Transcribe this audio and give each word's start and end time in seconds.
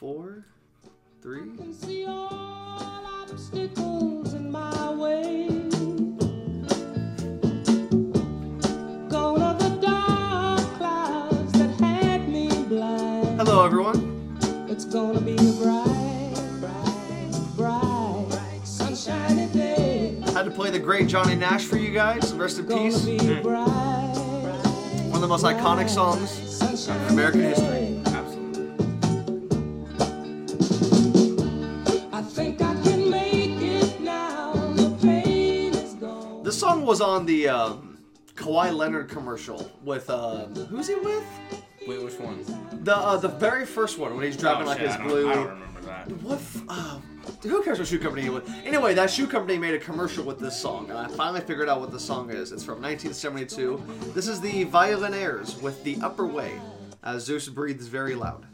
four, 0.00 0.46
three. 1.20 1.50
See 1.74 2.06
all 2.06 3.06
obstacles 3.20 4.32
in 4.32 4.50
my 4.50 4.94
way. 4.94 5.46
Gone 9.10 9.42
are 9.42 9.58
the 9.58 9.78
dark 9.82 10.60
clouds 10.78 11.52
that 11.52 11.78
had 11.78 12.26
me 12.30 12.48
blind. 12.64 13.40
Hello, 13.40 13.62
everyone. 13.62 14.38
It's 14.70 14.86
gonna 14.86 15.20
be 15.20 15.34
a 15.34 15.52
bright, 15.62 16.34
bright, 16.60 17.30
bright, 17.58 18.60
sunshiny 18.64 19.52
day. 19.52 20.18
Had 20.32 20.46
to 20.46 20.50
play 20.50 20.70
the 20.70 20.78
great 20.78 21.08
Johnny 21.08 21.34
Nash 21.34 21.66
for 21.66 21.76
you 21.76 21.92
guys. 21.92 22.32
Rest 22.32 22.58
in 22.58 22.66
peace. 22.66 23.04
be 23.04 23.18
hmm. 23.18 23.42
bright, 23.42 24.14
One 25.08 25.16
of 25.16 25.20
the 25.20 25.28
most 25.28 25.44
iconic 25.44 25.90
songs 25.90 26.88
in 26.88 26.96
American 27.08 27.42
history. 27.42 27.99
Was 36.90 37.00
on 37.00 37.24
the 37.24 37.48
um, 37.48 37.98
Kawhi 38.34 38.74
Leonard 38.74 39.08
commercial 39.08 39.70
with 39.84 40.10
uh, 40.10 40.46
who's 40.46 40.88
he 40.88 40.96
with? 40.96 41.24
Wait, 41.86 42.02
which 42.02 42.18
one? 42.18 42.44
The 42.82 42.96
uh, 42.96 43.16
the 43.16 43.28
very 43.28 43.64
first 43.64 43.96
one 43.96 44.16
when 44.16 44.24
he's 44.26 44.36
driving 44.36 44.64
Oh, 44.64 44.70
like 44.70 44.80
shit, 44.80 44.88
his 44.88 44.96
I 44.96 45.04
blue. 45.06 45.30
I 45.30 45.34
don't 45.34 45.48
remember 45.50 45.80
that. 45.82 46.10
What? 46.20 46.38
F- 46.38 46.62
uh, 46.68 46.98
who 47.44 47.62
cares 47.62 47.78
what 47.78 47.86
shoe 47.86 48.00
company 48.00 48.22
he 48.22 48.28
was? 48.30 48.42
Anyway, 48.64 48.92
that 48.94 49.08
shoe 49.08 49.28
company 49.28 49.56
made 49.56 49.74
a 49.74 49.78
commercial 49.78 50.24
with 50.24 50.40
this 50.40 50.60
song, 50.60 50.90
and 50.90 50.98
I 50.98 51.06
finally 51.06 51.42
figured 51.42 51.68
out 51.68 51.78
what 51.78 51.92
the 51.92 52.00
song 52.00 52.28
is. 52.30 52.50
It's 52.50 52.64
from 52.64 52.82
1972. 52.82 54.10
This 54.12 54.26
is 54.26 54.40
the 54.40 54.64
Violinaires 54.64 55.62
with 55.62 55.84
the 55.84 55.96
Upper 56.02 56.26
Way, 56.26 56.60
as 57.04 57.24
Zeus 57.24 57.48
breathes 57.48 57.86
very 57.86 58.16
loud. 58.16 58.46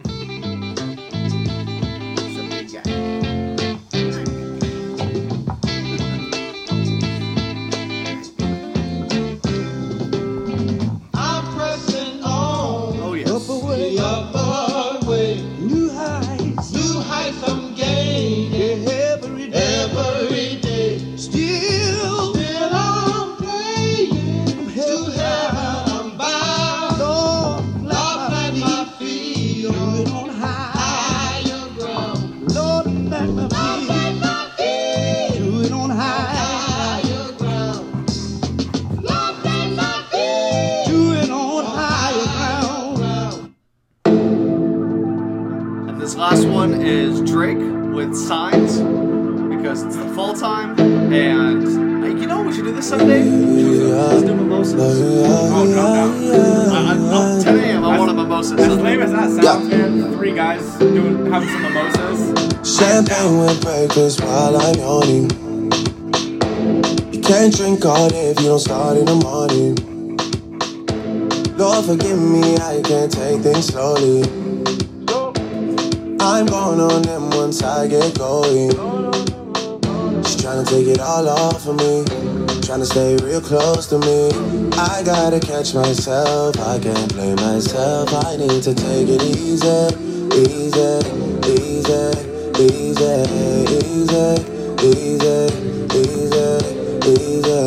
Oh, 54.78 55.64
no 55.64 55.74
doubt. 55.74 56.12
I, 56.70 56.92
I, 56.92 57.38
I, 57.38 57.42
10 57.42 57.58
a.m. 57.60 57.84
I 57.84 57.98
want 57.98 58.10
a 58.10 58.14
mimosa. 58.14 58.56
As 58.56 58.76
lame 58.76 59.00
as 59.00 59.10
that 59.12 59.30
sounds, 59.42 59.68
man. 59.70 60.12
Three 60.12 60.34
guys 60.34 60.62
doing 60.78 61.30
having 61.32 61.48
some 61.48 61.62
mimosas. 61.62 62.78
Champagne 62.78 63.38
with 63.38 63.62
breakfast 63.62 64.20
while 64.20 64.56
I'm 64.56 64.74
yawning. 64.74 65.30
You 67.10 67.20
can't 67.22 67.56
drink 67.56 67.86
all 67.86 68.10
day 68.10 68.30
if 68.32 68.40
you 68.40 68.48
don't 68.48 68.58
start 68.58 68.98
in 68.98 69.06
the 69.06 69.14
morning. 69.14 69.76
Lord, 71.56 71.86
forgive 71.86 72.20
me, 72.20 72.56
I 72.56 72.82
can't 72.82 73.10
take 73.10 73.40
things 73.40 73.68
slowly. 73.68 74.24
I'm 76.20 76.44
going 76.44 76.80
on 76.80 77.00
them 77.00 77.30
once 77.30 77.62
I 77.62 77.88
get 77.88 78.18
going. 78.18 78.72
She's 80.22 80.42
trying 80.42 80.64
to 80.64 80.70
take 80.70 80.86
it 80.88 81.00
all 81.00 81.26
off 81.28 81.66
of 81.66 81.76
me. 81.76 82.35
Trying 82.66 82.80
to 82.80 82.86
stay 82.86 83.16
real 83.18 83.40
close 83.40 83.86
to 83.86 83.98
me. 84.00 84.30
I 84.72 85.00
gotta 85.04 85.38
catch 85.38 85.72
myself. 85.72 86.58
I 86.58 86.80
can't 86.80 87.14
blame 87.14 87.36
myself. 87.36 88.12
I 88.12 88.36
need 88.36 88.60
to 88.64 88.74
take 88.74 89.06
it 89.08 89.22
easy, 89.22 89.94
easy, 90.34 90.98
easy, 91.46 92.10
easy, 92.58 93.22
easy, 93.70 94.34
easy, 94.82 95.46
easy, 95.94 96.66
easy. 97.06 97.66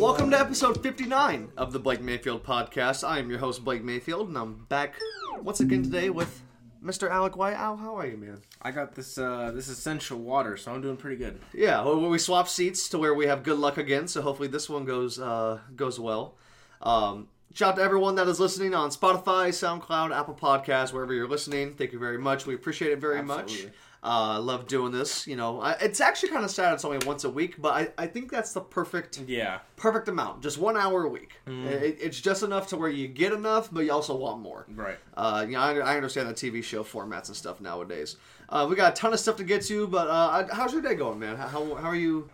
Welcome 0.00 0.30
to 0.32 0.40
episode 0.40 0.82
59 0.82 1.52
of 1.56 1.72
the 1.72 1.78
Blake 1.78 2.02
Mayfield 2.02 2.42
podcast. 2.42 3.06
I 3.06 3.20
am 3.20 3.30
your 3.30 3.38
host, 3.38 3.64
Blake 3.64 3.84
Mayfield, 3.84 4.26
and 4.26 4.36
I'm 4.36 4.64
back 4.64 4.96
once 5.40 5.60
again 5.60 5.84
today 5.84 6.10
with 6.10 6.42
Mr. 6.86 7.10
Alec 7.10 7.36
White. 7.36 7.54
Al, 7.54 7.76
how 7.76 7.96
are 7.96 8.06
you, 8.06 8.16
man? 8.16 8.40
I 8.62 8.70
got 8.70 8.94
this 8.94 9.18
uh 9.18 9.50
this 9.54 9.68
essential 9.68 10.18
water, 10.18 10.56
so 10.56 10.72
I'm 10.72 10.80
doing 10.80 10.96
pretty 10.96 11.16
good. 11.16 11.40
Yeah, 11.52 11.82
well, 11.84 12.08
we 12.08 12.18
swap 12.18 12.48
seats 12.48 12.88
to 12.90 12.98
where 12.98 13.14
we 13.14 13.26
have 13.26 13.42
good 13.42 13.58
luck 13.58 13.76
again, 13.76 14.06
so 14.08 14.22
hopefully 14.22 14.48
this 14.48 14.68
one 14.70 14.84
goes 14.84 15.18
uh, 15.18 15.58
goes 15.74 15.98
well. 15.98 16.34
Um, 16.80 17.28
shout 17.54 17.70
out 17.70 17.76
to 17.76 17.82
everyone 17.82 18.14
that 18.16 18.28
is 18.28 18.38
listening 18.38 18.74
on 18.74 18.90
Spotify, 18.90 19.48
SoundCloud, 19.48 20.16
Apple 20.16 20.34
Podcasts, 20.34 20.92
wherever 20.92 21.12
you're 21.12 21.28
listening. 21.28 21.74
Thank 21.74 21.92
you 21.92 21.98
very 21.98 22.18
much. 22.18 22.46
We 22.46 22.54
appreciate 22.54 22.92
it 22.92 23.00
very 23.00 23.22
much. 23.22 23.66
Absolutely. 24.06 24.36
Uh, 24.36 24.40
love 24.40 24.66
doing 24.66 24.92
this. 24.92 25.26
You 25.26 25.36
know, 25.36 25.60
I, 25.60 25.72
it's 25.72 26.00
actually 26.00 26.28
kind 26.30 26.44
of 26.44 26.50
sad 26.50 26.74
it's 26.74 26.84
only 26.84 27.04
once 27.06 27.24
a 27.24 27.30
week, 27.30 27.60
but 27.60 27.74
I, 27.74 27.88
I 28.04 28.06
think 28.06 28.30
that's 28.30 28.52
the 28.52 28.60
perfect 28.60 29.20
Yeah. 29.26 29.58
perfect 29.76 30.08
amount. 30.08 30.42
Just 30.42 30.58
one 30.58 30.76
hour 30.76 31.04
a 31.04 31.08
week. 31.08 31.32
It, 31.46 31.98
it's 32.00 32.20
just 32.20 32.42
enough 32.42 32.68
to 32.68 32.76
where 32.76 32.88
you 32.88 33.08
get 33.08 33.32
enough, 33.32 33.68
but 33.72 33.84
you 33.84 33.92
also 33.92 34.16
want 34.16 34.40
more. 34.40 34.66
Right. 34.74 34.98
Uh, 35.16 35.44
you 35.46 35.54
know, 35.54 35.60
I, 35.60 35.76
I 35.78 35.96
understand 35.96 36.28
the 36.28 36.34
TV 36.34 36.62
show 36.62 36.84
formats 36.84 37.28
and 37.28 37.36
stuff 37.36 37.60
nowadays. 37.60 38.16
Uh, 38.48 38.66
we 38.70 38.76
got 38.76 38.92
a 38.92 38.96
ton 38.96 39.12
of 39.12 39.18
stuff 39.20 39.36
to 39.36 39.44
get 39.44 39.62
to, 39.62 39.86
but 39.88 40.08
uh, 40.08 40.46
how's 40.54 40.72
your 40.72 40.82
day 40.82 40.94
going, 40.94 41.18
man? 41.18 41.36
How, 41.36 41.48
how, 41.48 41.74
how 41.74 41.88
are 41.88 41.96
you? 41.96 42.28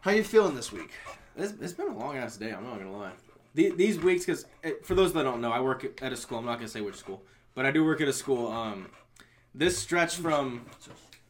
How 0.00 0.10
are 0.10 0.14
you 0.14 0.24
feeling 0.24 0.54
this 0.54 0.70
week? 0.72 0.90
It's, 1.36 1.52
it's 1.60 1.72
been 1.72 1.88
a 1.88 1.98
long 1.98 2.16
ass 2.16 2.36
day. 2.36 2.52
I'm 2.52 2.64
not 2.64 2.78
gonna 2.78 2.96
lie. 2.96 3.12
The, 3.54 3.70
these 3.70 3.98
weeks, 4.00 4.24
because 4.26 4.46
for 4.82 4.94
those 4.94 5.12
that 5.12 5.22
don't 5.22 5.40
know, 5.40 5.52
I 5.52 5.60
work 5.60 6.00
at 6.02 6.12
a 6.12 6.16
school. 6.16 6.38
I'm 6.38 6.44
not 6.44 6.56
gonna 6.56 6.68
say 6.68 6.80
which 6.80 6.96
school, 6.96 7.22
but 7.54 7.64
I 7.66 7.70
do 7.70 7.84
work 7.84 8.00
at 8.00 8.08
a 8.08 8.12
school. 8.12 8.48
Um, 8.50 8.88
this 9.54 9.78
stretch 9.78 10.16
from 10.16 10.66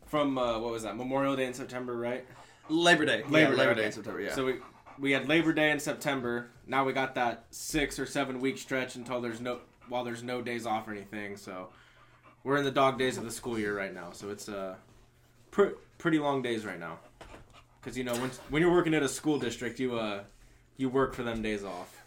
from 0.07 0.39
uh, 0.39 0.59
what 0.59 0.73
was 0.73 0.83
that 0.85 0.97
Memorial 0.97 1.37
Day 1.37 1.47
in 1.47 1.55
September, 1.55 1.97
right? 1.97 2.25
Labor 2.69 3.05
Day. 3.05 3.23
Labor, 3.29 3.53
yeah, 3.53 3.59
Labor 3.59 3.71
okay. 3.73 3.81
Day 3.81 3.87
in 3.87 3.93
September. 3.93 4.21
Yeah. 4.21 4.35
So 4.35 4.47
we 4.47 4.55
we 4.99 5.13
had 5.13 5.29
Labor 5.29 5.53
Day 5.53 5.71
in 5.71 5.81
September. 5.81 6.51
Now 6.67 6.85
we 6.85 6.93
got 6.93 7.15
that 7.17 7.45
six 7.51 7.99
or 7.99 8.07
seven 8.07 8.41
week 8.41 8.59
stretch 8.59 8.97
until 8.97 9.21
there's 9.21 9.41
no 9.41 9.61
while 9.89 10.05
there's 10.05 10.23
no 10.23 10.41
days 10.41 10.67
off 10.67 10.89
or 10.89 10.93
anything. 10.93 11.37
So 11.37 11.69
we're 12.43 12.57
in 12.57 12.65
the 12.65 12.71
dog 12.71 12.99
days 12.99 13.19
of 13.19 13.25
the 13.25 13.31
school 13.31 13.59
year 13.59 13.77
right 13.77 13.93
now. 13.93 14.13
So 14.13 14.31
it's 14.31 14.49
uh 14.49 14.77
pr- 15.51 15.77
pretty 15.99 16.19
long 16.19 16.43
days 16.43 16.65
right 16.65 16.81
now. 16.81 16.99
Because 17.81 17.99
you 17.99 18.05
know 18.05 18.15
when 18.15 18.31
when 18.49 18.63
you're 18.63 18.73
working 18.73 18.95
at 18.95 19.03
a 19.03 19.09
school 19.09 19.39
district, 19.39 19.79
you 19.79 19.99
uh 19.99 20.23
you 20.77 20.89
work 20.89 21.15
for 21.15 21.23
them 21.23 21.43
days 21.43 21.65
off. 21.65 22.03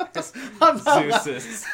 Zeus 0.20 1.26
is 1.26 1.66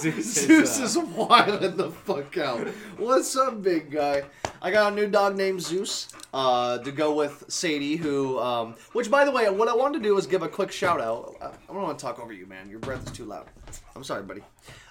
Zeus 0.00 0.04
is, 0.04 0.50
uh, 0.80 0.84
is 0.84 0.98
wilding 0.98 1.76
the 1.76 1.90
fuck 1.90 2.36
out. 2.38 2.66
What's 2.96 3.36
up, 3.36 3.62
big 3.62 3.90
guy? 3.90 4.22
I 4.62 4.70
got 4.70 4.92
a 4.92 4.96
new 4.96 5.06
dog 5.08 5.36
named 5.36 5.62
Zeus 5.62 6.08
uh, 6.32 6.78
to 6.78 6.90
go 6.90 7.14
with 7.14 7.44
Sadie, 7.48 7.96
who, 7.96 8.38
um, 8.38 8.74
which 8.92 9.10
by 9.10 9.24
the 9.24 9.30
way, 9.30 9.48
what 9.50 9.68
I 9.68 9.74
wanted 9.74 9.98
to 9.98 10.04
do 10.04 10.16
is 10.16 10.26
give 10.26 10.42
a 10.42 10.48
quick 10.48 10.72
shout 10.72 11.00
out. 11.00 11.36
I 11.40 11.72
don't 11.72 11.82
want 11.82 11.98
to 11.98 12.04
talk 12.04 12.18
over 12.18 12.32
you, 12.32 12.46
man. 12.46 12.70
Your 12.70 12.80
breath 12.80 13.06
is 13.06 13.12
too 13.12 13.24
loud. 13.24 13.46
I'm 13.94 14.04
sorry, 14.04 14.22
buddy. 14.22 14.42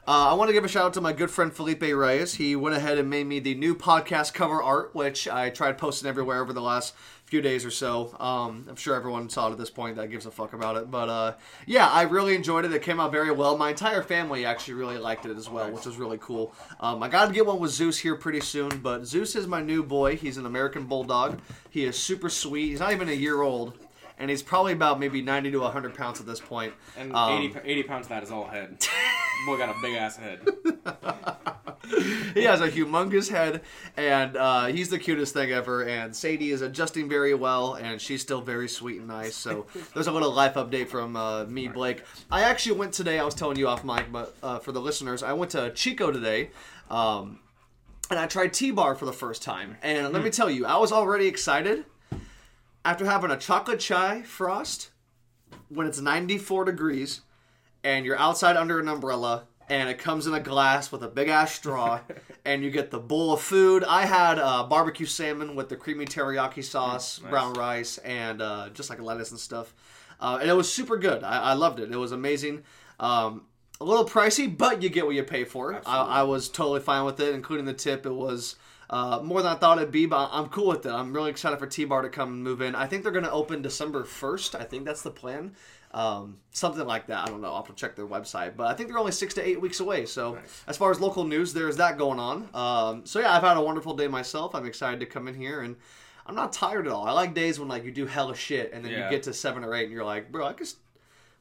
Uh, 0.08 0.30
I 0.30 0.34
want 0.36 0.50
to 0.50 0.54
give 0.54 0.64
a 0.64 0.68
shout 0.68 0.86
out 0.86 0.94
to 0.94 1.02
my 1.02 1.14
good 1.14 1.32
friend 1.32 1.52
Felipe 1.52 1.82
Reyes. 1.82 2.36
He 2.36 2.56
went 2.56 2.76
ahead 2.76 3.00
and 3.00 3.10
made 3.10 3.26
me 3.26 3.40
the 3.40 3.56
new 3.56 3.74
podcast 3.74 4.36
cover 4.36 4.62
art, 4.62 4.94
which 4.94 5.28
I 5.28 5.50
tried 5.50 5.80
posting 5.80 6.08
everywhere 6.08 6.44
over 6.44 6.54
the 6.54 6.62
last 6.62 6.94
few 7.26 7.42
days 7.42 7.66
or 7.66 7.72
so. 7.72 8.16
Um, 8.20 8.68
I'm 8.70 8.76
sure 8.76 8.94
everyone 8.94 9.32
saw 9.32 9.48
it 9.48 9.54
at 9.54 9.58
this 9.58 9.72
point 9.72 9.96
that 9.96 10.12
gives 10.12 10.28
a 10.28 10.32
fuck 10.32 10.54
about 10.54 10.78
it. 10.78 10.92
But 10.92 11.10
uh, 11.10 11.34
yeah, 11.66 11.90
I 11.90 12.04
really 12.04 12.36
enjoyed 12.36 12.66
it. 12.66 12.72
It 12.74 12.84
came 12.84 13.00
out 13.00 13.12
very 13.12 13.32
well. 13.32 13.58
My 13.58 13.72
entire 13.72 14.04
family 14.04 14.46
actually 14.46 14.76
really 14.76 15.00
liked 15.00 15.26
it 15.26 15.36
as 15.36 15.50
well, 15.50 15.72
which 15.72 15.88
was 15.88 15.98
really 15.98 16.20
cool. 16.22 16.54
Um, 16.80 17.02
I 17.02 17.10
got 17.10 17.26
to 17.26 17.34
get 17.34 17.48
one 17.48 17.60
with 17.60 17.72
Zeus 17.72 17.98
here 17.98 18.16
pretty 18.16 18.42
soon, 18.42 18.78
but 18.84 19.08
Zeus 19.08 19.36
is 19.36 19.48
my 19.48 19.64
new 19.64 19.82
boy. 19.82 20.18
He's 20.18 20.38
an 20.38 20.46
American 20.46 20.86
Bulldog. 20.86 21.40
He 21.72 21.84
is 21.84 21.98
super 21.98 22.30
sweet. 22.30 22.70
He's 22.70 22.80
not 22.80 22.92
even 22.92 23.10
a 23.10 23.14
year 23.14 23.42
old. 23.42 23.74
And 24.18 24.30
he's 24.30 24.42
probably 24.42 24.74
about 24.74 25.00
maybe 25.00 25.22
90 25.22 25.52
to 25.52 25.60
100 25.60 25.94
pounds 25.94 26.20
at 26.20 26.26
this 26.26 26.40
point. 26.40 26.74
and 26.98 27.14
Um, 27.14 27.32
80, 27.44 27.60
80 27.64 27.84
pounds 27.84 28.06
of 28.06 28.10
that 28.10 28.24
is 28.24 28.32
all 28.32 28.48
head. 28.48 28.78
Boy 29.46 29.58
got 29.58 29.70
a 29.70 29.76
big 29.82 29.96
ass 29.96 30.16
head. 30.16 30.40
he 32.34 32.44
has 32.44 32.62
a 32.62 32.70
humongous 32.70 33.30
head, 33.30 33.62
and 33.98 34.38
uh, 34.38 34.66
he's 34.68 34.90
the 34.90 34.98
cutest 34.98 35.34
thing 35.34 35.52
ever. 35.52 35.84
And 35.84 36.16
Sadie 36.16 36.52
is 36.52 36.62
adjusting 36.62 37.10
very 37.10 37.34
well, 37.34 37.74
and 37.74 38.00
she's 38.00 38.22
still 38.22 38.42
very 38.42 38.68
sweet 38.70 39.00
and 39.00 39.08
nice. 39.08 39.36
So 39.36 39.66
there's 39.94 40.08
a 40.08 40.12
little 40.12 40.32
life 40.32 40.54
update 40.54 40.88
from 40.88 41.16
uh, 41.16 41.46
me, 41.46 41.68
Blake. 41.68 42.04
I 42.32 42.44
actually 42.44 42.78
went 42.78 42.94
today. 42.94 43.20
I 43.20 43.24
was 43.26 43.36
telling 43.36 43.58
you 43.58 43.68
off 43.68 43.84
mic, 43.84 44.12
but 44.12 44.36
uh, 44.42 44.60
for 44.60 44.72
the 44.72 44.82
listeners, 44.82 45.24
I 45.24 45.34
went 45.34 45.52
to 45.52 45.72
Chico 45.72 46.12
today. 46.12 46.52
Um, 46.90 47.40
and 48.10 48.20
I 48.20 48.28
tried 48.28 48.54
T-bar 48.54 48.94
for 48.96 49.06
the 49.06 49.14
first 49.14 49.42
time, 49.42 49.78
and 49.82 50.14
let 50.14 50.24
me 50.24 50.30
tell 50.30 50.48
you, 50.50 50.68
I 50.68 50.78
was 50.78 50.92
already 50.92 51.26
excited 51.26 51.86
after 52.86 53.06
having 53.06 53.32
a 53.32 53.38
chocolate 53.38 53.80
chai 53.80 54.22
frost 54.22 54.92
when 55.70 55.88
it's 55.88 56.00
94 56.00 56.66
degrees 56.66 57.22
and 57.84 58.06
you're 58.06 58.18
outside 58.18 58.56
under 58.56 58.80
an 58.80 58.88
umbrella 58.88 59.48
and 59.68 59.90
it 59.90 59.98
comes 59.98 60.28
in 60.28 60.34
a 60.34 60.40
glass 60.40 60.92
with 60.92 61.04
a 61.04 61.08
big 61.08 61.28
ass 61.28 61.54
straw 61.54 62.00
and 62.46 62.64
you 62.64 62.70
get 62.70 62.92
the 62.92 63.00
bowl 63.00 63.34
of 63.34 63.42
food 63.42 63.84
i 63.84 64.06
had 64.06 64.38
uh, 64.40 64.64
barbecue 64.64 65.06
salmon 65.06 65.56
with 65.56 65.68
the 65.68 65.76
creamy 65.76 66.06
teriyaki 66.06 66.64
sauce 66.64 67.20
brown 67.20 67.54
rice 67.54 67.98
and 68.00 68.42
uh, 68.42 68.70
just 68.70 68.90
like 68.90 69.02
lettuce 69.02 69.32
and 69.32 69.40
stuff. 69.40 69.74
Uh, 70.20 70.38
and 70.40 70.50
it 70.50 70.54
was 70.54 70.72
super 70.72 70.98
good. 70.98 71.24
I-, 71.24 71.52
I 71.52 71.54
loved 71.54 71.80
it. 71.80 71.92
It 71.92 71.98
was 71.98 72.12
amazing. 72.12 72.64
Um, 73.00 73.44
a 73.82 73.84
little 73.84 74.06
pricey 74.06 74.56
but 74.56 74.82
you 74.82 74.90
get 74.90 75.06
what 75.06 75.16
you 75.16 75.24
pay 75.24 75.44
for. 75.44 75.82
I-, 75.86 76.20
I 76.20 76.24
was 76.24 76.50
totally 76.50 76.80
fine 76.80 77.04
with 77.06 77.20
it 77.20 77.36
including 77.36 77.66
the 77.66 77.74
tip. 77.74 78.06
It 78.06 78.14
was 78.14 78.56
uh, 78.90 79.20
more 79.24 79.42
than 79.42 79.52
I 79.52 79.56
thought 79.56 79.78
it'd 79.78 79.92
be, 79.92 80.06
but 80.06 80.30
I'm 80.32 80.48
cool 80.50 80.68
with 80.68 80.86
it. 80.86 80.92
I'm 80.92 81.14
really 81.14 81.32
excited 81.32 81.58
for 81.60 81.68
T 81.68 81.86
Bar 81.86 82.02
to 82.04 82.10
come 82.10 82.30
and 82.30 82.44
move 82.44 82.62
in. 82.62 82.76
I 82.76 82.86
think 82.88 83.04
they're 83.04 83.12
going 83.12 83.26
to 83.26 83.32
open 83.32 83.62
December 83.62 84.04
1st. 84.04 84.60
I 84.60 84.64
think 84.64 84.86
that's 84.86 85.02
the 85.02 85.12
plan. 85.12 85.56
Um, 85.92 86.38
something 86.52 86.86
like 86.86 87.08
that. 87.08 87.26
I 87.26 87.32
don't 87.32 87.42
know. 87.42 87.48
I'll 87.50 87.64
have 87.64 87.68
to 87.68 87.74
check 87.74 87.96
their 87.96 88.06
website, 88.08 88.58
but 88.58 88.68
I 88.68 88.74
think 88.74 88.90
they're 88.90 88.98
only 89.00 89.14
six 89.14 89.34
to 89.36 89.48
eight 89.48 89.62
weeks 89.62 89.80
away. 89.80 90.06
So, 90.06 90.38
as 90.68 90.76
far 90.76 90.92
as 90.92 91.00
local 91.00 91.24
news, 91.24 91.54
there's 91.54 91.78
that 91.78 91.98
going 91.98 92.20
on. 92.20 92.50
Um, 92.54 93.06
so 93.06 93.20
yeah, 93.22 93.34
I've 93.34 93.44
had 93.44 93.56
a 93.56 93.62
wonderful 93.62 93.94
day 93.94 94.08
myself. 94.10 94.54
I'm 94.56 94.66
excited 94.66 95.00
to 95.00 95.06
come 95.06 95.28
in 95.30 95.36
here, 95.36 95.62
and 95.62 95.78
I'm 96.26 96.36
not 96.36 96.52
tired 96.52 96.86
at 96.88 96.92
all. 96.92 97.08
I 97.08 97.12
like 97.12 97.34
days 97.34 97.60
when 97.60 97.70
like 97.70 97.86
you 97.86 97.92
do 97.92 98.06
hella 98.08 98.36
shit, 98.36 98.74
and 98.74 98.84
then 98.84 98.92
Yeah. 98.92 99.06
you 99.06 99.10
get 99.10 99.24
to 99.24 99.34
seven 99.34 99.64
or 99.64 99.74
eight, 99.74 99.84
and 99.86 99.94
you're 99.94 100.04
like, 100.04 100.32
bro, 100.34 100.46
I 100.48 100.54
could. 100.54 100.68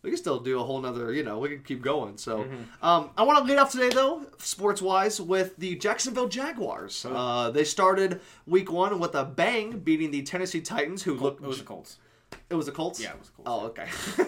We 0.05 0.11
can 0.11 0.19
still 0.19 0.39
do 0.39 0.61
a 0.61 0.62
whole 0.62 0.79
nother, 0.83 1.15
you 1.15 1.23
know, 1.23 1.39
we 1.39 1.49
can 1.49 1.62
keep 1.62 1.81
going. 1.81 2.19
So, 2.19 2.47
um, 2.83 3.09
I 3.17 3.23
want 3.23 3.39
to 3.39 3.45
lead 3.51 3.59
off 3.59 3.73
today, 3.73 3.89
though, 3.89 4.27
sports 4.37 4.83
wise, 4.83 5.19
with 5.19 5.56
the 5.56 5.77
Jacksonville 5.77 6.29
Jaguars. 6.29 7.06
Uh, 7.09 7.51
they 7.51 7.65
started 7.65 8.21
week 8.47 8.71
one 8.71 9.01
with 9.01 9.15
a 9.15 9.25
bang, 9.25 9.79
beating 9.79 10.11
the 10.11 10.21
Tennessee 10.23 10.61
Titans, 10.61 11.03
who 11.03 11.15
looked. 11.15 11.43
It 11.43 11.47
was 11.49 11.59
the 11.59 11.65
Colts. 11.65 11.97
It 12.51 12.55
was 12.55 12.67
the 12.67 12.73
Colts? 12.73 13.01
Yeah, 13.01 13.12
it 13.12 13.19
was 13.19 13.31
the 13.31 13.43
Colts. 13.43 13.51
Oh, 13.51 13.67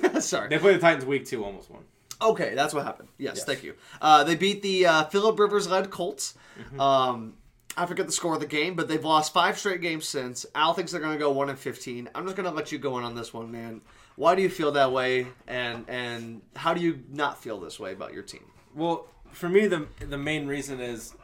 okay. 0.09 0.21
Sorry. 0.21 0.49
They 0.49 0.59
played 0.59 0.77
the 0.77 0.81
Titans 0.81 1.05
week 1.05 1.27
two, 1.27 1.45
almost 1.45 1.71
won. 1.71 1.83
Okay, 2.23 2.55
that's 2.55 2.73
what 2.73 2.87
happened. 2.87 3.11
Yes, 3.19 3.45
thank 3.45 3.63
you. 3.63 3.75
Uh, 4.01 4.25
they 4.25 4.35
beat 4.35 4.63
the 4.63 4.87
uh, 4.87 5.05
Philip 5.05 5.39
Rivers 5.39 5.69
led 5.69 5.91
Colts. 5.91 6.35
Um, 6.79 7.35
I 7.77 7.85
forget 7.85 8.07
the 8.07 8.13
score 8.13 8.33
of 8.33 8.41
the 8.41 8.47
game, 8.47 8.75
but 8.75 8.89
they've 8.89 9.05
lost 9.05 9.35
five 9.35 9.59
straight 9.59 9.83
games 9.83 10.09
since. 10.09 10.47
Al 10.55 10.73
thinks 10.73 10.93
they're 10.93 11.01
going 11.03 11.13
to 11.13 11.19
go 11.19 11.31
one 11.31 11.51
and 11.51 11.59
fifteen. 11.59 12.09
I'm 12.15 12.25
just 12.25 12.35
going 12.35 12.49
to 12.49 12.55
let 12.55 12.73
you 12.73 12.79
go 12.79 12.97
in 12.97 13.05
on 13.05 13.15
this 13.15 13.35
one, 13.35 13.53
man. 13.53 13.83
Why 14.17 14.35
do 14.35 14.43
you 14.43 14.49
feel 14.49 14.73
that 14.73 14.93
way, 14.93 15.27
and 15.47 15.85
and 15.89 16.43
how 16.57 16.75
do 16.75 16.81
you 16.81 17.03
not 17.11 17.43
feel 17.43 17.61
this 17.61 17.79
way 17.79 17.93
about 17.93 18.13
your 18.15 18.23
team? 18.23 18.45
Well, 18.75 19.07
for 19.33 19.49
me, 19.49 19.67
the 19.67 19.87
the 20.01 20.19
main 20.19 20.47
reason 20.47 20.81
is, 20.81 21.15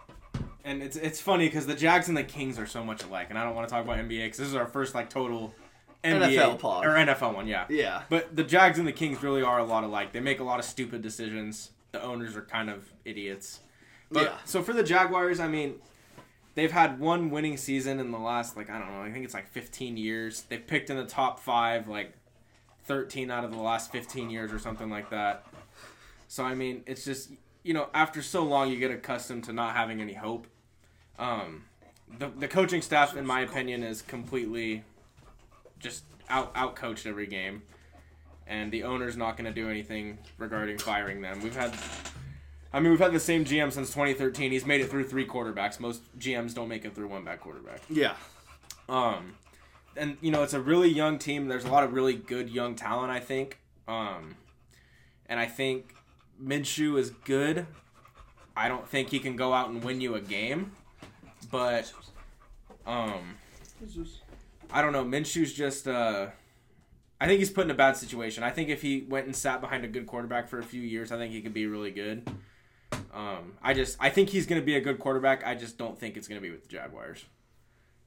and 0.64 0.82
it's 0.82 0.96
it's 0.96 1.20
funny 1.20 1.46
because 1.46 1.66
the 1.66 1.74
Jags 1.74 2.08
and 2.08 2.16
the 2.16 2.22
Kings 2.24 2.58
are 2.58 2.66
so 2.66 2.84
much 2.84 3.02
alike, 3.04 3.28
and 3.30 3.38
I 3.38 3.44
don't 3.44 3.54
want 3.54 3.68
to 3.68 3.74
talk 3.74 3.84
about 3.84 3.96
NBA 3.98 4.24
because 4.26 4.38
this 4.38 4.48
is 4.48 4.54
our 4.54 4.66
first 4.66 4.94
like 4.94 5.08
total 5.08 5.54
NBA 6.04 6.34
NFL 6.34 6.58
pod. 6.58 6.84
or 6.84 6.90
NFL 6.90 7.34
one, 7.34 7.46
yeah. 7.46 7.64
Yeah. 7.70 8.02
But 8.10 8.34
the 8.36 8.44
Jags 8.44 8.78
and 8.78 8.86
the 8.86 8.92
Kings 8.92 9.22
really 9.22 9.42
are 9.42 9.58
a 9.58 9.64
lot 9.64 9.84
alike. 9.84 10.12
They 10.12 10.20
make 10.20 10.40
a 10.40 10.44
lot 10.44 10.58
of 10.58 10.64
stupid 10.64 11.00
decisions. 11.00 11.70
The 11.92 12.02
owners 12.02 12.36
are 12.36 12.42
kind 12.42 12.68
of 12.70 12.92
idiots. 13.04 13.60
But 14.10 14.24
Yeah. 14.24 14.36
so 14.44 14.62
for 14.62 14.72
the 14.72 14.82
Jaguars, 14.82 15.38
I 15.40 15.46
mean, 15.48 15.76
they've 16.56 16.72
had 16.72 16.98
one 16.98 17.30
winning 17.30 17.56
season 17.56 18.00
in 18.00 18.10
the 18.10 18.18
last 18.18 18.56
like 18.56 18.68
I 18.68 18.78
don't 18.78 18.88
know, 18.92 19.00
I 19.02 19.10
think 19.12 19.24
it's 19.24 19.32
like 19.34 19.48
15 19.48 19.96
years. 19.96 20.42
They've 20.42 20.66
picked 20.66 20.90
in 20.90 20.96
the 20.96 21.06
top 21.06 21.38
5 21.40 21.88
like 21.88 22.12
13 22.84 23.30
out 23.30 23.44
of 23.44 23.52
the 23.52 23.60
last 23.60 23.92
15 23.92 24.30
years 24.30 24.52
or 24.52 24.58
something 24.58 24.90
like 24.90 25.10
that. 25.10 25.46
So 26.28 26.44
I 26.44 26.54
mean, 26.54 26.82
it's 26.86 27.04
just 27.04 27.30
you 27.62 27.74
know, 27.74 27.88
after 27.94 28.22
so 28.22 28.42
long 28.42 28.70
you 28.70 28.78
get 28.78 28.90
accustomed 28.90 29.44
to 29.44 29.52
not 29.52 29.74
having 29.76 30.00
any 30.00 30.14
hope. 30.14 30.46
Um 31.18 31.64
the, 32.18 32.28
the 32.28 32.48
coaching 32.48 32.82
staff 32.82 33.16
in 33.16 33.26
my 33.26 33.40
opinion 33.40 33.82
is 33.82 34.02
completely 34.02 34.84
just 35.78 36.04
out 36.28 36.52
out 36.54 36.76
coached 36.76 37.06
every 37.06 37.26
game. 37.26 37.62
And 38.46 38.72
the 38.72 38.82
owner's 38.82 39.16
not 39.16 39.36
going 39.36 39.46
to 39.46 39.52
do 39.52 39.70
anything 39.70 40.18
regarding 40.36 40.76
firing 40.76 41.22
them. 41.22 41.40
We've 41.42 41.54
had 41.54 41.74
I 42.72 42.80
mean, 42.80 42.90
we've 42.90 43.00
had 43.00 43.12
the 43.12 43.20
same 43.20 43.44
GM 43.44 43.70
since 43.70 43.90
2013. 43.90 44.50
He's 44.50 44.64
made 44.64 44.80
it 44.80 44.88
through 44.88 45.04
three 45.04 45.26
quarterbacks. 45.26 45.78
Most 45.78 46.02
GMs 46.18 46.54
don't 46.54 46.68
make 46.68 46.84
it 46.84 46.94
through 46.94 47.08
one 47.08 47.24
bad 47.24 47.40
quarterback. 47.40 47.82
Yeah. 47.90 48.14
Um, 48.88 49.34
and 49.96 50.16
you 50.20 50.30
know, 50.30 50.42
it's 50.42 50.54
a 50.54 50.60
really 50.60 50.88
young 50.88 51.18
team. 51.18 51.48
There's 51.48 51.64
a 51.64 51.70
lot 51.70 51.84
of 51.84 51.92
really 51.92 52.14
good 52.14 52.50
young 52.50 52.74
talent, 52.74 53.10
I 53.10 53.20
think. 53.20 53.58
Um, 53.88 54.36
and 55.26 55.38
I 55.38 55.46
think 55.46 55.94
Minshew 56.42 56.98
is 56.98 57.10
good. 57.10 57.66
I 58.56 58.68
don't 58.68 58.86
think 58.86 59.10
he 59.10 59.18
can 59.18 59.36
go 59.36 59.52
out 59.52 59.70
and 59.70 59.82
win 59.82 60.00
you 60.00 60.14
a 60.14 60.20
game, 60.20 60.72
but 61.50 61.90
um, 62.86 63.36
I 64.70 64.82
don't 64.82 64.92
know. 64.92 65.04
Minshew's 65.04 65.52
just 65.54 65.88
uh, 65.88 66.26
I 67.20 67.26
think 67.26 67.38
he's 67.38 67.50
put 67.50 67.64
in 67.64 67.70
a 67.70 67.74
bad 67.74 67.96
situation. 67.96 68.42
I 68.42 68.50
think 68.50 68.68
if 68.68 68.82
he 68.82 69.06
went 69.08 69.26
and 69.26 69.36
sat 69.36 69.60
behind 69.60 69.84
a 69.84 69.88
good 69.88 70.06
quarterback 70.06 70.48
for 70.48 70.58
a 70.58 70.62
few 70.62 70.82
years, 70.82 71.12
I 71.12 71.16
think 71.16 71.32
he 71.32 71.40
could 71.40 71.54
be 71.54 71.66
really 71.66 71.92
good. 71.92 72.28
Um, 73.14 73.54
I 73.62 73.74
just 73.74 73.96
I 74.00 74.10
think 74.10 74.30
he's 74.30 74.46
going 74.46 74.60
to 74.60 74.64
be 74.64 74.76
a 74.76 74.80
good 74.80 74.98
quarterback. 74.98 75.46
I 75.46 75.54
just 75.54 75.78
don't 75.78 75.98
think 75.98 76.16
it's 76.16 76.28
going 76.28 76.40
to 76.40 76.42
be 76.42 76.50
with 76.50 76.62
the 76.62 76.68
Jaguars. 76.68 77.24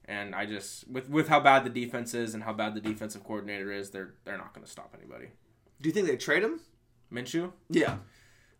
And 0.07 0.35
I 0.35 0.45
just 0.45 0.87
with 0.87 1.09
with 1.09 1.27
how 1.27 1.39
bad 1.39 1.63
the 1.63 1.69
defense 1.69 2.13
is 2.13 2.33
and 2.33 2.43
how 2.43 2.53
bad 2.53 2.75
the 2.75 2.81
defensive 2.81 3.23
coordinator 3.23 3.71
is, 3.71 3.89
they're 3.89 4.13
they're 4.23 4.37
not 4.37 4.53
going 4.53 4.65
to 4.65 4.71
stop 4.71 4.95
anybody. 4.97 5.29
Do 5.81 5.89
you 5.89 5.93
think 5.93 6.07
they 6.07 6.17
trade 6.17 6.43
him? 6.43 6.59
Minshew, 7.11 7.51
Yeah. 7.69 7.97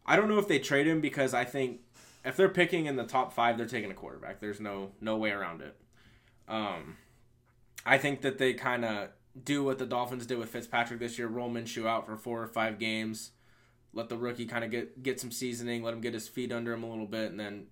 I 0.06 0.16
don't 0.16 0.30
know 0.30 0.38
if 0.38 0.48
they 0.48 0.60
trade 0.60 0.86
him 0.86 1.02
because 1.02 1.34
I 1.34 1.46
think 1.46 1.82
if 2.24 2.38
they're 2.38 2.50
picking 2.50 2.86
in 2.86 2.96
the 2.96 3.04
top 3.04 3.34
five, 3.34 3.58
they're 3.58 3.66
taking 3.66 3.92
a 3.92 3.96
quarterback. 3.96 4.40
There's 4.40 4.60
no 4.60 4.92
no 5.02 5.18
way 5.18 5.32
around 5.32 5.62
it. 5.62 5.76
Um, 6.48 6.98
I 7.86 7.98
think 7.98 8.22
that 8.22 8.38
they 8.38 8.54
kind 8.54 8.86
of 8.86 9.10
do 9.44 9.64
what 9.64 9.78
the 9.80 9.86
Dolphins 9.86 10.26
did 10.26 10.38
with 10.38 10.50
Fitzpatrick 10.50 11.00
this 11.00 11.18
year: 11.18 11.28
roll 11.28 11.50
Minshew 11.50 11.88
out 11.88 12.06
for 12.06 12.18
four 12.18 12.42
or 12.42 12.48
five 12.48 12.80
games, 12.80 13.32
let 13.94 14.10
the 14.10 14.18
rookie 14.18 14.46
kind 14.46 14.64
of 14.64 14.72
get 14.72 15.02
get 15.02 15.20
some 15.20 15.32
seasoning, 15.32 15.84
let 15.84 15.94
him 15.94 16.02
get 16.02 16.14
his 16.14 16.28
feet 16.28 16.52
under 16.52 16.74
him 16.74 16.84
a 16.84 16.90
little 16.90 17.08
bit, 17.08 17.32
and 17.32 17.40
then 17.40 17.68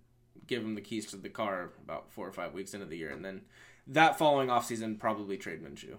give 0.48 0.64
him 0.64 0.76
the 0.76 0.82
keys 0.82 1.06
to 1.08 1.18
the 1.18 1.30
car 1.30 1.72
about 1.84 2.12
four 2.12 2.28
or 2.28 2.32
five 2.32 2.54
weeks 2.54 2.74
into 2.74 2.86
the 2.86 2.98
year, 2.98 3.12
and 3.12 3.24
then 3.24 3.42
that 3.88 4.18
following 4.18 4.50
offseason 4.50 5.00
probably 5.00 5.38
trade 5.38 5.64
Minshew. 5.64 5.96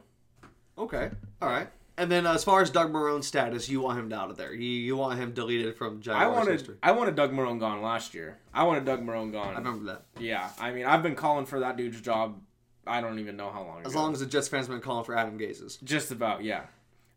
Okay. 0.76 1.10
All 1.40 1.48
right. 1.48 1.68
And 1.96 2.10
then 2.10 2.26
as 2.26 2.42
far 2.42 2.60
as 2.60 2.70
Doug 2.70 2.92
Marrone's 2.92 3.26
status, 3.26 3.68
you 3.68 3.80
want 3.80 4.00
him 4.00 4.12
out 4.12 4.30
of 4.30 4.36
there. 4.36 4.52
You 4.52 4.68
you 4.68 4.96
want 4.96 5.18
him 5.18 5.32
deleted 5.32 5.76
from 5.76 5.98
I 5.98 6.00
Jaguars 6.00 6.36
wanted 6.36 6.52
history. 6.52 6.76
I 6.82 6.90
wanted 6.90 7.14
Doug 7.14 7.32
Marrone 7.32 7.60
gone 7.60 7.82
last 7.82 8.14
year. 8.14 8.38
I 8.52 8.64
wanted 8.64 8.84
Doug 8.84 9.00
Marrone 9.00 9.30
gone. 9.30 9.54
I 9.54 9.58
remember 9.58 9.84
that. 9.92 10.02
Yeah, 10.18 10.50
I 10.58 10.72
mean, 10.72 10.86
I've 10.86 11.04
been 11.04 11.14
calling 11.14 11.46
for 11.46 11.60
that 11.60 11.76
dude's 11.76 12.00
job. 12.00 12.40
I 12.86 13.00
don't 13.00 13.20
even 13.20 13.36
know 13.36 13.50
how 13.50 13.62
long. 13.62 13.82
As 13.84 13.92
ago. 13.92 14.02
long 14.02 14.12
as 14.12 14.20
the 14.20 14.26
Jets 14.26 14.48
fans 14.48 14.66
been 14.66 14.80
calling 14.80 15.04
for 15.04 15.16
Adam 15.16 15.36
Gase's. 15.36 15.76
just 15.84 16.10
about, 16.10 16.42
yeah. 16.42 16.62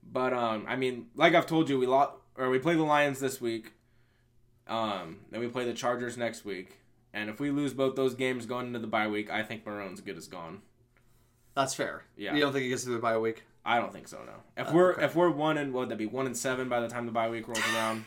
But 0.10 0.34
um, 0.34 0.66
I 0.68 0.76
mean, 0.76 1.08
like 1.16 1.34
I've 1.34 1.48
told 1.48 1.70
you, 1.70 1.80
we 1.80 1.88
lot 1.88 2.22
or 2.38 2.50
we 2.52 2.60
play 2.60 2.76
the 2.76 2.84
Lions 2.84 3.20
this 3.20 3.42
week. 3.42 3.74
Um, 4.68 5.22
then 5.32 5.40
we 5.40 5.48
play 5.48 5.66
the 5.66 5.74
Chargers 5.74 6.18
next 6.18 6.46
week, 6.46 6.78
and 7.18 7.30
if 7.30 7.40
we 7.40 7.50
lose 7.52 7.74
both 7.74 7.96
those 7.96 8.14
games 8.14 8.46
going 8.46 8.68
into 8.68 8.80
the 8.80 8.88
bye 8.88 9.08
week, 9.08 9.30
I 9.32 9.44
think 9.44 9.66
Marrone's 9.66 10.02
good 10.02 10.18
as 10.18 10.28
gone. 10.28 10.62
That's 11.56 11.74
fair. 11.74 12.04
Yeah. 12.16 12.36
You 12.36 12.42
don't 12.42 12.54
think 12.54 12.64
he 12.64 12.70
gets 12.70 12.84
through 12.84 12.94
the 12.94 13.00
bye 13.00 13.18
week? 13.18 13.44
I 13.66 13.80
don't 13.80 13.92
think 13.92 14.08
so. 14.08 14.20
No. 14.26 14.34
If 14.56 14.70
uh, 14.70 14.72
we're 14.74 14.94
okay. 14.94 15.06
if 15.06 15.16
we're 15.16 15.32
one 15.32 15.58
and 15.58 15.74
what 15.74 15.90
that 15.90 15.98
be 15.98 16.06
one 16.06 16.28
and 16.28 16.38
seven 16.38 16.70
by 16.70 16.80
the 16.80 16.88
time 16.88 17.06
the 17.06 17.12
bye 17.12 17.30
week 17.30 17.48
rolls 17.48 17.64
around, 17.74 18.06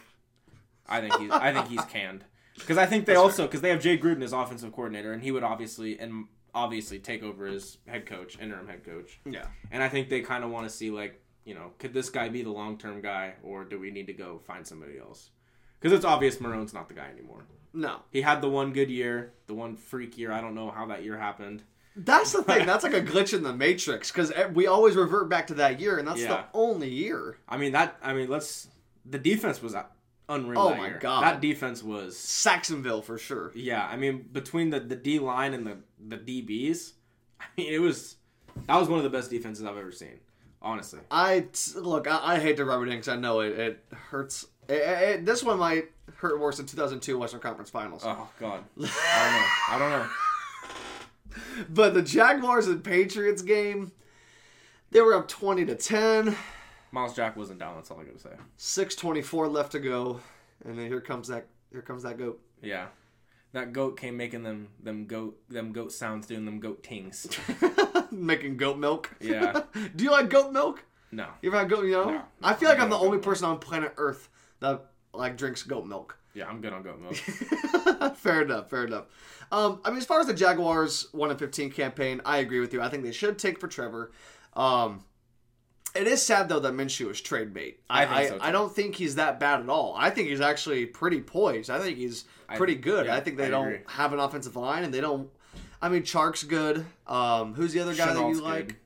I 0.89 1.01
think 1.01 1.15
he's 1.19 1.31
I 1.31 1.53
think 1.53 1.69
he's 1.69 1.85
canned 1.87 2.25
because 2.55 2.79
I 2.79 2.87
think 2.87 3.07
they 3.07 3.17
also 3.17 3.47
because 3.47 3.61
they 3.61 3.71
have 3.71 3.81
Jay 3.81 3.99
Gruden 3.99 4.23
as 4.23 4.33
offensive 4.33 4.73
coordinator 4.73 5.13
and 5.13 5.23
he 5.23 5.33
would 5.33 5.43
obviously 5.43 5.99
and 5.99 6.27
obviously 6.55 6.99
take 6.99 7.23
over 7.23 7.47
as 7.47 7.79
head 7.87 8.07
coach 8.07 8.39
interim 8.41 8.67
head 8.67 8.85
coach 8.85 9.21
Yeah. 9.25 9.47
and 9.71 9.83
I 9.83 9.89
think 9.89 10.09
they 10.09 10.21
kind 10.21 10.43
of 10.43 10.51
want 10.51 10.69
to 10.69 10.71
see 10.71 10.91
like 10.91 11.23
you 11.45 11.55
know 11.55 11.73
could 11.79 11.95
this 11.95 12.11
guy 12.11 12.29
be 12.29 12.43
the 12.43 12.51
long 12.51 12.77
term 12.77 13.01
guy 13.01 13.35
or 13.43 13.65
do 13.65 13.79
we 13.79 13.91
need 13.91 14.07
to 14.09 14.13
go 14.13 14.39
find 14.39 14.67
somebody 14.67 14.99
else 14.99 15.31
because 15.79 15.97
it's 15.97 16.05
obvious 16.05 16.41
Marrone's 16.41 16.75
not 16.75 16.89
the 16.89 16.95
guy 16.95 17.09
anymore. 17.09 17.45
No. 17.73 18.01
He 18.11 18.23
had 18.23 18.41
the 18.41 18.49
one 18.49 18.73
good 18.73 18.91
year, 18.91 19.33
the 19.47 19.55
one 19.55 19.77
freak 19.77 20.19
year. 20.19 20.33
I 20.33 20.41
don't 20.41 20.55
know 20.55 20.71
how 20.71 20.87
that 20.87 21.05
year 21.05 21.17
happened. 21.17 21.63
That's 21.97 22.33
the 22.33 22.43
thing. 22.43 22.67
That's 22.67 22.85
like 22.85 22.95
a 22.95 23.03
glitch 23.03 23.35
in 23.35 23.43
the 23.43 23.53
matrix 23.53 24.11
because 24.11 24.33
we 24.55 24.67
always 24.67 24.97
revert 24.97 25.29
back 25.29 25.49
to 25.49 25.55
that 25.55 25.81
year, 25.81 25.99
and 25.99 26.07
that's 26.07 26.25
the 26.25 26.45
only 26.55 26.89
year. 26.89 27.39
I 27.49 27.57
mean 27.57 27.73
that. 27.73 27.97
I 28.03 28.13
mean 28.13 28.29
let's. 28.29 28.69
The 29.05 29.19
defense 29.19 29.61
was 29.63 29.75
unreal. 30.29 30.61
Oh 30.61 30.69
that 30.71 30.79
my 30.79 30.89
year. 30.89 30.99
God. 31.01 31.25
that 31.25 31.41
defense 31.41 31.83
was. 31.83 32.17
Sacksonville 32.17 33.03
for 33.03 33.19
sure. 33.19 33.51
Yeah, 33.55 33.85
I 33.85 33.97
mean 33.97 34.29
between 34.33 34.71
the 34.71 34.81
the 34.81 34.97
D 34.97 35.19
line 35.19 35.53
and 35.53 35.67
the 35.67 35.79
the 35.99 36.17
DBs, 36.17 36.93
I 37.41 37.45
mean 37.57 37.73
it 37.73 37.81
was 37.81 38.17
that 38.67 38.77
was 38.79 38.89
one 38.89 38.99
of 38.99 39.05
the 39.05 39.11
best 39.11 39.31
defenses 39.31 39.65
I've 39.65 39.77
ever 39.77 39.93
seen. 39.93 40.21
Honestly, 40.63 41.01
I 41.11 41.47
t- 41.53 41.79
look. 41.79 42.07
I, 42.07 42.35
I 42.35 42.39
hate 42.39 42.57
to 42.59 42.65
rub 42.65 42.83
it 42.83 42.85
in 42.85 42.91
because 42.91 43.09
I 43.09 43.17
know 43.17 43.41
it, 43.41 43.59
it 43.59 43.85
hurts 43.93 44.47
Eh, 44.71 44.75
eh, 44.75 45.17
this 45.21 45.43
one 45.43 45.59
might 45.59 45.91
hurt 46.17 46.39
worse 46.39 46.59
than 46.59 46.67
2002 46.67 47.19
Western 47.19 47.41
Conference 47.41 47.71
Finals. 47.71 48.03
Oh 48.05 48.29
God, 48.39 48.63
I 48.79 48.81
don't 49.27 49.33
know. 49.33 49.47
I 49.69 49.79
don't 49.79 49.91
know. 49.91 50.09
But 51.69 51.95
the 51.95 52.03
Jaguars 52.03 52.69
and 52.69 52.83
Patriots 52.83 53.43
game, 53.43 53.91
they 54.93 55.01
were 55.01 55.15
up 55.15 55.27
20 55.29 55.65
to 55.67 55.75
10. 55.75 56.37
Myles 56.93 57.15
Jack 57.15 57.37
wasn't 57.37 57.59
down. 57.59 57.75
That's 57.77 57.91
all 57.91 58.01
I 58.01 58.05
gotta 58.05 58.19
say. 58.19 58.31
6:24 58.59 59.51
left 59.51 59.73
to 59.73 59.81
go, 59.81 60.21
and 60.65 60.79
then 60.79 60.87
here 60.87 61.01
comes 61.01 61.29
that 61.29 61.47
here 61.73 61.83
comes 61.83 62.05
that 62.05 62.17
goat. 62.19 62.41
Yeah, 62.63 62.87
that 63.53 63.73
goat 63.73 63.99
came 63.99 64.17
making 64.17 64.45
them 64.45 64.69
them 64.81 65.07
goat 65.07 65.37
them 65.49 65.73
goat 65.73 65.91
sounds, 65.93 66.27
doing 66.29 66.45
them 66.45 66.61
goat 66.61 66.83
tings. 66.85 67.27
Making 68.13 68.57
goat 68.57 68.77
milk. 68.77 69.15
Yeah. 69.21 69.63
Do 69.97 70.03
you 70.03 70.11
like 70.11 70.31
goat 70.31 70.53
milk? 70.53 70.83
No. 71.13 71.29
You 71.43 71.51
ever 71.51 71.61
had 71.61 71.71
goat? 71.71 71.85
You 71.85 71.93
know, 71.93 72.11
No. 72.11 72.23
I 72.43 72.55
feel 72.55 72.69
like 72.69 72.81
I'm 72.81 72.91
the 72.91 72.99
only 72.99 73.19
goat 73.19 73.25
person 73.25 73.47
on 73.47 73.59
planet 73.61 73.95
Earth 73.97 74.29
that 74.61 74.87
like 75.13 75.37
drinks 75.37 75.63
goat 75.63 75.87
milk. 75.87 76.17
Yeah, 76.33 76.47
I'm 76.49 76.61
good 76.61 76.73
on 76.73 76.85
goat 76.85 77.01
milk. 77.01 77.17
fair 78.17 78.43
enough. 78.43 78.71
Fair 78.71 78.85
enough. 78.85 79.07
Um, 79.51 79.81
I 79.85 79.91
mean, 79.91 79.99
as 79.99 80.07
far 80.07 80.21
as 80.21 80.29
the 80.29 80.33
Jaguars 80.33 81.09
one 81.11 81.29
and 81.31 81.39
fifteen 81.39 81.73
campaign, 81.73 82.21
I 82.25 82.39
agree 82.39 82.61
with 82.61 82.73
you. 82.73 82.81
I 82.81 82.89
think 82.89 83.03
they 83.03 83.11
should 83.11 83.37
take 83.37 83.59
for 83.59 83.67
Trevor. 83.67 84.13
Um, 84.55 85.03
it 85.93 86.07
is 86.07 86.23
sad 86.23 86.49
though 86.49 86.61
that 86.61 86.73
Minshew 86.73 87.11
is 87.11 87.21
trade 87.21 87.53
bait. 87.53 87.81
I 87.91 88.05
I 88.05 88.27
think 88.29 88.41
so. 88.41 88.47
I 88.47 88.53
don't 88.53 88.73
think 88.73 88.95
he's 88.95 89.17
that 89.17 89.41
bad 89.41 89.59
at 89.61 89.69
all. 89.69 89.93
I 89.99 90.11
think 90.11 90.29
he's 90.29 90.41
actually 90.41 90.87
pretty 90.87 91.21
poised. 91.21 91.69
I 91.69 91.81
think 91.81 91.99
he's 91.99 92.27
I- 92.49 92.57
pretty 92.57 92.77
good. 92.77 93.07
yeah, 93.07 93.17
I 93.17 93.21
think 93.21 93.37
they 93.37 93.47
I 93.47 93.51
don't 93.51 93.67
agree. 93.67 93.81
have 93.89 94.13
an 94.13 94.21
offensive 94.21 94.55
line, 94.55 94.85
and 94.85 94.95
they 94.95 95.01
don't. 95.01 95.29
I 95.83 95.89
mean, 95.89 96.03
Chark's 96.05 96.45
good. 96.45 96.87
Um, 97.09 97.55
who's 97.55 97.73
the 97.73 97.81
other 97.81 97.95
guy 97.97 98.13
that 98.15 98.21
you 98.29 98.41
like? 98.41 98.69
good. 98.69 98.77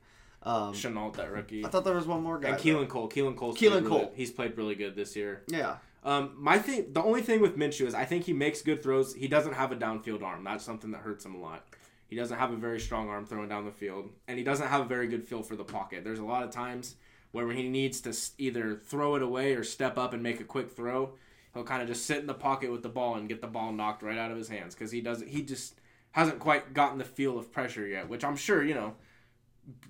Um, 0.45 0.73
Shenault, 0.73 1.15
that 1.15 1.31
rookie. 1.31 1.65
I 1.65 1.69
thought 1.69 1.83
there 1.83 1.95
was 1.95 2.05
one 2.05 2.21
more 2.21 2.39
guy. 2.39 2.49
and. 2.49 2.57
Keelan 2.59 2.87
Cole. 2.87 3.09
Keelan 3.09 3.35
Cole. 3.35 3.53
Keelan 3.55 3.87
Cole. 3.87 4.11
He's 4.15 4.31
played 4.31 4.57
really 4.57 4.75
good 4.75 4.95
this 4.95 5.15
year. 5.15 5.41
Yeah. 5.47 5.77
Um, 6.03 6.33
my 6.37 6.59
thing, 6.59 6.93
the 6.93 7.01
only 7.01 7.23
thing 7.23 7.41
with 7.41 7.57
Minshew 7.57 7.87
is 7.87 7.95
I 7.95 8.05
think 8.05 8.25
he 8.25 8.33
makes 8.33 8.61
good 8.61 8.83
throws. 8.83 9.15
He 9.15 9.27
doesn't 9.27 9.53
have 9.53 9.71
a 9.71 9.75
downfield 9.75 10.21
arm. 10.21 10.43
That's 10.43 10.63
something 10.63 10.91
that 10.91 11.01
hurts 11.01 11.25
him 11.25 11.33
a 11.33 11.39
lot. 11.39 11.65
He 12.07 12.15
doesn't 12.15 12.37
have 12.37 12.51
a 12.51 12.55
very 12.55 12.79
strong 12.79 13.09
arm 13.09 13.25
throwing 13.25 13.49
down 13.49 13.65
the 13.65 13.71
field, 13.71 14.11
and 14.27 14.37
he 14.37 14.43
doesn't 14.43 14.67
have 14.67 14.81
a 14.81 14.85
very 14.85 15.07
good 15.07 15.27
feel 15.27 15.41
for 15.41 15.55
the 15.55 15.63
pocket. 15.63 16.03
There's 16.03 16.19
a 16.19 16.23
lot 16.23 16.43
of 16.43 16.51
times 16.51 16.95
where 17.31 17.51
he 17.51 17.67
needs 17.67 17.99
to 18.01 18.15
either 18.37 18.75
throw 18.75 19.15
it 19.15 19.23
away 19.23 19.55
or 19.55 19.63
step 19.63 19.97
up 19.97 20.13
and 20.13 20.21
make 20.23 20.39
a 20.39 20.43
quick 20.43 20.71
throw, 20.71 21.15
he'll 21.53 21.63
kind 21.63 21.81
of 21.81 21.87
just 21.87 22.05
sit 22.05 22.19
in 22.19 22.27
the 22.27 22.33
pocket 22.33 22.71
with 22.71 22.83
the 22.83 22.89
ball 22.89 23.15
and 23.15 23.27
get 23.27 23.41
the 23.41 23.47
ball 23.47 23.73
knocked 23.73 24.03
right 24.03 24.17
out 24.17 24.31
of 24.31 24.37
his 24.37 24.47
hands 24.47 24.75
because 24.75 24.91
he 24.91 25.01
doesn't. 25.01 25.27
He 25.27 25.41
just 25.41 25.73
hasn't 26.11 26.39
quite 26.39 26.73
gotten 26.73 26.97
the 26.99 27.03
feel 27.03 27.37
of 27.37 27.51
pressure 27.51 27.85
yet. 27.87 28.07
Which 28.07 28.23
I'm 28.23 28.37
sure 28.37 28.63
you 28.63 28.75
know. 28.75 28.93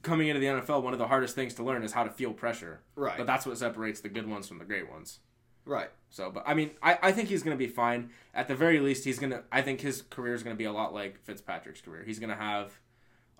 Coming 0.03 0.27
into 0.29 0.39
the 0.39 0.48
NFL, 0.48 0.84
one 0.84 0.94
of 0.94 1.00
the 1.00 1.08
hardest 1.08 1.36
things 1.36 1.53
to 1.55 1.63
learn 1.63 1.84
is 1.84 1.91
how 1.91 2.03
to 2.03 2.10
feel 2.10 2.32
pressure. 2.34 2.82
Right. 2.96 3.17
But 3.17 3.27
that's 3.27 3.46
what 3.46 3.58
separates 3.58 4.01
the 4.01 4.10
good 4.10 4.27
ones 4.27 4.48
from 4.48 4.58
the 4.60 4.65
great 4.65 4.89
ones. 4.89 5.20
Right. 5.65 5.89
So, 6.10 6.29
but 6.32 6.44
I 6.46 6.53
mean, 6.53 6.72
I, 6.82 6.98
I 7.01 7.12
think 7.12 7.27
he's 7.29 7.44
going 7.44 7.58
to 7.58 7.63
be 7.63 7.67
fine. 7.70 8.12
At 8.34 8.48
the 8.48 8.55
very 8.55 8.79
least, 8.79 9.03
he's 9.03 9.20
going 9.20 9.32
to. 9.32 9.44
I 9.51 9.62
think 9.62 9.82
his 9.82 10.03
career 10.03 10.34
is 10.34 10.44
going 10.44 10.55
to 10.55 10.58
be 10.58 10.65
a 10.65 10.72
lot 10.72 10.94
like 10.94 11.20
Fitzpatrick's 11.24 11.82
career. 11.82 12.03
He's 12.05 12.20
going 12.20 12.29
to 12.29 12.36
have 12.36 12.72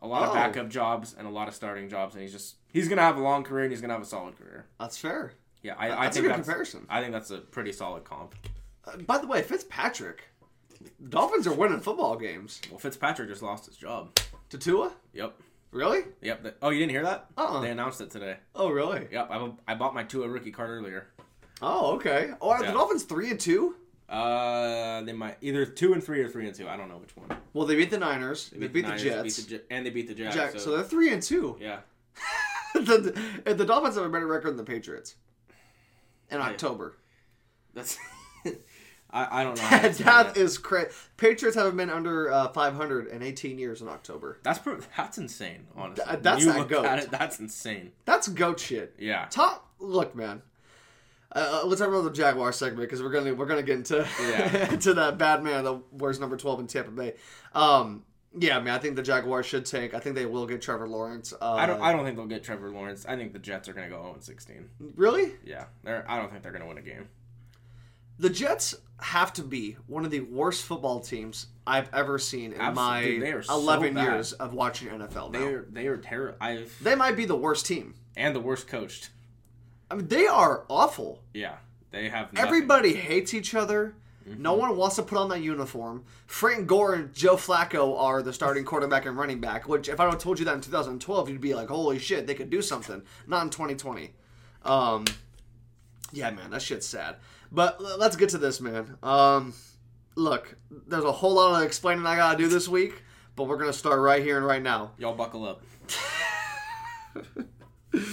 a 0.01 0.08
lot 0.08 0.24
Oh. 0.24 0.25
of 0.30 0.34
backup 0.34 0.70
jobs 0.70 1.15
and 1.18 1.25
a 1.27 1.30
lot 1.30 1.48
of 1.48 1.54
starting 1.56 1.88
jobs, 1.88 2.15
and 2.15 2.22
he's 2.24 2.32
just 2.34 2.56
he's 2.74 2.88
going 2.88 2.98
to 2.98 3.04
have 3.04 3.18
a 3.18 3.22
long 3.22 3.44
career 3.44 3.63
and 3.65 3.72
he's 3.72 3.80
going 3.80 3.89
to 3.89 3.96
have 3.96 4.01
a 4.04 4.08
solid 4.08 4.38
career. 4.38 4.65
That's 4.80 4.98
fair. 4.98 5.34
Yeah, 5.62 5.75
I, 5.77 5.86
I 5.86 5.89
That's 5.89 6.18
a 6.18 6.22
think 6.22 6.24
good 6.25 6.38
that's 6.38 6.48
comparison. 6.48 6.86
I 6.89 7.00
think 7.01 7.13
that's 7.13 7.32
a 7.32 7.38
pretty 7.39 7.72
solid 7.72 8.04
comp. 8.04 8.36
Uh, 8.86 8.98
by 8.98 9.18
the 9.20 9.25
way, 9.27 9.42
Fitzpatrick, 9.42 10.24
Dolphins 11.10 11.48
are 11.48 11.54
winning 11.54 11.80
football 11.80 12.15
games. 12.18 12.62
Well, 12.70 12.80
Fitzpatrick 12.80 13.30
just 13.30 13.42
lost 13.42 13.65
his 13.65 13.75
job. 13.77 14.20
To 14.50 14.58
Tua? 14.58 14.92
Yep. 15.13 15.34
Really? 15.75 16.05
Yep. 16.22 16.44
The- 16.44 16.53
oh, 16.62 16.70
you 16.70 16.79
didn't 16.79 16.91
hear 16.91 17.03
that? 17.03 17.25
Uh-uh. 17.38 17.60
They 17.60 17.70
announced 17.70 18.00
it 18.00 18.10
today. 18.10 18.38
Oh, 18.55 18.70
really? 18.70 19.10
Yep. 19.12 19.27
I, 19.29 19.51
I 19.67 19.75
bought 19.75 19.94
my 19.94 20.03
Tua 20.03 20.29
rookie 20.29 20.51
card 20.51 20.70
earlier. 20.70 21.08
Oh, 21.62 21.96
okay. 21.96 22.32
Oh, 22.39 22.50
are 22.50 22.63
the 22.65 22.72
Dolphins 22.72 23.03
three 23.03 23.29
and 23.29 23.38
two? 23.39 23.75
Uh, 24.08 25.01
they 25.01 25.12
might 25.12 25.36
either 25.41 25.65
two 25.65 25.91
and 25.91 26.01
three 26.01 26.22
or 26.22 26.29
three 26.29 26.48
and 26.48 26.55
two. 26.55 26.70
I 26.70 26.77
don't 26.77 26.88
know 26.88 26.98
which 26.98 27.17
one. 27.17 27.38
Well, 27.53 27.65
they 27.67 27.75
beat 27.75 27.89
the 27.91 27.98
Niners. 27.98 28.51
They, 28.51 28.67
beat, 28.67 28.84
the, 28.84 28.89
Niners, 28.89 29.03
Jets. 29.03 29.39
beat 29.41 29.50
the 29.50 29.74
and 29.74 29.86
they 29.86 29.89
beat 29.89 30.08
the 30.08 30.13
Jets. 30.13 30.34
Jack- 30.36 30.51
so, 30.53 30.60
so, 30.60 30.72
they're 30.72 30.84
three 30.84 31.12
and 31.12 31.22
two. 31.22 31.58
yeah. 31.60 31.79
the, 32.74 33.13
the, 33.44 33.53
the 33.53 33.65
Dolphins 33.65 33.96
have 33.96 34.05
a 34.05 34.10
better 34.10 34.27
record 34.27 34.51
than 34.51 34.58
the 34.58 34.63
Patriots. 34.63 35.15
In 36.32 36.39
Yeah. 36.39 36.46
October. 36.46 36.96
That's. 37.74 37.98
I, 39.15 39.41
I 39.41 39.43
don't 39.43 39.55
know. 39.57 39.63
how 39.63 39.79
to 39.88 40.03
that 40.03 40.38
is 40.38 40.57
crazy. 40.57 40.89
Patriots 41.17 41.55
haven't 41.55 41.77
been 41.77 41.89
under 41.89 42.29
uh, 42.31 42.50
500 42.50 43.07
in 43.07 43.24
18 43.24 43.57
years 43.57 43.81
in 43.81 43.88
October. 43.88 44.39
That's 44.43 44.60
pro- 44.60 44.79
that's 44.98 45.17
insane. 45.17 45.67
Honestly, 45.75 46.03
Th- 46.05 46.19
that's 46.22 46.38
When 46.39 46.48
you 46.48 46.53
that 46.53 46.60
look 46.60 46.69
goat. 46.69 46.86
at 46.86 47.00
it, 47.00 47.12
that's 47.12 47.39
insane. 47.39 47.93
That's 48.03 48.27
goat 48.27 48.60
shit. 48.60 48.93
Yeah. 49.00 49.27
Top. 49.29 49.69
Look, 49.79 50.15
man. 50.15 50.41
Uh, 51.31 51.63
let's 51.65 51.81
talk 51.81 51.89
about 51.89 52.03
the 52.03 52.12
Jaguar 52.12 52.51
segment 52.51 52.81
because 52.88 53.01
we're 53.03 53.10
gonna 53.12 53.34
we're 53.34 53.45
gonna 53.45 53.63
get 53.63 53.77
into 53.77 54.07
Yeah. 54.22 54.72
into 54.74 54.93
that 54.93 55.17
bad 55.17 55.43
man 55.43 55.63
that 55.65 55.81
wears 55.91 56.19
number 56.19 56.38
12 56.38 56.60
in 56.62 56.67
Tampa 56.67 56.91
Bay. 56.91 57.13
Um, 57.53 58.03
yeah, 58.38 58.60
man. 58.60 58.74
I 58.74 58.79
think 58.79 58.95
the 58.98 59.01
Jaguars 59.01 59.45
should 59.45 59.65
tank. 59.65 59.93
I 59.93 60.00
think 60.00 60.15
they 60.15 60.25
will 60.25 60.45
get 60.45 60.62
Trevor 60.62 60.88
Lawrence. 60.89 61.34
Uh, 61.34 61.53
I 61.53 61.65
don't. 61.65 61.81
I 61.81 61.91
don't 61.93 62.03
think 62.03 62.17
they'll 62.17 62.25
get 62.27 62.43
Trevor 62.43 62.69
Lawrence. 62.69 63.05
I 63.05 63.15
think 63.15 63.31
the 63.34 63.39
Jets 63.39 63.67
are 63.69 63.74
gonna 63.74 63.89
go 63.89 64.01
0 64.01 64.15
16. 64.19 64.69
really. 64.95 65.31
Yeah. 65.45 65.65
They're. 65.84 66.05
I 66.10 66.17
don't 66.17 66.29
think 66.31 66.43
they're 66.43 66.51
gonna 66.51 66.67
win 66.67 66.77
a 66.77 66.81
game. 66.81 67.07
The 68.19 68.29
Jets 68.29 68.75
have 69.01 69.34
to 69.34 69.43
be 69.43 69.75
one 69.88 70.05
of 70.05 70.12
the 70.12 70.22
worst 70.22 70.63
football 70.63 71.00
teams 71.01 71.48
I've 71.67 71.93
ever 71.93 72.17
seen 72.17 72.53
in 72.53 72.60
my 72.74 73.00
Absolutely. 73.00 73.19
They 73.19 73.31
are 73.34 73.43
so 73.43 73.55
11 73.55 73.93
bad. 73.93 74.03
years 74.03 74.34
of 74.34 74.53
watching 74.53 74.88
NFL. 74.89 75.31
Now. 75.31 75.39
They 75.39 75.45
are. 75.45 75.65
They 75.69 75.88
are 75.88 75.98
terrible. 75.98 76.38
They 76.81 76.95
might 76.95 77.15
be 77.17 77.25
the 77.25 77.36
worst 77.36 77.65
team. 77.65 77.95
and 78.15 78.34
the 78.36 78.39
worst 78.39 78.67
coached. 78.67 79.10
I 79.91 79.95
mean, 79.95 80.07
they 80.07 80.27
are 80.27 80.63
awful. 80.69 81.22
Yeah. 81.34 81.55
They 81.91 82.10
have. 82.10 82.31
Nothing. 82.34 82.48
Everybody 82.48 82.93
hates 82.93 83.34
each 83.34 83.53
other. 83.53 83.95
No 84.25 84.53
one 84.53 84.75
wants 84.75 84.95
to 84.95 85.03
put 85.03 85.19
on 85.19 85.29
that 85.29 85.41
uniform. 85.41 86.03
Frank 86.25 86.65
Gore 86.65 86.95
and 86.95 87.13
Joe 87.13 87.36
Flacco 87.36 87.95
are 88.00 88.24
the 88.24 88.34
starting 88.34 88.65
quarterback 88.65 89.05
and 89.05 89.15
running 89.15 89.39
back. 89.39 89.67
Which, 89.67 89.88
if 89.88 90.00
I 90.00 90.07
would 90.07 90.19
told 90.19 90.39
you 90.39 90.45
that 90.45 90.55
in 90.55 90.62
2012, 90.62 91.29
you'd 91.29 91.41
be 91.41 91.53
like, 91.53 91.67
"Holy 91.67 92.00
shit, 92.00 92.25
they 92.25 92.34
could 92.34 92.50
do 92.50 92.63
something." 92.63 93.03
Not 93.27 93.43
in 93.43 93.50
2020. 93.51 94.13
Um, 94.63 95.05
yeah, 96.12 96.31
man, 96.31 96.50
that 96.50 96.63
shit's 96.63 96.88
sad. 96.88 97.17
But 97.55 97.81
let's 97.81 98.17
get 98.17 98.29
to 98.29 98.38
this, 98.38 98.59
man. 98.59 98.97
Um, 99.01 99.53
look, 100.15 100.57
there's 100.69 101.05
a 101.05 101.12
whole 101.12 101.35
lot 101.35 101.62
of 101.62 101.65
explaining 101.65 102.05
I 102.05 102.17
gotta 102.17 102.38
do 102.38 102.50
this 102.50 102.67
week, 102.67 103.01
but 103.38 103.45
we're 103.45 103.57
gonna 103.57 103.71
start 103.74 104.00
right 104.01 104.21
here 104.21 104.38
and 104.38 104.45
right 104.45 104.62
now. 104.62 104.91
Y'all 104.97 105.15
buckle 105.15 105.45
up. 105.47 105.63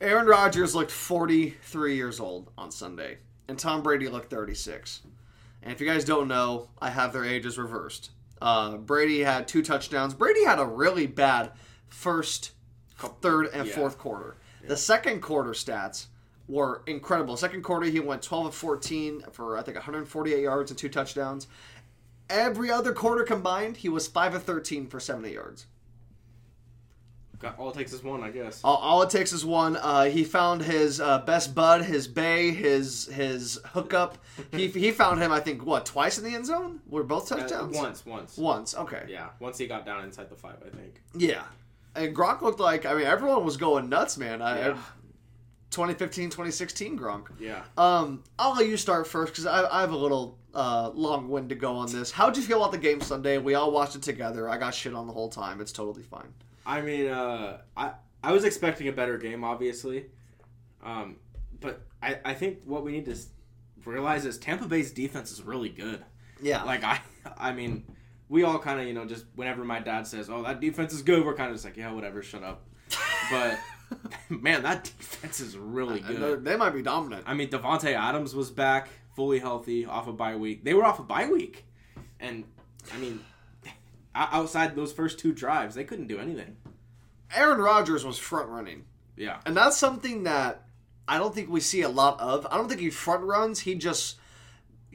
Aaron 0.00 0.26
Rodgers 0.26 0.74
looked 0.74 0.90
43 0.90 1.94
years 1.94 2.18
old 2.20 2.50
on 2.58 2.70
Sunday, 2.70 3.18
and 3.48 3.58
Tom 3.58 3.82
Brady 3.82 4.08
looked 4.08 4.30
36. 4.30 5.02
And 5.62 5.72
if 5.72 5.80
you 5.80 5.86
guys 5.86 6.04
don't 6.04 6.28
know, 6.28 6.68
I 6.80 6.90
have 6.90 7.12
their 7.12 7.24
ages 7.24 7.56
reversed. 7.58 8.10
Uh, 8.42 8.76
Brady 8.76 9.20
had 9.20 9.48
two 9.48 9.62
touchdowns. 9.62 10.12
Brady 10.12 10.44
had 10.44 10.58
a 10.58 10.66
really 10.66 11.06
bad 11.06 11.52
first, 11.88 12.50
third, 13.22 13.46
and 13.52 13.66
Yeah. 13.68 13.74
fourth 13.74 13.96
quarter. 13.96 14.36
The 14.66 14.76
second 14.76 15.20
quarter 15.22 15.50
stats 15.52 16.06
were 16.48 16.82
incredible. 16.86 17.36
Second 17.36 17.62
quarter, 17.62 17.86
he 17.86 18.00
went 18.00 18.22
12 18.22 18.46
of 18.46 18.54
14 18.54 19.24
for, 19.32 19.56
I 19.58 19.62
think, 19.62 19.76
148 19.76 20.40
yards 20.42 20.70
and 20.70 20.78
two 20.78 20.88
touchdowns. 20.88 21.46
Every 22.30 22.70
other 22.70 22.92
quarter 22.92 23.24
combined, 23.24 23.76
he 23.78 23.88
was 23.88 24.06
5 24.08 24.34
of 24.34 24.42
13 24.44 24.86
for 24.86 24.98
70 25.00 25.32
yards. 25.32 25.66
Got, 27.38 27.58
all 27.58 27.68
it 27.70 27.74
takes 27.74 27.92
is 27.92 28.02
one, 28.02 28.22
I 28.22 28.30
guess. 28.30 28.62
All, 28.64 28.76
all 28.76 29.02
it 29.02 29.10
takes 29.10 29.30
is 29.32 29.44
one. 29.44 29.76
Uh, 29.76 30.04
he 30.04 30.24
found 30.24 30.62
his 30.62 31.02
uh, 31.02 31.18
best 31.18 31.54
bud, 31.54 31.82
his 31.84 32.08
bay, 32.08 32.50
his 32.50 33.06
his 33.12 33.58
hookup. 33.72 34.16
he 34.52 34.68
he 34.84 34.90
found 34.90 35.20
him. 35.20 35.30
I 35.30 35.40
think 35.40 35.62
what 35.62 35.84
twice 35.84 36.16
in 36.16 36.24
the 36.24 36.34
end 36.34 36.46
zone. 36.46 36.80
Were 36.88 37.02
both 37.02 37.30
Uh, 37.30 37.36
touchdowns? 37.36 37.76
once. 37.76 38.06
Once. 38.06 38.38
Once. 38.38 38.74
Okay. 38.74 39.02
Yeah. 39.08 39.28
Once 39.38 39.58
he 39.58 39.66
got 39.66 39.84
down 39.84 40.02
inside 40.04 40.30
the 40.30 40.34
five, 40.36 40.56
I 40.64 40.74
think. 40.74 41.02
Yeah. 41.14 41.42
And 41.94 42.16
Gronk 42.16 42.40
looked 42.40 42.58
like. 42.60 42.86
I 42.86 42.94
mean, 42.94 43.04
everyone 43.04 43.44
was 43.44 43.58
going 43.58 43.90
nuts, 43.90 44.16
man. 44.16 44.40
I, 44.40 44.68
Yeah. 44.68 44.78
2015, 45.76 46.30
2016 46.30 46.98
Gronk. 46.98 47.26
Yeah. 47.38 47.62
Um, 47.76 48.24
I'll 48.38 48.54
let 48.54 48.66
you 48.66 48.78
start 48.78 49.06
first 49.06 49.32
because 49.32 49.44
I, 49.44 49.68
I 49.70 49.82
have 49.82 49.92
a 49.92 49.96
little 49.96 50.38
uh, 50.54 50.90
long 50.94 51.28
wind 51.28 51.50
to 51.50 51.54
go 51.54 51.76
on 51.76 51.92
this. 51.92 52.10
How'd 52.10 52.34
you 52.34 52.42
feel 52.42 52.62
about 52.62 52.72
the 52.72 52.78
game 52.78 53.02
Sunday? 53.02 53.36
We 53.36 53.54
all 53.54 53.70
watched 53.70 53.94
it 53.94 54.00
together. 54.00 54.48
I 54.48 54.56
got 54.56 54.74
shit 54.74 54.94
on 54.94 55.06
the 55.06 55.12
whole 55.12 55.28
time. 55.28 55.60
It's 55.60 55.72
totally 55.72 56.02
fine. 56.02 56.32
I 56.64 56.80
mean, 56.80 57.08
uh, 57.08 57.58
I 57.76 57.92
I 58.24 58.32
was 58.32 58.44
expecting 58.44 58.88
a 58.88 58.92
better 58.92 59.18
game, 59.18 59.44
obviously, 59.44 60.06
um, 60.82 61.16
but 61.60 61.82
I 62.02 62.20
I 62.24 62.32
think 62.32 62.60
what 62.64 62.82
we 62.82 62.92
need 62.92 63.04
to 63.04 63.16
realize 63.84 64.24
is 64.24 64.38
Tampa 64.38 64.66
Bay's 64.66 64.92
defense 64.92 65.30
is 65.30 65.42
really 65.42 65.68
good. 65.68 66.02
Yeah. 66.40 66.62
Like 66.62 66.84
I 66.84 67.00
I 67.36 67.52
mean, 67.52 67.84
we 68.30 68.44
all 68.44 68.58
kind 68.58 68.80
of 68.80 68.86
you 68.86 68.94
know 68.94 69.04
just 69.04 69.26
whenever 69.34 69.62
my 69.62 69.80
dad 69.80 70.06
says, 70.06 70.30
"Oh, 70.30 70.42
that 70.42 70.58
defense 70.58 70.94
is 70.94 71.02
good," 71.02 71.22
we're 71.22 71.34
kind 71.34 71.50
of 71.50 71.56
just 71.56 71.66
like, 71.66 71.76
"Yeah, 71.76 71.92
whatever, 71.92 72.22
shut 72.22 72.42
up." 72.42 72.64
But 73.30 73.58
man, 74.28 74.62
that 74.62 74.84
defense 74.84 75.40
is 75.40 75.56
really 75.56 76.00
good. 76.00 76.44
they 76.44 76.56
might 76.56 76.70
be 76.70 76.82
dominant. 76.82 77.24
I 77.26 77.34
mean, 77.34 77.48
Davante 77.48 77.92
Adams 77.92 78.34
was 78.34 78.50
back, 78.50 78.88
fully 79.14 79.38
healthy, 79.38 79.86
off 79.86 80.08
a 80.08 80.12
bye 80.12 80.36
week. 80.36 80.64
They 80.64 80.74
were 80.74 80.84
off 80.84 80.98
a 80.98 81.02
bye 81.02 81.28
week, 81.28 81.64
and 82.20 82.44
I 82.94 82.98
mean, 82.98 83.20
outside 84.14 84.74
those 84.74 84.92
first 84.92 85.18
two 85.18 85.32
drives, 85.32 85.74
they 85.74 85.84
couldn't 85.84 86.08
do 86.08 86.18
anything. 86.18 86.56
Aaron 87.34 87.58
Rodgers 87.60 88.04
was 88.04 88.18
front 88.18 88.48
running. 88.48 88.84
Yeah. 89.16 89.40
And 89.46 89.56
that's 89.56 89.76
something 89.76 90.24
that 90.24 90.62
I 91.08 91.18
don't 91.18 91.34
think 91.34 91.48
we 91.50 91.60
see 91.60 91.82
a 91.82 91.88
lot 91.88 92.20
of. 92.20 92.46
I 92.50 92.56
don't 92.56 92.68
think 92.68 92.80
he 92.80 92.90
front 92.90 93.24
runs. 93.24 93.60
He 93.60 93.74
just, 93.74 94.16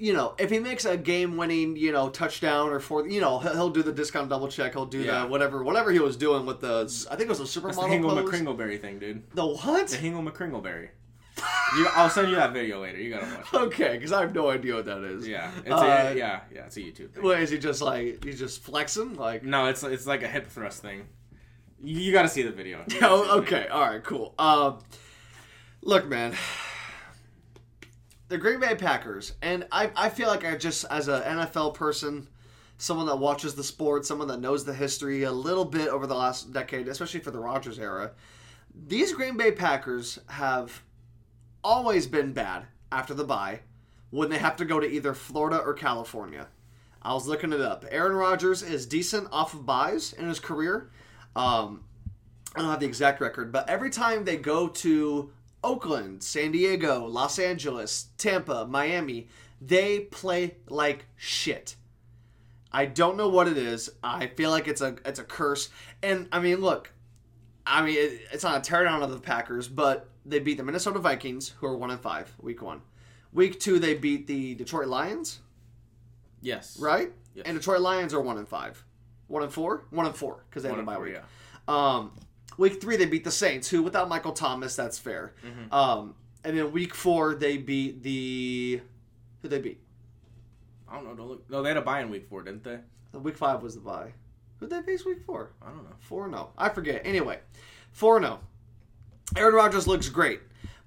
you 0.01 0.13
know, 0.13 0.33
if 0.39 0.49
he 0.49 0.57
makes 0.59 0.83
a 0.85 0.97
game-winning, 0.97 1.75
you 1.77 1.91
know, 1.91 2.09
touchdown 2.09 2.69
or 2.69 2.79
for, 2.79 3.07
you 3.07 3.21
know, 3.21 3.37
he'll, 3.39 3.53
he'll 3.53 3.69
do 3.69 3.83
the 3.83 3.91
discount 3.91 4.29
double 4.29 4.47
check. 4.47 4.73
He'll 4.73 4.85
do 4.87 4.99
Yeah. 4.99 5.21
the 5.21 5.27
whatever, 5.27 5.63
whatever 5.63 5.91
he 5.91 5.99
was 5.99 6.17
doing 6.17 6.45
with 6.45 6.59
the. 6.61 6.81
I 7.11 7.15
think 7.15 7.27
it 7.27 7.29
was 7.29 7.39
a 7.39 7.43
That's 7.43 7.53
the 7.77 7.83
supermodel 7.83 7.89
Hingle. 8.01 8.23
McCringleberry 8.25 8.81
thing, 8.81 8.97
dude. 8.99 9.23
The 9.35 9.45
what? 9.45 9.87
The 9.89 9.97
Hingle 9.97 10.23
McCringleberry. 10.27 10.89
You, 11.77 11.87
I'll 11.93 12.09
send 12.09 12.29
you 12.29 12.35
that 12.35 12.51
video 12.51 12.81
later. 12.81 12.99
You 12.99 13.11
gotta 13.13 13.25
watch. 13.25 13.53
it. 13.53 13.57
Okay, 13.67 13.93
because 13.93 14.11
I 14.11 14.21
have 14.21 14.33
no 14.35 14.49
idea 14.49 14.75
what 14.75 14.85
that 14.85 15.03
is. 15.03 15.27
Yeah, 15.27 15.49
it's 15.65 15.71
Uh, 15.71 16.09
a, 16.13 16.17
yeah, 16.17 16.41
yeah. 16.53 16.65
It's 16.65 16.77
a 16.77 16.81
YouTube 16.81 17.13
thing. 17.13 17.23
What 17.23 17.39
is 17.39 17.49
he 17.49 17.57
just 17.57 17.81
like? 17.81 18.23
He's 18.23 18.37
just 18.39 18.61
flexing 18.63 19.15
like. 19.15 19.43
No, 19.43 19.67
it's 19.67 19.81
it's 19.83 20.05
like 20.05 20.23
a 20.23 20.27
hip 20.27 20.47
thrust 20.47 20.81
thing. 20.81 21.07
You, 21.81 21.99
you 21.99 22.11
got 22.11 22.23
to 22.23 22.27
see 22.27 22.41
the 22.41 22.51
video. 22.51 22.83
Oh, 23.01 23.37
okay. 23.39 23.61
video. 23.61 23.73
All 23.73 23.81
right. 23.89 24.03
Cool. 24.03 24.33
Um, 24.37 24.79
look, 25.81 26.07
man. 26.07 26.35
The 28.31 28.37
Green 28.37 28.61
Bay 28.61 28.75
Packers, 28.75 29.33
and 29.41 29.67
I, 29.73 29.91
I 29.93 30.07
feel 30.07 30.29
like 30.29 30.45
I 30.45 30.55
just, 30.55 30.85
as 30.89 31.09
an 31.09 31.21
NFL 31.21 31.73
person, 31.73 32.29
someone 32.77 33.05
that 33.07 33.17
watches 33.17 33.55
the 33.55 33.63
sport, 33.65 34.05
someone 34.05 34.29
that 34.29 34.39
knows 34.39 34.63
the 34.63 34.73
history 34.73 35.23
a 35.23 35.31
little 35.33 35.65
bit 35.65 35.89
over 35.89 36.07
the 36.07 36.15
last 36.15 36.53
decade, 36.53 36.87
especially 36.87 37.19
for 37.19 37.31
the 37.31 37.41
Rodgers 37.41 37.77
era, 37.77 38.11
these 38.87 39.11
Green 39.11 39.35
Bay 39.35 39.51
Packers 39.51 40.17
have 40.27 40.81
always 41.61 42.07
been 42.07 42.31
bad 42.31 42.67
after 42.89 43.13
the 43.13 43.25
bye 43.25 43.59
when 44.11 44.29
they 44.29 44.37
have 44.37 44.55
to 44.55 44.63
go 44.63 44.79
to 44.79 44.89
either 44.89 45.13
Florida 45.13 45.57
or 45.57 45.73
California. 45.73 46.47
I 47.01 47.13
was 47.13 47.27
looking 47.27 47.51
it 47.51 47.59
up. 47.59 47.83
Aaron 47.91 48.15
Rodgers 48.15 48.63
is 48.63 48.85
decent 48.85 49.27
off 49.33 49.53
of 49.53 49.65
buys 49.65 50.13
in 50.13 50.29
his 50.29 50.39
career. 50.39 50.89
Um, 51.35 51.83
I 52.55 52.61
don't 52.61 52.69
have 52.69 52.79
the 52.79 52.85
exact 52.85 53.19
record, 53.19 53.51
but 53.51 53.69
every 53.69 53.89
time 53.89 54.23
they 54.23 54.37
go 54.37 54.69
to 54.69 55.33
Oakland, 55.63 56.23
San 56.23 56.51
Diego, 56.51 57.05
Los 57.05 57.37
Angeles, 57.39 58.07
Tampa, 58.17 58.65
Miami, 58.65 59.27
they 59.61 59.99
play 59.99 60.55
like 60.67 61.05
shit. 61.15 61.75
I 62.71 62.85
don't 62.85 63.17
know 63.17 63.29
what 63.29 63.47
it 63.47 63.57
is. 63.57 63.89
I 64.03 64.27
feel 64.27 64.49
like 64.49 64.67
it's 64.67 64.81
a 64.81 64.95
it's 65.05 65.19
a 65.19 65.23
curse. 65.23 65.69
And 66.01 66.27
I 66.31 66.39
mean, 66.39 66.61
look, 66.61 66.91
I 67.67 67.83
mean 67.85 67.95
it, 67.97 68.21
it's 68.31 68.43
not 68.43 68.65
a 68.67 68.71
teardown 68.71 69.03
of 69.03 69.11
the 69.11 69.19
Packers, 69.19 69.67
but 69.67 70.09
they 70.25 70.39
beat 70.39 70.57
the 70.57 70.63
Minnesota 70.63 70.99
Vikings, 70.99 71.49
who 71.59 71.67
are 71.67 71.75
one 71.77 71.91
and 71.91 71.99
five, 71.99 72.33
week 72.41 72.61
one. 72.61 72.81
Week 73.33 73.59
two, 73.59 73.77
they 73.79 73.93
beat 73.93 74.27
the 74.27 74.55
Detroit 74.55 74.87
Lions, 74.87 75.39
Yes. 76.41 76.77
right? 76.79 77.11
Yes. 77.33 77.45
And 77.45 77.57
Detroit 77.57 77.81
Lions 77.81 78.13
are 78.13 78.21
one 78.21 78.37
and 78.37 78.47
five, 78.47 78.83
one 79.27 79.43
and 79.43 79.51
four, 79.51 79.85
one 79.89 80.05
and 80.05 80.15
four 80.15 80.43
because 80.49 80.63
they 80.63 80.69
had 80.69 80.79
a 80.79 80.83
bye 80.83 80.97
week. 80.97 81.13
yeah. 81.13 81.21
Um, 81.67 82.11
week 82.57 82.81
three 82.81 82.95
they 82.97 83.05
beat 83.05 83.23
the 83.23 83.31
Saints, 83.31 83.69
who 83.69 83.83
without 83.83 84.09
Michael 84.09 84.33
Thomas, 84.33 84.75
that's 84.75 84.97
fair. 84.99 85.33
Mm-hmm. 85.45 85.73
Um, 85.73 86.15
and 86.43 86.57
then 86.57 86.71
week 86.71 86.93
four 86.95 87.35
they 87.35 87.57
beat 87.57 88.03
the 88.03 88.81
who 89.41 89.47
they 89.47 89.59
beat. 89.59 89.79
I 90.89 90.95
don't 90.95 91.05
know. 91.05 91.15
Don't 91.15 91.27
look. 91.29 91.49
No, 91.49 91.61
they 91.61 91.69
had 91.69 91.77
a 91.77 91.81
buy 91.81 92.01
in 92.01 92.09
week 92.09 92.27
four, 92.27 92.43
didn't 92.43 92.63
they? 92.63 92.79
The 93.11 93.19
Week 93.19 93.37
five 93.37 93.61
was 93.61 93.75
the 93.75 93.81
bye. 93.81 94.13
Who 94.59 94.67
did 94.67 94.83
they 94.85 94.91
face 94.91 95.05
week 95.05 95.21
four? 95.25 95.51
I 95.61 95.67
don't 95.67 95.83
know. 95.83 95.95
Four 95.99 96.27
no, 96.27 96.49
I 96.57 96.69
forget. 96.69 97.01
Anyway, 97.05 97.39
four 97.91 98.19
no. 98.19 98.39
Aaron 99.37 99.53
Rodgers 99.55 99.87
looks 99.87 100.09
great, 100.09 100.39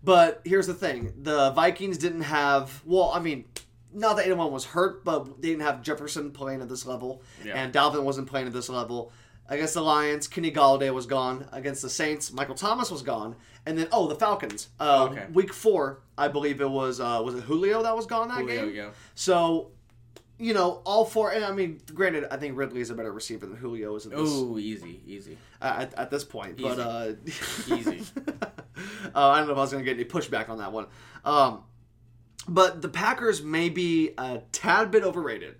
but 0.02 0.40
here's 0.44 0.66
the 0.66 0.74
thing: 0.74 1.12
the 1.22 1.50
Vikings 1.52 1.98
didn't 1.98 2.22
have. 2.22 2.82
Well, 2.84 3.10
I 3.14 3.20
mean, 3.20 3.44
not 3.92 4.16
that 4.16 4.26
anyone 4.26 4.52
was 4.52 4.64
hurt, 4.64 5.04
but 5.04 5.40
they 5.40 5.48
didn't 5.48 5.62
have 5.62 5.82
Jefferson 5.82 6.30
playing 6.30 6.60
at 6.62 6.68
this 6.68 6.86
level, 6.86 7.22
Yeah. 7.44 7.54
and 7.54 7.72
Dalvin 7.72 8.02
wasn't 8.02 8.26
playing 8.28 8.46
at 8.46 8.52
this 8.52 8.68
level. 8.68 9.12
Against 9.48 9.74
the 9.74 9.82
Lions, 9.82 10.26
Kenny 10.26 10.50
Golladay 10.50 10.92
was 10.92 11.04
gone. 11.06 11.46
Against 11.52 11.82
the 11.82 11.90
Saints, 11.90 12.32
Michael 12.32 12.54
Thomas 12.54 12.90
was 12.90 13.02
gone. 13.02 13.36
And 13.66 13.76
then, 13.78 13.88
oh, 13.92 14.08
the 14.08 14.14
Falcons. 14.14 14.68
Uh, 14.80 15.08
Okay. 15.10 15.26
Week 15.32 15.52
four, 15.52 16.00
I 16.16 16.28
believe 16.28 16.60
it 16.62 16.70
was. 16.70 16.98
Uh, 17.00 17.20
was 17.24 17.34
it 17.34 17.42
Julio 17.42 17.82
that 17.82 17.94
was 17.94 18.06
gone 18.06 18.28
that 18.28 18.38
Julio, 18.38 18.66
game? 18.66 18.74
yeah. 18.74 18.90
So, 19.14 19.72
you 20.38 20.54
know, 20.54 20.80
all 20.86 21.04
four. 21.04 21.30
And 21.30 21.44
I 21.44 21.52
mean, 21.52 21.80
granted, 21.92 22.24
I 22.30 22.38
think 22.38 22.56
Ridley 22.56 22.80
is 22.80 22.88
a 22.90 22.94
better 22.94 23.12
receiver 23.12 23.44
than 23.46 23.56
Julio 23.56 23.94
is 23.96 24.08
Oh, 24.14 24.58
easy, 24.58 25.00
easy. 25.06 25.36
at, 25.60 25.92
at 25.94 26.10
this 26.10 26.24
point. 26.24 26.60
But 26.60 26.78
uh, 26.78 27.12
Easy. 27.68 28.02
uh, 29.14 29.28
I 29.28 29.38
don't 29.38 29.46
know 29.46 29.52
if 29.52 29.58
I 29.58 29.60
was 29.60 29.72
going 29.72 29.84
to 29.84 29.90
get 29.90 29.98
any 30.00 30.04
pushback 30.08 30.48
on 30.48 30.58
that 30.58 30.72
one. 30.72 30.86
Um, 31.24 31.64
but 32.48 32.82
the 32.82 32.88
Packers 32.88 33.42
may 33.42 33.68
be 33.68 34.10
a 34.18 34.40
tad 34.52 34.90
bit 34.90 35.02
overrated. 35.04 35.56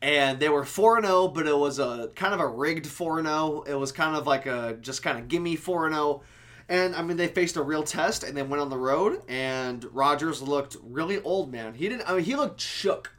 And 0.00 0.38
they 0.38 0.48
were 0.48 0.64
4 0.64 1.02
0, 1.02 1.28
but 1.28 1.46
it 1.46 1.56
was 1.56 1.78
a 1.78 2.10
kind 2.14 2.32
of 2.32 2.40
a 2.40 2.46
rigged 2.46 2.86
4 2.86 3.22
0. 3.22 3.64
It 3.66 3.74
was 3.74 3.92
kind 3.92 4.16
of 4.16 4.26
like 4.26 4.46
a 4.46 4.76
just 4.80 5.02
kind 5.02 5.18
of 5.18 5.28
gimme 5.28 5.56
4 5.56 5.90
0. 5.90 6.22
And 6.68 6.94
I 6.94 7.02
mean, 7.02 7.16
they 7.16 7.28
faced 7.28 7.56
a 7.56 7.62
real 7.62 7.82
test 7.82 8.22
and 8.22 8.36
then 8.36 8.48
went 8.48 8.60
on 8.60 8.68
the 8.68 8.78
road. 8.78 9.22
And 9.28 9.84
Rodgers 9.92 10.42
looked 10.42 10.76
really 10.82 11.20
old, 11.22 11.50
man. 11.50 11.74
He 11.74 11.88
didn't, 11.88 12.08
I 12.08 12.14
mean, 12.16 12.24
he 12.24 12.36
looked 12.36 12.60
shook, 12.60 13.12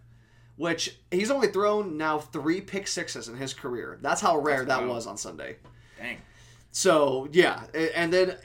which 0.56 0.98
he's 1.12 1.32
only 1.32 1.48
thrown 1.48 1.98
now 1.98 2.20
three 2.20 2.62
pick 2.62 2.88
sixes 2.88 3.28
in 3.28 3.36
his 3.36 3.54
career. 3.54 3.98
That's 4.02 4.22
how 4.22 4.38
rare 4.38 4.64
that 4.66 4.82
wild. 4.82 4.90
was 4.90 5.08
on 5.08 5.18
Sunday. 5.18 5.58
Dang. 5.98 6.18
So 6.72 7.28
yeah, 7.32 7.64
and 7.96 8.14
then 8.14 8.36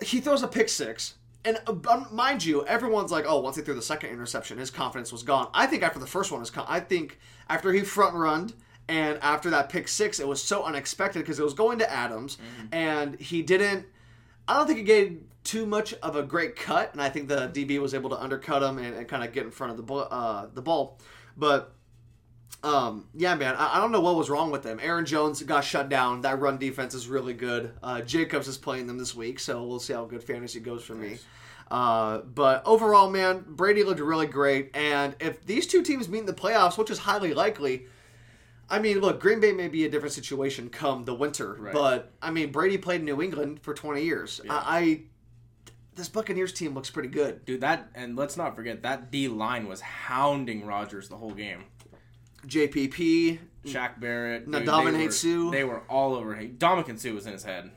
he 0.00 0.20
throws 0.20 0.42
a 0.42 0.48
pick 0.48 0.68
six, 0.68 1.14
and 1.46 1.58
uh, 1.66 1.92
um, 1.92 2.06
mind 2.10 2.44
you, 2.44 2.66
everyone's 2.66 3.12
like, 3.12 3.24
"Oh, 3.26 3.40
once 3.40 3.56
he 3.56 3.62
threw 3.62 3.74
the 3.74 3.82
second 3.82 4.10
interception, 4.10 4.58
his 4.58 4.70
confidence 4.70 5.12
was 5.12 5.22
gone." 5.22 5.48
I 5.54 5.66
think 5.66 5.82
after 5.82 5.98
the 5.98 6.06
first 6.06 6.30
one, 6.30 6.40
his 6.40 6.50
con- 6.50 6.66
I 6.68 6.80
think 6.80 7.18
after 7.48 7.72
he 7.72 7.82
front 7.82 8.14
runned 8.14 8.52
and 8.88 9.18
after 9.22 9.50
that 9.50 9.68
pick 9.68 9.88
six, 9.88 10.20
it 10.20 10.28
was 10.28 10.42
so 10.42 10.64
unexpected 10.64 11.20
because 11.20 11.38
it 11.38 11.44
was 11.44 11.54
going 11.54 11.78
to 11.78 11.90
Adams, 11.90 12.38
and 12.72 13.18
he 13.20 13.42
didn't. 13.42 13.86
I 14.48 14.58
don't 14.58 14.66
think 14.66 14.78
he 14.78 14.84
gave 14.84 15.20
too 15.44 15.66
much 15.66 15.94
of 15.94 16.16
a 16.16 16.22
great 16.22 16.56
cut, 16.56 16.92
and 16.92 17.00
I 17.00 17.08
think 17.08 17.28
the 17.28 17.48
DB 17.48 17.78
was 17.78 17.94
able 17.94 18.10
to 18.10 18.20
undercut 18.20 18.62
him 18.62 18.78
and, 18.78 18.96
and 18.96 19.08
kind 19.08 19.24
of 19.24 19.32
get 19.32 19.44
in 19.44 19.50
front 19.50 19.78
of 19.78 19.86
the 19.86 19.94
uh, 19.94 20.48
the 20.52 20.62
ball, 20.62 20.98
but. 21.36 21.72
Um, 22.62 23.06
yeah, 23.14 23.34
man, 23.34 23.54
I, 23.56 23.76
I 23.76 23.80
don't 23.80 23.92
know 23.92 24.00
what 24.00 24.16
was 24.16 24.28
wrong 24.30 24.50
with 24.50 24.62
them. 24.62 24.80
Aaron 24.82 25.04
Jones 25.06 25.42
got 25.42 25.60
shut 25.62 25.88
down. 25.88 26.22
That 26.22 26.40
run 26.40 26.58
defense 26.58 26.94
is 26.94 27.06
really 27.06 27.34
good. 27.34 27.72
Uh, 27.82 28.00
Jacobs 28.00 28.48
is 28.48 28.56
playing 28.58 28.86
them 28.86 28.98
this 28.98 29.14
week, 29.14 29.38
so 29.38 29.62
we'll 29.64 29.78
see 29.78 29.92
how 29.92 30.04
good 30.04 30.24
fantasy 30.24 30.58
goes 30.58 30.82
for 30.82 30.94
me. 30.94 31.18
Uh, 31.70 32.18
but 32.18 32.62
overall, 32.64 33.10
man, 33.10 33.44
Brady 33.46 33.82
looked 33.84 34.00
really 34.00 34.26
great. 34.26 34.70
And 34.74 35.14
if 35.20 35.44
these 35.46 35.66
two 35.66 35.82
teams 35.82 36.08
meet 36.08 36.20
in 36.20 36.26
the 36.26 36.32
playoffs, 36.32 36.78
which 36.78 36.90
is 36.90 36.98
highly 36.98 37.34
likely, 37.34 37.86
I 38.68 38.80
mean, 38.80 38.98
look, 39.00 39.20
Green 39.20 39.38
Bay 39.38 39.52
may 39.52 39.68
be 39.68 39.84
a 39.84 39.88
different 39.90 40.14
situation 40.14 40.68
come 40.68 41.04
the 41.04 41.14
winter, 41.14 41.56
Right. 41.58 41.72
but 41.72 42.12
I 42.20 42.30
mean, 42.30 42.50
Brady 42.50 42.78
played 42.78 43.00
in 43.00 43.04
New 43.06 43.22
England 43.22 43.60
for 43.62 43.74
20 43.74 44.02
years. 44.02 44.40
I, 44.48 44.62
I 44.78 45.00
this 45.94 46.08
Buccaneers 46.08 46.52
team 46.52 46.74
looks 46.74 46.90
pretty 46.90 47.08
good. 47.08 47.44
Dude, 47.44 47.60
that 47.62 47.88
and 47.94 48.16
let's 48.16 48.36
not 48.36 48.54
forget 48.56 48.82
that 48.82 49.10
D 49.10 49.28
line 49.28 49.66
was 49.68 49.80
hounding 49.80 50.66
Rodgers 50.66 51.08
the 51.08 51.16
whole 51.16 51.30
game. 51.32 51.64
JPP, 52.46 53.38
Shaq 53.64 53.98
Barrett, 54.00 54.46
Now 54.48 54.58
dude, 54.58 54.66
Dominic 54.66 55.00
they 55.00 55.06
were, 55.06 55.12
Sue. 55.12 55.50
They 55.50 55.64
were 55.64 55.80
all 55.88 56.14
over 56.14 56.34
him. 56.34 56.56
Ndamukong 56.58 56.98
Suh 56.98 57.12
was 57.12 57.26
in 57.26 57.32
his 57.32 57.44
head. 57.44 57.70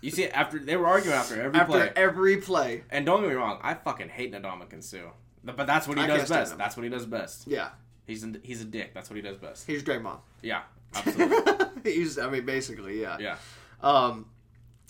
You 0.00 0.10
see, 0.12 0.26
after 0.28 0.58
they 0.58 0.76
were 0.76 0.86
arguing 0.86 1.16
after 1.16 1.40
every 1.40 1.58
after 1.58 1.72
play, 1.72 1.92
every 1.96 2.36
play, 2.36 2.84
and 2.90 3.04
don't 3.04 3.20
get 3.22 3.30
me 3.30 3.34
wrong, 3.34 3.58
I 3.62 3.74
fucking 3.74 4.08
hate 4.10 4.32
Ndamukong 4.32 4.82
Suh, 4.82 5.10
but 5.44 5.66
that's 5.66 5.88
what 5.88 5.98
he 5.98 6.04
I 6.04 6.06
does 6.06 6.28
best. 6.28 6.56
That's 6.56 6.76
what 6.76 6.84
he 6.84 6.88
does 6.88 7.04
best. 7.06 7.46
yeah, 7.48 7.70
He's 8.06 8.22
a, 8.24 8.32
he's 8.42 8.60
a 8.62 8.64
dick. 8.64 8.94
That's 8.94 9.10
what 9.10 9.16
he 9.16 9.22
does 9.22 9.36
best. 9.38 9.66
he's 9.66 9.82
Draymond. 9.82 10.18
Yeah, 10.42 10.62
absolutely. 10.94 11.92
he's, 11.92 12.18
I 12.18 12.30
mean, 12.30 12.46
basically, 12.46 13.00
yeah. 13.00 13.16
yeah, 13.18 13.36
Um, 13.82 14.26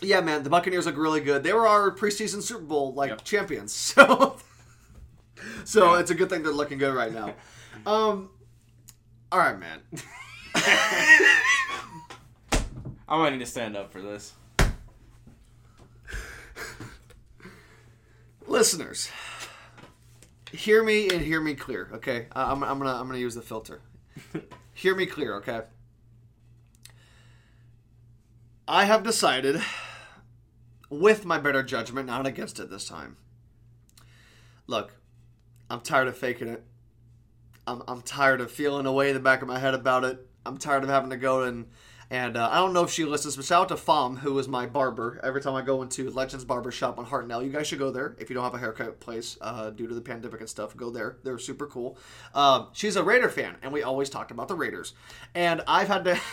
yeah, 0.03 0.21
man, 0.21 0.43
the 0.43 0.51
Buccaneers 0.51 0.85
look 0.87 0.97
really 0.99 1.21
good. 1.21 1.43
They 1.43 1.53
were 1.55 1.67
our 1.67 1.91
preseason 1.91 2.43
Super 2.43 2.63
Bowl 2.65 2.93
like 2.95 3.09
Yep. 3.11 3.25
champions, 3.25 3.73
so 3.75 4.37
so 5.65 5.95
Yeah. 5.95 6.01
it's 6.01 6.11
a 6.11 6.15
good 6.15 6.29
thing 6.29 6.43
they're 6.43 6.53
looking 6.53 6.79
good 6.79 6.95
right 6.95 7.13
now. 7.13 7.35
Um, 7.87 8.31
all 9.31 9.39
right, 9.39 9.59
man. 9.59 9.81
I 13.09 13.17
might 13.17 13.31
need 13.31 13.39
to 13.39 13.47
stand 13.47 13.77
up 13.77 13.93
for 13.93 14.01
this. 14.01 14.35
Listeners, 18.47 19.11
hear 20.53 20.83
me 20.83 21.09
and 21.11 21.21
hear 21.21 21.41
me 21.41 21.55
clear, 21.55 21.91
okay? 21.95 22.27
I'm, 22.33 22.65
I'm 22.65 22.79
gonna 22.79 22.95
I'm 22.95 23.07
gonna 23.07 23.19
use 23.19 23.35
the 23.35 23.43
filter. 23.43 23.83
hear 24.75 24.95
me 24.95 25.07
clear, 25.07 25.35
okay? 25.37 25.63
I 28.67 28.85
have 28.85 29.03
decided, 29.03 29.63
with 30.91 31.25
my 31.25 31.39
better 31.39 31.63
judgment, 31.63 32.07
not 32.07 32.27
against 32.27 32.59
it 32.61 32.71
this 32.71 32.87
time. 32.87 33.17
Look, 34.67 34.93
I'm 35.71 35.81
tired 35.81 36.09
of 36.09 36.17
faking 36.17 36.49
it. 36.49 36.65
I'm, 37.69 37.83
I'm 37.87 38.03
tired 38.03 38.41
of 38.41 38.51
feeling 38.51 38.87
away 38.87 39.09
in 39.09 39.15
the 39.15 39.21
back 39.21 39.43
of 39.43 39.49
my 39.49 39.59
head 39.59 39.75
about 39.75 40.05
it. 40.05 40.27
I'm 40.47 40.59
tired 40.59 40.83
of 40.83 40.89
having 40.89 41.11
to 41.11 41.17
go 41.17 41.43
and 41.43 41.67
and 42.11 42.39
uh, 42.39 42.49
I 42.51 42.57
don't 42.57 42.73
know 42.73 42.85
if 42.85 42.91
she 42.91 43.05
listens, 43.05 43.37
but 43.37 43.45
shout 43.45 43.63
out 43.63 43.69
to 43.69 43.75
Fom, 43.75 44.19
who 44.19 44.39
is 44.39 44.49
my 44.49 44.65
barber. 44.65 45.21
Every 45.23 45.43
time 45.43 45.55
I 45.55 45.61
go 45.61 45.83
into 45.83 46.09
Legends 46.09 46.43
Barber 46.43 46.71
Shop 46.71 46.99
on 46.99 47.05
Hartnell, 47.05 47.45
you 47.45 47.53
guys 47.53 47.67
should 47.67 47.79
go 47.79 47.91
there. 47.91 48.17
If 48.19 48.31
you 48.31 48.35
don't 48.35 48.45
have 48.45 48.55
a 48.55 48.59
haircut 48.59 48.99
place 48.99 49.37
uh, 49.43 49.69
due 49.69 49.87
to 49.87 49.95
the 49.95 50.01
pandemic 50.01 50.41
and 50.41 50.49
stuff, 50.49 50.75
go 50.75 50.89
there. 50.89 51.19
They're 51.23 51.39
super 51.39 51.67
cool. 51.67 51.99
Um, 52.35 52.69
she's 52.73 52.97
a 52.97 53.03
Raider 53.03 53.29
fan, 53.29 53.57
and 53.61 53.73
we 53.73 53.83
always 53.83 54.09
talked 54.09 54.31
about 54.31 54.49
the 54.49 54.55
Raiders. 54.55 54.95
And 55.35 55.61
I've 55.67 55.89
had 55.89 56.05
to. 56.05 56.19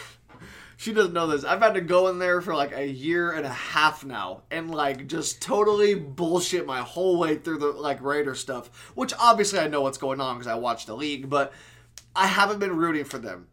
she 0.77 0.93
doesn't 0.93 1.13
know 1.13 1.27
this. 1.27 1.43
I've 1.43 1.61
had 1.61 1.75
to 1.75 1.81
go 1.81 2.07
in 2.09 2.19
there 2.19 2.41
for 2.41 2.53
like 2.53 2.75
a 2.75 2.85
year 2.85 3.31
and 3.31 3.45
a 3.45 3.49
half 3.49 4.03
now 4.03 4.43
and 4.51 4.73
like 4.73 5.07
just 5.07 5.41
totally 5.41 5.95
bullshit 5.95 6.65
my 6.65 6.81
whole 6.81 7.17
way 7.17 7.37
through 7.37 7.59
the 7.59 7.67
like 7.67 8.01
Raider 8.01 8.35
stuff, 8.35 8.91
which 8.95 9.13
obviously 9.19 9.59
I 9.59 9.67
know 9.67 9.81
what's 9.81 9.97
going 9.97 10.19
on 10.19 10.35
because 10.37 10.47
I 10.47 10.55
watch 10.55 10.85
the 10.85 10.95
league, 10.95 11.29
but 11.29 11.53
I 12.15 12.27
haven't 12.27 12.59
been 12.59 12.75
rooting 12.75 13.05
for 13.05 13.17
them. 13.17 13.47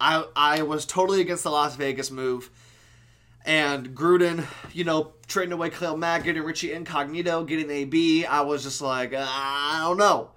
I 0.00 0.24
I 0.34 0.62
was 0.62 0.86
totally 0.86 1.20
against 1.20 1.44
the 1.44 1.50
Las 1.50 1.76
Vegas 1.76 2.10
move. 2.10 2.50
And 3.44 3.94
Gruden, 3.94 4.44
you 4.72 4.82
know, 4.82 5.12
trading 5.28 5.52
away 5.52 5.70
Khalil 5.70 5.96
Mack, 5.96 6.24
getting 6.24 6.42
Richie 6.42 6.72
Incognito, 6.72 7.44
getting 7.44 7.70
AB, 7.70 8.26
I 8.26 8.40
was 8.40 8.64
just 8.64 8.80
like, 8.80 9.12
uh, 9.12 9.24
I 9.24 9.82
don't 9.84 9.98
know. 9.98 10.32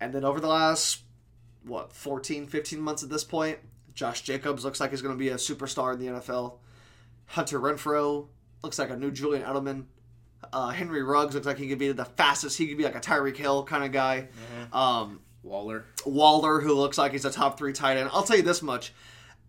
And 0.00 0.12
then 0.12 0.22
over 0.22 0.38
the 0.38 0.46
last, 0.46 1.00
what, 1.64 1.92
14, 1.92 2.46
15 2.46 2.80
months 2.80 3.02
at 3.02 3.10
this 3.10 3.24
point, 3.24 3.58
Josh 3.96 4.20
Jacobs 4.22 4.64
looks 4.64 4.78
like 4.78 4.90
he's 4.90 5.02
going 5.02 5.14
to 5.14 5.18
be 5.18 5.30
a 5.30 5.34
superstar 5.36 5.94
in 5.94 5.98
the 5.98 6.06
NFL. 6.06 6.58
Hunter 7.26 7.58
Renfrow 7.58 8.28
looks 8.62 8.78
like 8.78 8.90
a 8.90 8.96
new 8.96 9.10
Julian 9.10 9.42
Edelman. 9.42 9.86
Uh, 10.52 10.68
Henry 10.68 11.02
Ruggs 11.02 11.34
looks 11.34 11.46
like 11.46 11.58
he 11.58 11.66
could 11.68 11.78
be 11.78 11.90
the 11.90 12.04
fastest. 12.04 12.58
He 12.58 12.68
could 12.68 12.76
be 12.76 12.84
like 12.84 12.94
a 12.94 13.00
Tyreek 13.00 13.36
Hill 13.36 13.64
kind 13.64 13.82
of 13.82 13.90
guy. 13.90 14.28
Um, 14.72 15.20
Waller. 15.42 15.86
Waller, 16.04 16.60
who 16.60 16.74
looks 16.74 16.98
like 16.98 17.12
he's 17.12 17.24
a 17.24 17.30
top 17.30 17.58
three 17.58 17.72
tight 17.72 17.96
end. 17.96 18.10
I'll 18.12 18.22
tell 18.22 18.36
you 18.36 18.42
this 18.42 18.62
much: 18.62 18.92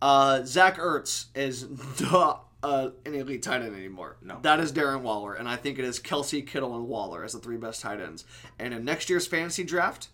uh, 0.00 0.42
Zach 0.44 0.78
Ertz 0.78 1.26
is 1.34 1.66
not 2.00 2.46
uh, 2.62 2.90
an 3.04 3.14
elite 3.14 3.42
tight 3.42 3.62
end 3.62 3.76
anymore. 3.76 4.16
No. 4.22 4.38
that 4.42 4.60
is 4.60 4.72
Darren 4.72 5.02
Waller, 5.02 5.34
and 5.34 5.46
I 5.48 5.56
think 5.56 5.78
it 5.78 5.84
is 5.84 6.00
Kelce, 6.00 6.44
Kittle, 6.46 6.74
and 6.74 6.88
Waller 6.88 7.22
as 7.22 7.34
the 7.34 7.38
three 7.38 7.58
best 7.58 7.82
tight 7.82 8.00
ends. 8.00 8.24
And 8.58 8.72
in 8.72 8.84
next 8.84 9.10
year's 9.10 9.26
fantasy 9.26 9.62
draft, 9.62 10.08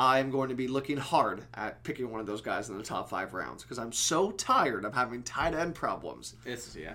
I'm 0.00 0.30
going 0.30 0.48
to 0.48 0.54
be 0.54 0.66
looking 0.66 0.96
hard 0.96 1.42
at 1.52 1.84
picking 1.84 2.10
one 2.10 2.20
of 2.20 2.26
those 2.26 2.40
guys 2.40 2.70
in 2.70 2.78
the 2.78 2.82
top 2.82 3.10
five 3.10 3.34
rounds 3.34 3.62
because 3.62 3.78
I'm 3.78 3.92
so 3.92 4.30
tired 4.30 4.86
of 4.86 4.94
having 4.94 5.22
tight 5.22 5.54
end 5.54 5.74
problems. 5.74 6.36
It's 6.46 6.74
yeah. 6.74 6.94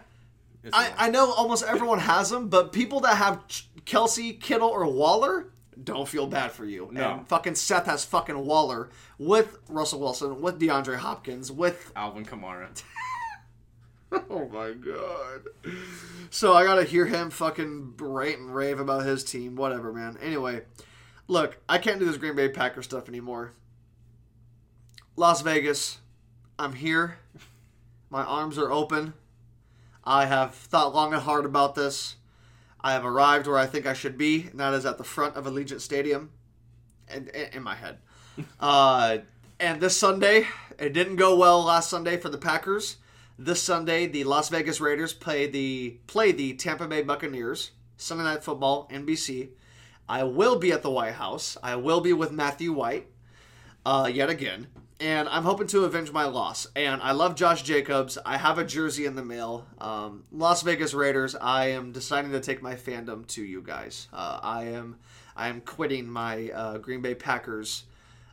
It's 0.64 0.76
I, 0.76 0.92
I 0.98 1.10
know 1.12 1.32
almost 1.32 1.64
everyone 1.66 2.00
has 2.00 2.32
them, 2.32 2.50
but 2.50 2.74
people 2.74 3.02
that 3.02 3.18
have 3.18 3.44
Kelce, 3.86 4.42
Kittle, 4.42 4.70
or 4.70 4.88
Waller 4.88 5.50
don't 5.84 6.08
feel 6.08 6.26
bad 6.26 6.52
for 6.52 6.66
you. 6.66 6.90
No. 6.92 7.12
And 7.12 7.28
fucking 7.28 7.54
Seth 7.54 7.86
has 7.86 8.04
fucking 8.04 8.44
Waller 8.44 8.90
with 9.20 9.60
Russell 9.70 10.00
Wilson, 10.00 10.42
with 10.42 10.60
DeAndre 10.60 10.96
Hopkins, 10.96 11.52
with. 11.52 11.92
Alvin 11.96 12.26
Kamara. 12.26 12.70
Oh 14.30 14.48
my 14.48 14.72
god. 14.72 15.74
So 16.30 16.54
I 16.54 16.64
gotta 16.64 16.86
hear 16.86 17.06
him 17.06 17.30
fucking 17.30 17.96
rant 17.98 18.40
and 18.40 18.56
rave 18.56 18.80
about 18.80 19.04
his 19.04 19.26
team. 19.26 19.58
Whatever, 19.58 19.92
man. 19.92 20.18
Anyway, 20.22 20.62
look, 21.28 21.58
I 21.68 21.78
can't 21.78 22.00
do 22.00 22.06
this 22.06 22.18
Green 22.18 22.36
Bay 22.36 22.50
Packers 22.50 22.86
stuff 22.86 23.10
anymore. 23.10 23.54
Las 25.16 25.42
Vegas, 25.42 26.00
I'm 26.60 26.74
here. 26.74 27.18
My 28.10 28.24
arms 28.24 28.58
are 28.58 28.72
open. 28.72 29.14
I 30.04 30.26
have 30.26 30.54
thought 30.54 30.94
long 30.94 31.14
and 31.14 31.22
hard 31.24 31.46
about 31.46 31.76
this. 31.76 32.16
I 32.82 32.92
have 32.92 33.06
arrived 33.06 33.48
where 33.48 33.58
I 33.58 33.66
think 33.66 33.88
I 33.88 33.94
should 33.94 34.18
be, 34.18 34.48
and 34.52 34.60
that 34.60 34.74
is 34.74 34.86
at 34.86 34.98
the 34.98 35.04
front 35.04 35.36
of 35.36 35.46
Allegiant 35.46 35.82
Stadium, 35.82 36.30
and 37.08 37.30
in, 37.30 37.54
in 37.54 37.64
my 37.64 37.76
head. 37.76 37.98
Uh, 38.60 39.20
and 39.62 39.80
this 39.80 39.98
Sunday, 39.98 40.46
it 40.78 40.92
didn't 40.92 41.16
go 41.16 41.38
well 41.38 41.64
last 41.64 41.90
Sunday 41.90 42.18
for 42.18 42.28
the 42.28 42.38
Packers. 42.38 42.98
This 43.40 43.64
Sunday, 43.64 44.08
the 44.08 44.26
Las 44.26 44.50
Vegas 44.50 44.82
Raiders 44.82 45.14
play 45.14 45.48
the 45.48 45.98
play 46.08 46.34
the 46.34 46.54
Tampa 46.54 46.86
Bay 46.86 47.02
Buccaneers. 47.02 47.72
Sunday 47.96 48.26
Night 48.26 48.44
Football, 48.44 48.90
NBC. 48.92 49.52
I 50.08 50.24
will 50.24 50.58
be 50.58 50.72
at 50.72 50.82
the 50.82 50.92
White 50.92 51.16
House. 51.16 51.58
I 51.64 51.76
will 51.76 52.02
be 52.02 52.14
with 52.14 52.32
Matthew 52.32 52.72
White 52.74 53.08
uh, 53.86 54.10
yet 54.12 54.30
again. 54.30 54.68
And 55.00 55.28
I'm 55.28 55.44
hoping 55.44 55.68
to 55.68 55.84
avenge 55.84 56.12
my 56.12 56.26
loss. 56.26 56.68
And 56.76 57.02
I 57.02 57.12
love 57.12 57.36
Josh 57.36 57.64
Jacobs. 57.64 58.18
I 58.26 58.38
have 58.38 58.58
a 58.58 58.64
jersey 58.64 59.06
in 59.06 59.16
the 59.16 59.26
mail. 59.26 59.68
Um, 59.80 60.24
Las 60.32 60.62
Vegas 60.62 60.94
Raiders. 60.94 61.36
I 61.36 61.68
am 61.68 61.92
deciding 61.92 62.32
to 62.32 62.40
take 62.40 62.62
my 62.62 62.76
fandom 62.76 63.28
to 63.28 63.44
you 63.44 63.62
guys. 63.62 64.08
Uh, 64.14 64.40
I 64.42 64.66
am 64.66 64.98
I 65.36 65.50
am 65.50 65.60
quitting 65.60 66.08
my 66.08 66.50
uh, 66.50 66.78
Green 66.78 67.02
Bay 67.02 67.14
Packers 67.14 67.84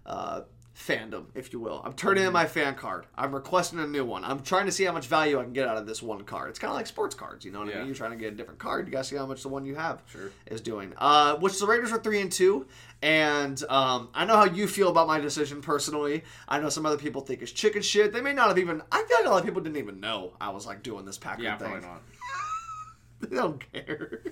uh, 0.06 0.42
fandom, 0.86 1.26
if 1.34 1.52
you 1.52 1.60
will. 1.60 1.80
I'm 1.84 1.92
turning 1.92 2.24
in 2.24 2.32
my 2.32 2.46
fan 2.46 2.74
card. 2.74 3.06
I'm 3.16 3.34
requesting 3.34 3.78
a 3.78 3.86
new 3.86 4.04
one. 4.04 4.24
I'm 4.24 4.40
trying 4.40 4.66
to 4.66 4.72
see 4.72 4.84
how 4.84 4.92
much 4.92 5.06
value 5.06 5.38
I 5.38 5.44
can 5.44 5.52
get 5.52 5.68
out 5.68 5.76
of 5.76 5.86
this 5.86 6.02
one 6.02 6.24
card. 6.24 6.50
It's 6.50 6.58
kind 6.58 6.70
of 6.70 6.76
like 6.76 6.86
sports 6.86 7.14
cards, 7.14 7.44
you 7.44 7.52
know 7.52 7.60
what 7.60 7.68
I 7.68 7.72
Yeah. 7.72 7.76
mean? 7.78 7.86
You're 7.86 7.94
trying 7.94 8.10
to 8.10 8.16
get 8.16 8.32
a 8.32 8.36
different 8.36 8.58
card. 8.58 8.86
You 8.86 8.92
gotta 8.92 9.04
see 9.04 9.16
how 9.16 9.26
much 9.26 9.42
the 9.42 9.48
one 9.48 9.64
you 9.64 9.74
have 9.76 10.02
Sure. 10.06 10.30
is 10.46 10.60
doing. 10.60 10.92
Uh, 10.98 11.36
which 11.36 11.58
the 11.60 11.66
Raiders 11.66 11.92
are 11.92 11.98
three 11.98 12.20
and 12.20 12.32
two, 12.32 12.66
and 13.00 13.62
um, 13.70 14.08
I 14.14 14.24
know 14.24 14.36
how 14.36 14.44
you 14.46 14.66
feel 14.66 14.88
about 14.88 15.06
my 15.06 15.20
decision 15.20 15.62
personally. 15.62 16.24
I 16.48 16.58
know 16.58 16.68
some 16.68 16.84
other 16.86 16.96
people 16.98 17.22
think 17.22 17.42
it's 17.42 17.52
chicken 17.52 17.82
shit. 17.82 18.12
They 18.12 18.20
may 18.20 18.32
not 18.32 18.48
have 18.48 18.58
even. 18.58 18.82
I 18.90 19.04
feel 19.04 19.16
like 19.18 19.26
a 19.26 19.30
lot 19.30 19.38
of 19.38 19.44
people 19.44 19.62
didn't 19.62 19.78
even 19.78 20.00
know 20.00 20.32
I 20.40 20.50
was 20.50 20.66
like 20.66 20.82
doing 20.82 21.04
this 21.04 21.18
Packer 21.18 21.42
Yeah, 21.42 21.56
thing. 21.58 21.68
probably 21.70 21.88
not. 21.88 22.02
They 23.30 23.36
don't 23.36 23.72
care. 23.72 24.22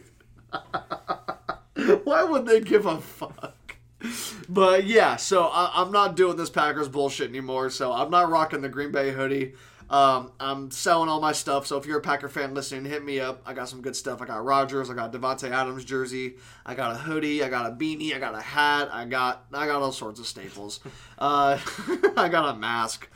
Why 2.05 2.25
would 2.25 2.45
they 2.47 2.61
give 2.61 2.87
a 2.87 3.01
fuck? 3.01 3.55
But 4.49 4.85
yeah, 4.85 5.17
so 5.17 5.45
I, 5.45 5.71
I'm 5.75 5.93
not 5.93 6.17
doing 6.17 6.37
this 6.37 6.51
Packers 6.51 6.89
bullshit 6.89 7.29
anymore. 7.29 7.71
So 7.71 7.93
I'm 7.93 8.11
not 8.11 8.31
rocking 8.31 8.63
the 8.63 8.69
Green 8.69 8.93
Bay 8.93 9.11
hoodie. 9.11 9.55
Um, 9.91 10.31
I'm 10.39 10.71
selling 10.71 11.09
all 11.09 11.21
my 11.21 11.33
stuff. 11.33 11.67
So 11.67 11.77
if 11.77 11.85
you're 11.85 11.99
a 11.99 12.03
Packer 12.03 12.29
fan 12.29 12.55
listening, 12.55 12.85
hit 12.85 13.05
me 13.05 13.19
up. 13.19 13.43
I 13.45 13.55
got 13.55 13.69
some 13.69 13.83
good 13.83 13.97
stuff. 13.97 14.23
I 14.23 14.27
got 14.27 14.45
Rodgers. 14.45 14.89
I 14.89 14.95
got 14.95 15.13
Davante 15.13 15.51
Adams 15.51 15.85
jersey. 15.85 16.37
I 16.65 16.77
got 16.77 16.93
a 16.93 16.99
hoodie. 16.99 17.43
I 17.43 17.49
got 17.49 17.67
a 17.67 17.75
beanie. 17.75 18.15
I 18.15 18.21
got 18.21 18.37
a 18.37 18.41
hat. 18.41 18.89
I 18.93 19.05
got 19.05 19.47
I 19.53 19.67
got 19.67 19.83
all 19.83 19.93
sorts 19.93 20.21
of 20.21 20.27
staples. 20.27 20.81
Uh, 21.19 21.59
I 22.17 22.31
got 22.31 22.55
a 22.55 22.59
mask. 22.59 23.07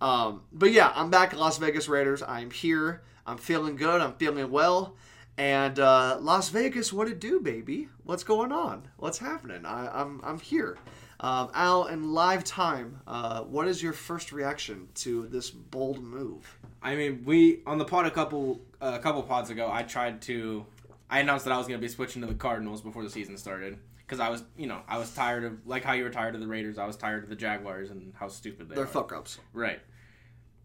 Um, 0.00 0.40
but 0.54 0.72
yeah, 0.72 0.90
I'm 0.94 1.10
back 1.10 1.34
at 1.34 1.38
Las 1.38 1.58
Vegas 1.58 1.86
Raiders. 1.86 2.22
I'm 2.22 2.50
here. 2.50 3.02
I'm 3.26 3.36
feeling 3.36 3.76
good. 3.76 4.00
I'm 4.00 4.14
feeling 4.14 4.50
well. 4.50 4.96
And 5.38 5.78
uh, 5.78 6.18
Las 6.20 6.50
Vegas, 6.50 6.92
what 6.92 7.08
it 7.08 7.18
do, 7.18 7.40
baby? 7.40 7.88
What's 8.04 8.22
going 8.22 8.52
on? 8.52 8.88
What's 8.98 9.18
happening? 9.18 9.64
I, 9.64 9.88
I'm 9.88 10.20
I'm 10.22 10.38
here. 10.38 10.78
Um, 11.20 11.50
Al, 11.54 11.86
in 11.86 12.12
live 12.12 12.44
time, 12.44 13.00
uh, 13.06 13.42
what 13.42 13.68
is 13.68 13.82
your 13.82 13.92
first 13.92 14.32
reaction 14.32 14.88
to 14.96 15.26
this 15.28 15.50
bold 15.50 16.02
move? 16.02 16.58
I 16.82 16.96
mean, 16.96 17.22
we 17.24 17.60
on 17.66 17.78
the 17.78 17.84
pod 17.84 18.06
a 18.06 18.10
couple 18.10 18.60
a 18.80 18.98
couple 18.98 19.22
pods 19.22 19.48
ago. 19.50 19.70
I 19.72 19.84
tried 19.84 20.20
to. 20.22 20.66
I 21.08 21.20
announced 21.20 21.44
that 21.44 21.52
I 21.52 21.58
was 21.58 21.66
going 21.66 21.78
to 21.78 21.82
be 21.86 21.92
switching 21.92 22.22
to 22.22 22.28
the 22.28 22.34
Cardinals 22.34 22.80
before 22.80 23.02
the 23.02 23.10
season 23.10 23.36
started 23.36 23.78
because 23.98 24.18
I 24.18 24.30
was, 24.30 24.44
you 24.56 24.66
know, 24.66 24.80
I 24.88 24.98
was 24.98 25.12
tired 25.14 25.44
of 25.44 25.66
like 25.66 25.84
how 25.84 25.92
you 25.92 26.04
were 26.04 26.10
tired 26.10 26.34
of 26.34 26.40
the 26.40 26.46
Raiders. 26.46 26.76
I 26.78 26.86
was 26.86 26.96
tired 26.96 27.22
of 27.22 27.30
the 27.30 27.36
Jaguars 27.36 27.90
and 27.90 28.12
how 28.18 28.28
stupid 28.28 28.68
they 28.68 28.74
They're 28.74 28.84
are. 28.84 28.86
fuck 28.86 29.12
ups. 29.12 29.38
Right. 29.52 29.80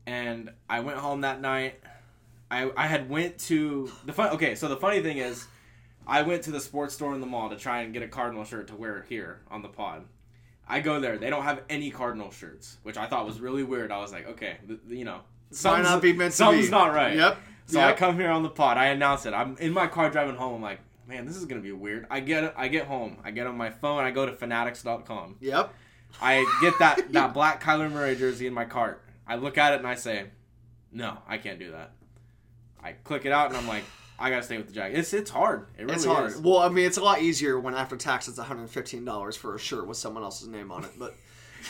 And 0.06 0.52
I 0.70 0.80
went 0.80 0.98
home 0.98 1.22
that 1.22 1.40
night. 1.42 1.80
I 2.50 2.72
I 2.78 2.88
had 2.88 3.10
went 3.10 3.38
to 3.40 3.92
the 4.06 4.14
fun. 4.14 4.30
Okay, 4.32 4.56
so 4.56 4.68
the 4.68 4.78
funny 4.78 5.02
thing 5.02 5.18
is, 5.18 5.46
I 6.06 6.22
went 6.22 6.44
to 6.44 6.52
the 6.52 6.60
sports 6.60 6.94
store 6.96 7.14
in 7.14 7.22
the 7.22 7.28
mall 7.28 7.50
to 7.50 7.58
try 7.58 7.82
and 7.82 7.94
get 7.94 8.04
a 8.04 8.08
Cardinal 8.08 8.44
shirt 8.46 8.68
to 8.68 8.76
wear 8.76 9.06
here 9.10 9.42
on 9.52 9.62
the 9.62 9.68
pod. 9.70 10.06
I 10.68 10.82
go 10.82 11.00
there. 11.00 11.18
They 11.18 11.30
don't 11.30 11.44
have 11.44 11.62
any 11.70 11.92
Cardinal 11.92 12.32
shirts, 12.32 12.78
which 12.84 12.98
I 12.98 13.06
thought 13.08 13.26
was 13.26 13.40
really 13.40 13.64
weird. 13.64 13.92
I 13.92 14.00
was 14.00 14.12
like, 14.12 14.28
okay, 14.30 14.58
th- 14.68 14.80
you 14.88 15.06
know, 15.06 15.16
Might 15.50 15.56
something's- 15.56 15.90
not 15.90 16.02
be 16.02 16.14
meant 16.14 16.34
something's 16.34 16.70
not 16.70 16.94
right. 16.94 17.16
Yep. 17.16 17.38
So 17.68 17.82
I 17.82 17.92
come 17.94 18.16
here 18.18 18.30
on 18.32 18.44
the 18.44 18.50
pod. 18.50 18.78
I 18.78 18.88
announce 18.88 19.26
it. 19.26 19.34
I'm 19.34 19.58
in 19.58 19.74
my 19.74 19.88
car 19.88 20.10
driving 20.10 20.36
home. 20.36 20.56
I'm 20.56 20.62
like, 20.62 20.80
man, 21.06 21.26
this 21.26 21.36
is 21.36 21.44
gonna 21.46 21.60
be 21.62 21.74
weird. 21.74 22.08
I 22.10 22.22
get 22.22 22.54
I 22.58 22.70
get 22.70 22.86
home. 22.88 23.18
I 23.26 23.32
get 23.32 23.46
on 23.48 23.58
my 23.58 23.70
phone. 23.70 24.04
I 24.06 24.12
go 24.12 24.26
to 24.26 24.32
fanatics.com. 24.32 25.36
Yep. 25.42 25.74
I 26.22 26.46
get 26.62 26.80
that 26.80 27.12
that 27.12 27.34
black 27.34 27.62
Kyler 27.62 27.92
Murray 27.92 28.16
jersey 28.16 28.48
in 28.48 28.54
my 28.54 28.64
cart. 28.66 29.04
I 29.28 29.36
look 29.36 29.58
at 29.58 29.74
it 29.74 29.80
and 29.80 29.88
I 29.88 29.96
say, 29.96 30.28
"No, 30.94 31.18
I 31.28 31.38
can't 31.38 31.60
do 31.60 31.72
that." 31.72 31.92
I 32.88 32.94
click 33.04 33.26
it 33.26 33.32
out 33.32 33.48
and 33.50 33.58
I'm 33.58 33.68
like, 33.68 33.84
"I 34.20 34.30
gotta 34.30 34.44
stay 34.44 34.58
with 34.58 34.68
the 34.68 34.74
Jags." 34.74 34.98
It's 34.98 35.14
it's 35.14 35.30
hard. 35.32 35.68
It 35.78 35.84
really 35.84 35.96
It's 35.96 36.06
hard. 36.06 36.32
is. 36.32 36.38
Well, 36.38 36.58
I 36.60 36.70
mean, 36.70 36.86
it's 36.86 36.98
a 36.98 37.04
lot 37.04 37.22
easier 37.22 37.60
when 37.60 37.74
after 37.76 37.96
tax 37.98 38.28
it's 38.28 38.40
$115 38.40 39.38
for 39.38 39.56
a 39.56 39.60
shirt 39.60 39.88
with 39.88 39.98
someone 39.98 40.24
else's 40.24 40.48
name 40.48 40.72
on 40.72 40.86
it. 40.86 40.92
But 40.98 41.14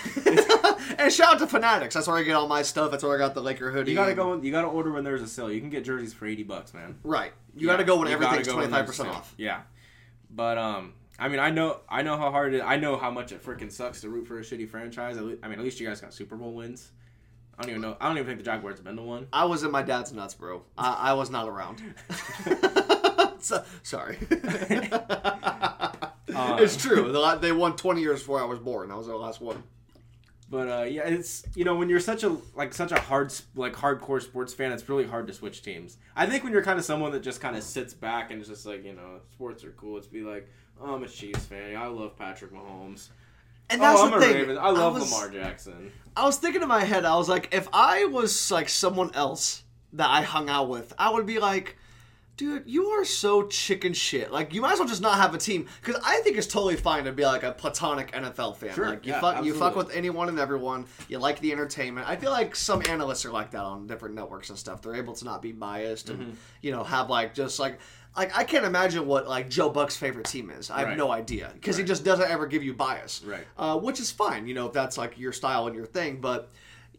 and 1.00 1.12
shout 1.12 1.34
out 1.36 1.40
to 1.40 1.48
Fanatics. 1.48 1.96
That's 1.96 2.08
where 2.08 2.18
I 2.18 2.24
get 2.24 2.34
all 2.34 2.48
my 2.48 2.62
stuff. 2.62 2.92
That's 2.92 3.04
where 3.04 3.16
I 3.16 3.18
got 3.18 3.34
the 3.34 3.42
Laker 3.42 3.72
hoodie. 3.72 3.92
You 3.92 3.96
gotta 3.98 4.10
and- 4.12 4.18
go. 4.18 4.42
You 4.42 4.52
gotta 4.52 4.68
order 4.68 4.92
when 4.92 5.04
there's 5.04 5.22
a 5.22 5.28
sale. 5.28 5.52
You 5.52 5.60
can 5.62 5.70
get 5.70 5.84
jerseys 5.84 6.14
for 6.14 6.26
eighty 6.26 6.44
bucks, 6.44 6.74
man. 6.74 6.98
right. 7.04 7.32
You 7.56 7.66
Yeah, 7.68 7.74
got 7.74 7.78
to 7.78 7.84
go 7.86 7.98
when 7.98 8.08
you 8.08 8.14
gotta 8.20 8.26
everything's 8.38 8.54
25 8.54 8.86
percent 8.86 9.10
off. 9.10 9.34
Yeah, 9.36 9.62
but 10.30 10.60
um, 10.60 10.94
I 11.18 11.28
mean, 11.28 11.40
I 11.40 11.50
know 11.50 11.80
I 11.90 12.04
know 12.04 12.16
how 12.18 12.30
hard 12.30 12.54
it. 12.54 12.62
I 12.62 12.76
know 12.78 12.98
how 12.98 13.10
much 13.10 13.32
it 13.32 13.44
freaking 13.44 13.72
sucks 13.72 14.02
to 14.02 14.10
root 14.10 14.28
for 14.28 14.38
a 14.38 14.42
shitty 14.44 14.70
franchise. 14.70 15.18
I 15.18 15.22
mean, 15.22 15.40
at 15.42 15.60
least 15.60 15.80
you 15.80 15.88
guys 15.88 16.00
got 16.00 16.14
Super 16.14 16.36
Bowl 16.36 16.54
wins. 16.54 16.92
I 17.58 17.64
don't 17.64 17.70
even 17.72 17.82
know. 17.82 17.98
I 18.00 18.08
don't 18.08 18.18
even 18.18 18.28
think 18.28 18.40
the 18.40 18.46
Jaguars 18.46 18.78
have 18.78 18.86
been 18.86 18.98
to 18.98 19.02
one. 19.02 19.28
I 19.34 19.46
was 19.46 19.64
in 19.64 19.72
my 19.72 19.82
dad's 19.82 20.14
nuts, 20.14 20.36
bro. 20.36 20.62
I, 20.78 20.94
I 21.10 21.14
was 21.14 21.32
not 21.32 21.48
around. 21.48 21.82
so, 23.40 23.64
sorry. 23.82 24.18
it's 26.30 26.78
true. 26.78 27.12
The 27.12 27.38
They 27.42 27.52
won 27.52 27.76
20 27.76 28.02
years 28.02 28.20
before 28.20 28.40
I 28.40 28.46
was 28.46 28.60
born. 28.60 28.90
That 28.90 28.98
was 28.98 29.08
the 29.08 29.16
last 29.16 29.42
one. 29.42 29.64
But 30.50 30.70
uh, 30.70 30.84
yeah, 30.84 31.04
it's 31.04 31.46
you 31.56 31.66
know 31.66 31.76
when 31.76 31.90
you're 31.90 32.00
such 32.00 32.24
a 32.24 32.38
like 32.56 32.74
such 32.74 32.94
a 32.94 33.00
hard 33.00 33.34
like 33.56 33.74
hardcore 33.74 34.22
sports 34.22 34.54
fan, 34.54 34.72
it's 34.72 34.88
really 34.88 35.06
hard 35.06 35.28
to 35.28 35.34
switch 35.34 35.62
teams. 35.62 35.98
I 36.16 36.26
think 36.26 36.46
when 36.46 36.54
you're 36.54 36.64
kind 36.64 36.80
of 36.80 36.86
someone 36.86 37.12
that 37.12 37.22
just 37.22 37.42
kind 37.42 37.58
of 37.58 37.64
sits 37.64 37.94
back 37.94 38.32
and 38.32 38.42
is 38.42 38.48
just 38.48 38.66
like 38.66 38.86
you 38.86 38.94
know 38.94 39.20
sports 39.34 39.66
are 39.66 39.72
cool, 39.72 39.98
it's 39.98 40.08
be 40.08 40.22
like 40.22 40.48
oh, 40.82 40.96
I'm 40.96 41.04
a 41.04 41.08
Chiefs 41.08 41.46
fan. 41.46 41.76
I 41.76 41.88
love 41.88 42.18
Patrick 42.18 42.54
Mahomes. 42.54 43.10
And 43.70 43.82
that's 43.82 44.00
oh, 44.00 44.06
I'm 44.06 44.12
the 44.12 44.18
a 44.18 44.46
thing. 44.46 44.58
I 44.58 44.70
love 44.70 44.94
was- 44.96 45.12
Lamar 45.12 45.30
Jackson. 45.30 45.92
I 46.16 46.24
was 46.26 46.38
thinking 46.38 46.62
in 46.64 46.68
my 46.68 46.84
head, 46.84 47.06
I 47.06 47.16
was 47.16 47.30
like, 47.30 47.50
if 47.54 47.68
I 47.74 48.06
was 48.06 48.50
like 48.52 48.70
someone 48.70 49.12
else 49.14 49.64
that 49.94 50.10
I 50.10 50.22
hung 50.24 50.50
out 50.50 50.68
with, 50.68 50.94
I 50.98 51.12
would 51.12 51.28
be 51.28 51.38
like, 51.38 51.78
dude, 52.38 52.64
you 52.66 52.86
are 52.88 53.06
so 53.06 53.44
chicken 53.48 53.94
shit. 53.94 54.32
Like, 54.32 54.52
you 54.54 54.62
might 54.62 54.74
as 54.74 54.80
well 54.80 54.88
just 54.88 55.02
not 55.02 55.18
have 55.18 55.36
a 55.36 55.38
team. 55.38 55.68
Because 55.84 56.02
I 56.04 56.22
think 56.22 56.38
it's 56.38 56.48
totally 56.48 56.76
fine 56.76 57.04
to 57.04 57.12
be 57.12 57.24
like 57.24 57.44
a 57.44 57.52
platonic 57.52 58.12
NFL 58.14 58.56
fan. 58.58 58.74
Sure, 58.74 58.90
like, 58.90 59.06
you 59.06 59.12
yeah, 59.14 59.22
fuck, 59.22 59.46
you 59.46 59.54
fuck 59.54 59.76
with 59.76 59.92
anyone 59.96 60.28
and 60.30 60.40
everyone. 60.40 60.86
You 61.08 61.20
like 61.20 61.40
the 61.40 61.52
entertainment. 61.52 62.08
I 62.10 62.16
feel 62.16 62.32
like 62.32 62.56
some 62.56 62.82
analysts 62.90 63.24
are 63.26 63.32
like 63.32 63.52
that 63.52 63.62
on 63.62 63.86
different 63.86 64.16
networks 64.16 64.50
and 64.50 64.58
stuff. 64.58 64.82
They're 64.82 64.96
able 64.96 65.14
to 65.16 65.26
not 65.26 65.42
be 65.44 65.52
biased 65.52 66.10
and 66.10 66.20
Mm-hmm. 66.20 66.32
you 66.62 66.72
know 66.72 66.84
have 66.84 67.10
like 67.12 67.34
just 67.36 67.60
like. 67.60 67.80
Like 68.18 68.36
I 68.38 68.44
can't 68.44 68.66
imagine 68.66 69.06
what 69.06 69.28
like 69.28 69.50
Joe 69.50 69.70
Buck's 69.70 69.96
favorite 69.96 70.26
team 70.26 70.50
is. 70.50 70.70
I 70.72 70.80
have 70.80 70.88
Right. 70.90 70.98
no 70.98 71.12
idea 71.12 71.52
because 71.54 71.78
he 71.78 71.84
just 71.84 72.04
doesn't 72.04 72.30
ever 72.30 72.48
give 72.48 72.64
you 72.64 72.74
bias 72.74 73.22
Right. 73.24 73.46
uh, 73.58 73.78
which 73.78 74.00
is 74.00 74.12
fine, 74.12 74.48
you 74.48 74.54
know, 74.56 74.66
if 74.68 74.74
that's 74.74 74.98
like 74.98 75.18
your 75.20 75.32
style 75.32 75.68
and 75.68 75.76
your 75.76 75.86
thing. 75.86 76.20
But 76.20 76.50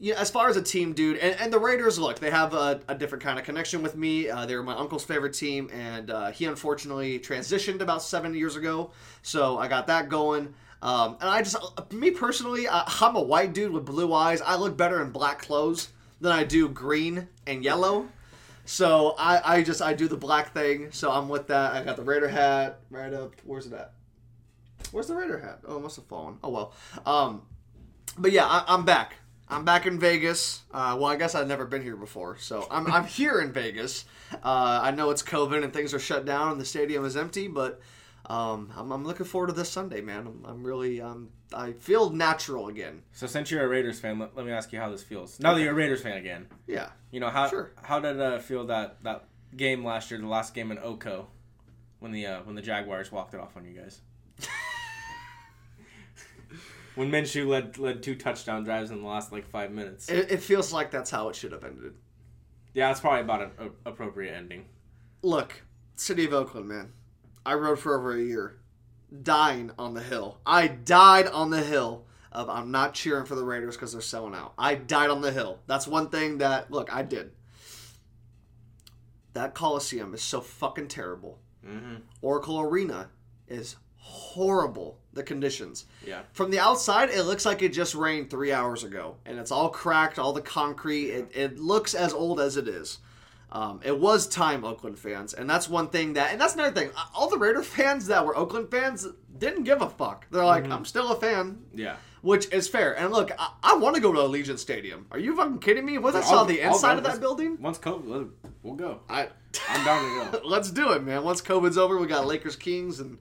yeah, 0.00 0.14
as 0.20 0.30
far 0.30 0.48
as 0.48 0.56
a 0.56 0.62
team, 0.62 0.92
dude, 0.92 1.16
and, 1.18 1.34
and 1.40 1.52
the 1.52 1.58
Raiders, 1.58 1.98
look, 1.98 2.20
they 2.20 2.30
have 2.30 2.54
a, 2.54 2.80
a 2.86 2.94
different 2.94 3.24
kind 3.24 3.36
of 3.36 3.44
connection 3.44 3.82
with 3.82 3.96
me. 3.96 4.30
Uh, 4.30 4.46
they 4.46 4.54
were 4.54 4.62
my 4.62 4.76
uncle's 4.76 5.02
favorite 5.04 5.34
team, 5.34 5.68
and 5.72 6.08
uh, 6.12 6.30
he 6.30 6.44
unfortunately 6.44 7.18
transitioned 7.18 7.80
about 7.80 8.00
seven 8.00 8.32
years 8.32 8.54
ago, 8.54 8.92
so 9.22 9.58
I 9.58 9.66
got 9.66 9.88
that 9.88 10.08
going. 10.08 10.54
Um, 10.82 11.16
and 11.20 11.28
I 11.28 11.42
just, 11.42 11.56
me 11.92 12.12
personally, 12.12 12.68
I, 12.68 12.84
I'm 13.00 13.16
a 13.16 13.20
white 13.20 13.52
dude 13.52 13.72
with 13.72 13.84
blue 13.86 14.12
eyes. 14.14 14.40
I 14.40 14.54
look 14.54 14.76
better 14.76 15.02
in 15.02 15.10
black 15.10 15.40
clothes 15.40 15.88
than 16.20 16.30
I 16.30 16.44
do 16.44 16.68
green 16.68 17.26
and 17.48 17.64
yellow. 17.64 18.08
So 18.68 19.14
I, 19.18 19.56
I 19.56 19.62
just 19.62 19.80
I 19.80 19.94
do 19.94 20.08
the 20.08 20.16
black 20.16 20.52
thing. 20.52 20.92
So 20.92 21.10
I'm 21.10 21.30
with 21.30 21.46
that. 21.46 21.72
I 21.72 21.82
got 21.82 21.96
the 21.96 22.02
Raider 22.02 22.28
hat 22.28 22.80
right 22.90 23.14
up. 23.14 23.34
Where's 23.44 23.66
it 23.66 23.72
at? 23.72 23.94
Where's 24.92 25.06
the 25.06 25.14
Raider 25.14 25.38
hat? 25.38 25.60
Oh, 25.66 25.78
it 25.78 25.80
must 25.80 25.96
have 25.96 26.04
fallen. 26.04 26.36
Oh 26.44 26.50
well. 26.50 26.74
Um, 27.06 27.46
but 28.18 28.30
yeah, 28.30 28.44
I, 28.44 28.64
I'm 28.68 28.84
back. 28.84 29.14
I'm 29.48 29.64
back 29.64 29.86
in 29.86 29.98
Vegas. 29.98 30.64
Uh, 30.70 30.94
well, 31.00 31.06
I 31.06 31.16
guess 31.16 31.34
I've 31.34 31.48
never 31.48 31.64
been 31.64 31.82
here 31.82 31.96
before, 31.96 32.36
so 32.36 32.66
I'm, 32.70 32.92
I'm 32.92 33.06
here 33.06 33.40
in 33.40 33.52
Vegas. 33.52 34.04
Uh, 34.34 34.80
I 34.82 34.90
know 34.90 35.08
it's 35.08 35.22
COVID 35.22 35.64
and 35.64 35.72
things 35.72 35.94
are 35.94 35.98
shut 35.98 36.26
down 36.26 36.52
and 36.52 36.60
the 36.60 36.66
stadium 36.66 37.06
is 37.06 37.16
empty, 37.16 37.48
but 37.48 37.80
um, 38.28 38.70
I'm, 38.76 38.92
I'm 38.92 39.04
looking 39.04 39.26
forward 39.26 39.48
to 39.48 39.52
this 39.54 39.70
Sunday, 39.70 40.00
man. 40.00 40.26
I'm, 40.26 40.44
I'm 40.44 40.62
really 40.62 41.00
um, 41.00 41.30
I 41.52 41.72
feel 41.72 42.10
natural 42.10 42.68
again. 42.68 43.02
So 43.12 43.26
since 43.26 43.50
you're 43.50 43.64
a 43.64 43.68
Raiders 43.68 43.98
fan, 43.98 44.18
let, 44.18 44.36
let 44.36 44.44
me 44.46 44.52
ask 44.52 44.72
you 44.72 44.78
how 44.78 44.90
this 44.90 45.02
feels. 45.02 45.40
Now 45.40 45.54
that 45.54 45.60
you're 45.62 45.72
a 45.72 45.74
Raiders 45.74 46.02
fan 46.02 46.18
again, 46.18 46.46
Yeah. 46.66 46.90
you 47.10 47.20
know 47.20 47.30
how 47.30 47.48
Sure. 47.48 47.72
how 47.82 48.00
did 48.00 48.18
it 48.20 48.42
feel 48.42 48.66
that 48.66 49.02
that 49.02 49.24
game 49.56 49.84
last 49.84 50.10
year, 50.10 50.20
the 50.20 50.26
last 50.26 50.54
game 50.54 50.70
in 50.70 50.78
Oko, 50.78 51.28
when 52.00 52.12
the 52.12 52.26
uh, 52.26 52.40
when 52.42 52.54
the 52.54 52.62
Jaguars 52.62 53.10
walked 53.10 53.32
it 53.34 53.40
off 53.40 53.56
on 53.56 53.64
you 53.64 53.72
guys? 53.72 54.00
when 56.94 57.10
Minshew 57.10 57.46
led 57.46 57.78
led 57.78 58.02
two 58.02 58.14
touchdown 58.14 58.64
drives 58.64 58.90
in 58.90 59.00
the 59.00 59.06
last 59.08 59.32
like 59.32 59.46
five 59.46 59.70
minutes. 59.70 60.08
It, 60.10 60.30
it 60.30 60.42
feels 60.42 60.72
like 60.72 60.90
that's 60.90 61.10
how 61.10 61.28
it 61.28 61.36
should 61.36 61.52
have 61.52 61.64
ended. 61.64 61.94
yeah, 62.74 62.88
that's 62.88 63.00
probably 63.00 63.20
about 63.20 63.42
an 63.42 63.50
a, 63.58 63.88
appropriate 63.90 64.34
ending. 64.34 64.66
Look, 65.22 65.62
City 65.96 66.24
of 66.26 66.32
Oakland, 66.34 66.68
man. 66.68 66.92
I 67.48 67.54
rode 67.54 67.78
for 67.78 67.98
over 67.98 68.14
a 68.14 68.20
year, 68.20 68.58
dying 69.22 69.70
on 69.78 69.94
the 69.94 70.02
hill. 70.02 70.38
I 70.44 70.68
died 70.68 71.26
on 71.28 71.48
the 71.48 71.62
hill 71.62 72.04
of 72.30 72.50
I'm 72.50 72.70
not 72.70 72.92
cheering 72.92 73.24
for 73.24 73.36
the 73.36 73.42
Raiders 73.42 73.74
because 73.74 73.92
they're 73.92 74.02
selling 74.02 74.34
out. 74.34 74.52
I 74.58 74.74
died 74.74 75.08
on 75.08 75.22
the 75.22 75.32
hill. 75.32 75.60
That's 75.66 75.86
one 75.86 76.10
thing 76.10 76.38
that 76.38 76.70
look 76.70 76.94
I 76.94 77.00
did. 77.04 77.30
That 79.32 79.54
Coliseum 79.54 80.12
is 80.12 80.20
so 80.20 80.42
fucking 80.42 80.88
terrible. 80.88 81.38
Mm-hmm. 81.66 82.02
Oracle 82.20 82.60
Arena 82.60 83.08
is 83.46 83.76
horrible. 83.96 84.98
The 85.14 85.22
conditions. 85.22 85.86
Yeah. 86.06 86.24
From 86.34 86.50
the 86.50 86.58
outside, 86.58 87.08
it 87.08 87.22
looks 87.22 87.46
like 87.46 87.62
it 87.62 87.72
just 87.72 87.94
rained 87.94 88.28
three 88.28 88.52
hours 88.52 88.84
ago, 88.84 89.16
and 89.24 89.38
it's 89.38 89.50
all 89.50 89.70
cracked, 89.70 90.18
all 90.18 90.34
the 90.34 90.42
concrete. 90.42 91.12
It, 91.12 91.30
it 91.34 91.58
looks 91.58 91.94
as 91.94 92.12
old 92.12 92.40
as 92.40 92.58
it 92.58 92.68
is. 92.68 92.98
Um, 93.50 93.80
it 93.82 93.98
was 93.98 94.26
time, 94.28 94.62
Oakland 94.64 94.98
fans, 94.98 95.32
and 95.32 95.48
that's 95.48 95.68
one 95.70 95.88
thing 95.88 96.12
that, 96.14 96.32
and 96.32 96.40
that's 96.40 96.52
another 96.54 96.78
thing. 96.78 96.90
All 97.14 97.30
the 97.30 97.38
Raider 97.38 97.62
fans 97.62 98.06
that 98.08 98.26
were 98.26 98.36
Oakland 98.36 98.70
fans 98.70 99.06
didn't 99.38 99.64
give 99.64 99.80
a 99.80 99.88
fuck. 99.88 100.26
They're 100.30 100.44
like, 100.44 100.68
I'm 100.70 100.84
still 100.84 101.12
a 101.12 101.16
fan, 101.18 101.60
Yeah. 101.74 101.96
which 102.20 102.52
is 102.52 102.68
fair. 102.68 102.92
And 102.98 103.10
look, 103.10 103.30
I, 103.38 103.52
I 103.62 103.76
want 103.76 103.94
to 103.96 104.02
go 104.02 104.12
to 104.12 104.18
Allegiant 104.18 104.58
Stadium. 104.58 105.06
Are 105.10 105.18
you 105.18 105.34
fucking 105.34 105.60
kidding 105.60 105.86
me? 105.86 105.96
Once 105.96 106.14
I 106.14 106.20
saw 106.20 106.44
the 106.44 106.60
inside 106.60 106.98
of 106.98 107.04
that 107.04 107.10
Let's- 107.10 107.20
building, 107.20 107.56
Once 107.58 107.78
COVID, 107.78 108.28
we'll 108.62 108.74
go. 108.74 109.00
I, 109.08 109.28
I'm 109.70 109.84
down 109.84 110.30
to 110.30 110.38
go. 110.40 110.40
Let's 110.46 110.70
do 110.70 110.92
it, 110.92 111.02
man. 111.02 111.24
Once 111.24 111.40
COVID's 111.40 111.78
over, 111.78 111.96
we 111.98 112.06
got 112.06 112.26
Lakers 112.26 112.56
Kings, 112.56 113.00
and 113.00 113.16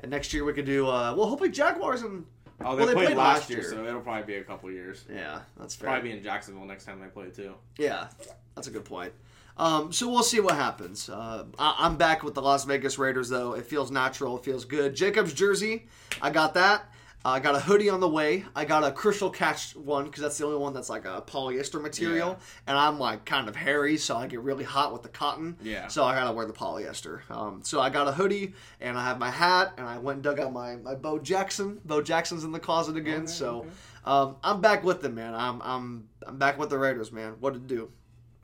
and 0.00 0.10
next 0.10 0.32
year 0.34 0.44
we 0.44 0.52
could 0.54 0.64
do. 0.66 0.88
Uh, 0.88 1.14
well, 1.16 1.28
hopefully 1.28 1.50
Jaguars 1.50 2.02
and. 2.02 2.24
Oh, 2.60 2.74
they, 2.74 2.78
Well, 2.78 2.86
they 2.88 2.92
played, 2.94 3.04
played 3.06 3.16
last 3.16 3.38
last 3.42 3.50
year, 3.50 3.60
year. 3.60 3.70
so 3.70 3.84
it'll 3.86 4.00
probably 4.00 4.24
be 4.24 4.40
a 4.40 4.42
couple 4.42 4.68
years. 4.72 5.04
Yeah, 5.08 5.42
that's 5.56 5.76
fair. 5.76 5.90
Probably 5.90 6.10
be 6.10 6.16
in 6.16 6.24
Jacksonville 6.24 6.64
next 6.64 6.84
time 6.86 6.98
they 7.00 7.06
play 7.06 7.28
too. 7.30 7.54
Yeah, 7.78 8.08
that's 8.56 8.66
a 8.66 8.72
good 8.72 8.84
point. 8.84 9.12
Um, 9.58 9.92
so 9.92 10.08
we'll 10.08 10.22
see 10.22 10.40
what 10.40 10.54
happens. 10.54 11.08
Uh, 11.08 11.44
I- 11.58 11.76
I'm 11.80 11.96
back 11.96 12.22
with 12.22 12.34
the 12.34 12.42
Las 12.42 12.64
Vegas 12.64 12.98
Raiders, 12.98 13.28
though. 13.28 13.54
It 13.54 13.66
feels 13.66 13.90
natural. 13.90 14.38
It 14.38 14.44
feels 14.44 14.64
good. 14.64 14.94
Jacobs 14.94 15.32
jersey, 15.32 15.86
I 16.22 16.30
got 16.30 16.54
that. 16.54 16.82
Uh, 17.24 17.30
I 17.30 17.40
got 17.40 17.56
a 17.56 17.58
hoodie 17.58 17.90
on 17.90 17.98
the 17.98 18.08
way. 18.08 18.44
I 18.54 18.64
got 18.64 18.84
a 18.84 18.92
Crucial 18.92 19.28
Catch 19.28 19.74
one 19.74 20.04
because 20.04 20.22
that's 20.22 20.38
the 20.38 20.46
only 20.46 20.58
one 20.58 20.72
that's 20.72 20.88
like 20.88 21.04
a 21.04 21.20
polyester 21.20 21.82
material, 21.82 22.28
Yeah. 22.28 22.36
and 22.68 22.78
I'm 22.78 23.00
like 23.00 23.24
kind 23.24 23.48
of 23.48 23.56
hairy, 23.56 23.96
so 23.96 24.16
I 24.16 24.28
get 24.28 24.40
really 24.40 24.62
hot 24.62 24.92
with 24.92 25.02
the 25.02 25.08
cotton. 25.08 25.56
Yeah. 25.60 25.88
So 25.88 26.04
I 26.04 26.14
gotta 26.14 26.32
wear 26.32 26.46
the 26.46 26.52
polyester. 26.52 27.28
Um, 27.28 27.62
so 27.64 27.80
I 27.80 27.90
got 27.90 28.06
a 28.06 28.12
hoodie 28.12 28.54
and 28.80 28.96
I 28.96 29.02
have 29.04 29.18
my 29.18 29.32
hat, 29.32 29.72
and 29.78 29.88
I 29.88 29.98
went 29.98 30.18
and 30.18 30.22
dug 30.22 30.38
out 30.38 30.52
my 30.52 30.76
my 30.76 30.94
Bo 30.94 31.18
Jackson. 31.18 31.80
Bo 31.84 32.00
Jackson's 32.00 32.44
in 32.44 32.52
the 32.52 32.60
closet 32.60 32.96
again. 32.96 33.26
so 33.26 33.66
um, 34.04 34.36
I'm 34.44 34.60
back 34.60 34.84
with 34.84 35.02
them, 35.02 35.16
man. 35.16 35.34
I'm 35.34 35.60
I'm 35.62 36.08
I'm 36.24 36.38
back 36.38 36.56
with 36.56 36.70
the 36.70 36.78
Raiders, 36.78 37.10
man. 37.10 37.34
What 37.40 37.52
to 37.54 37.58
do? 37.58 37.90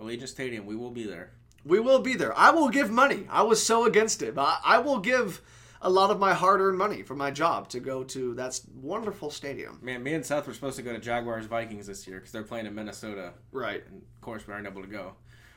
Allegiant 0.04 0.28
Stadium, 0.28 0.66
we 0.66 0.76
will 0.76 0.90
be 0.90 1.04
there. 1.04 1.30
We 1.64 1.80
will 1.80 2.00
be 2.00 2.14
there. 2.14 2.36
I 2.38 2.50
will 2.50 2.68
give 2.68 2.90
money. 2.90 3.26
I 3.30 3.42
was 3.42 3.64
so 3.64 3.86
against 3.86 4.20
it, 4.22 4.34
but 4.34 4.42
I, 4.42 4.76
I 4.76 4.78
will 4.78 4.98
give 4.98 5.40
a 5.80 5.88
lot 5.90 6.10
of 6.10 6.18
my 6.18 6.34
hard-earned 6.34 6.76
money 6.78 7.02
for 7.02 7.14
my 7.14 7.30
job 7.30 7.68
to 7.70 7.80
go 7.80 8.04
to 8.04 8.34
that 8.34 8.58
wonderful 8.74 9.30
stadium. 9.30 9.78
Man, 9.82 10.02
me 10.02 10.14
and 10.14 10.24
Seth 10.24 10.46
were 10.46 10.54
supposed 10.54 10.76
to 10.76 10.82
go 10.82 10.92
to 10.92 10.98
Jaguars 10.98 11.46
Vikings 11.46 11.86
this 11.86 12.06
year 12.06 12.18
because 12.18 12.32
they're 12.32 12.42
playing 12.42 12.66
in 12.66 12.74
Minnesota, 12.74 13.32
Right. 13.52 13.82
and 13.86 14.02
of 14.02 14.20
course 14.20 14.46
we 14.46 14.52
aren't 14.54 14.66
able 14.66 14.82
to 14.82 14.88
go. 14.88 15.14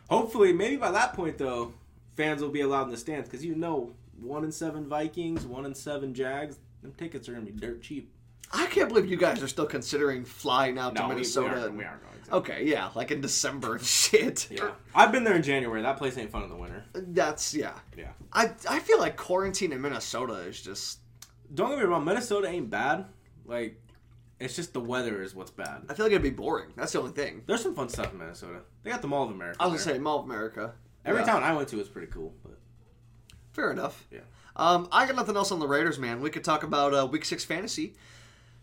Hopefully, 0.10 0.54
maybe 0.54 0.78
by 0.78 0.92
that 0.92 1.14
point 1.14 1.38
though, 1.38 1.74
fans 2.16 2.42
will 2.42 2.50
be 2.50 2.62
allowed 2.62 2.84
in 2.84 2.92
the 2.92 2.98
stands 2.98 3.28
because 3.30 3.44
you 3.46 3.56
know, 3.56 3.94
one 4.20 4.44
in 4.46 4.52
seven 4.52 4.88
Vikings, 4.88 5.46
one 5.46 5.66
in 5.66 5.76
seven 5.76 6.14
Jags. 6.14 6.58
Them 6.82 6.94
tickets 6.98 7.28
are 7.28 7.34
gonna 7.34 7.46
be 7.46 7.52
dirt 7.52 7.82
cheap. 7.82 8.12
I 8.52 8.66
can't 8.68 8.88
believe 8.90 9.08
you 9.08 9.18
guys 9.18 9.42
are 9.44 9.48
still 9.48 9.66
considering 9.66 10.24
flying 10.26 10.78
out 10.80 10.96
to 10.96 11.02
No, 11.02 11.08
we, 11.08 11.16
we, 11.16 11.16
Minnesota. 11.22 11.66
and- 11.66 11.78
we 11.78 11.84
aren't 11.84 12.02
going. 12.02 12.14
To. 12.14 12.36
Okay, 12.36 12.66
yeah, 12.66 12.90
like 12.94 13.12
in 13.12 13.22
December 13.22 13.76
and 13.76 13.86
shit. 13.86 14.50
Yeah, 14.52 14.72
I've 14.94 15.12
been 15.14 15.24
there 15.24 15.36
in 15.36 15.44
January. 15.44 15.82
That 15.82 15.98
place 15.98 16.18
ain't 16.18 16.30
fun 16.32 16.44
in 16.44 16.50
the 16.50 16.56
winter. 16.58 16.84
That's 16.94 17.54
yeah. 17.54 17.74
Yeah. 17.98 18.10
I 18.34 18.52
I 18.70 18.80
feel 18.80 19.00
like 19.00 19.16
quarantine 19.16 19.72
in 19.72 19.82
Minnesota 19.82 20.34
is 20.40 20.62
just. 20.62 21.00
Don't 21.54 21.70
get 21.70 21.80
me 21.80 21.86
wrong, 21.86 22.04
Minnesota 22.04 22.50
ain't 22.50 22.70
bad. 22.70 23.06
Like, 23.46 23.82
it's 24.42 24.58
just 24.58 24.74
the 24.74 24.82
weather 24.82 25.22
is 25.22 25.34
what's 25.34 25.52
bad. 25.52 25.84
I 25.88 25.94
feel 25.94 26.06
like 26.06 26.12
it'd 26.12 26.22
be 26.22 26.30
boring. 26.30 26.74
That's 26.76 26.92
the 26.92 27.00
only 27.00 27.14
thing. 27.14 27.44
There's 27.46 27.64
some 27.64 27.74
fun 27.74 27.88
stuff 27.88 28.12
in 28.12 28.18
Minnesota. 28.20 28.60
They 28.84 28.92
got 28.92 29.02
the 29.02 29.08
Mall 29.08 29.24
of 29.24 29.32
America. 29.32 29.56
I 29.62 29.68
was 29.68 29.86
there. 29.86 29.94
gonna 29.94 30.00
say 30.00 30.04
Mall 30.04 30.20
of 30.20 30.26
America. 30.26 30.74
Every 31.06 31.22
Yeah, 31.22 31.28
town 31.28 31.44
I 31.44 31.54
went 31.54 31.70
to 31.70 31.78
was 31.78 31.88
pretty 31.88 32.12
cool. 32.12 32.34
But 32.44 32.58
Fair 33.54 33.72
enough. 33.72 34.06
Yeah. 34.12 34.20
Um, 34.58 34.90
I 34.92 35.06
got 35.06 35.16
nothing 35.16 35.38
else 35.38 35.54
on 35.54 35.60
the 35.60 35.68
Raiders, 35.68 35.98
man. 35.98 36.20
We 36.20 36.30
could 36.30 36.44
talk 36.44 36.64
about 36.64 36.94
uh, 36.94 37.08
Week 37.10 37.24
Six 37.24 37.46
fantasy. 37.46 37.94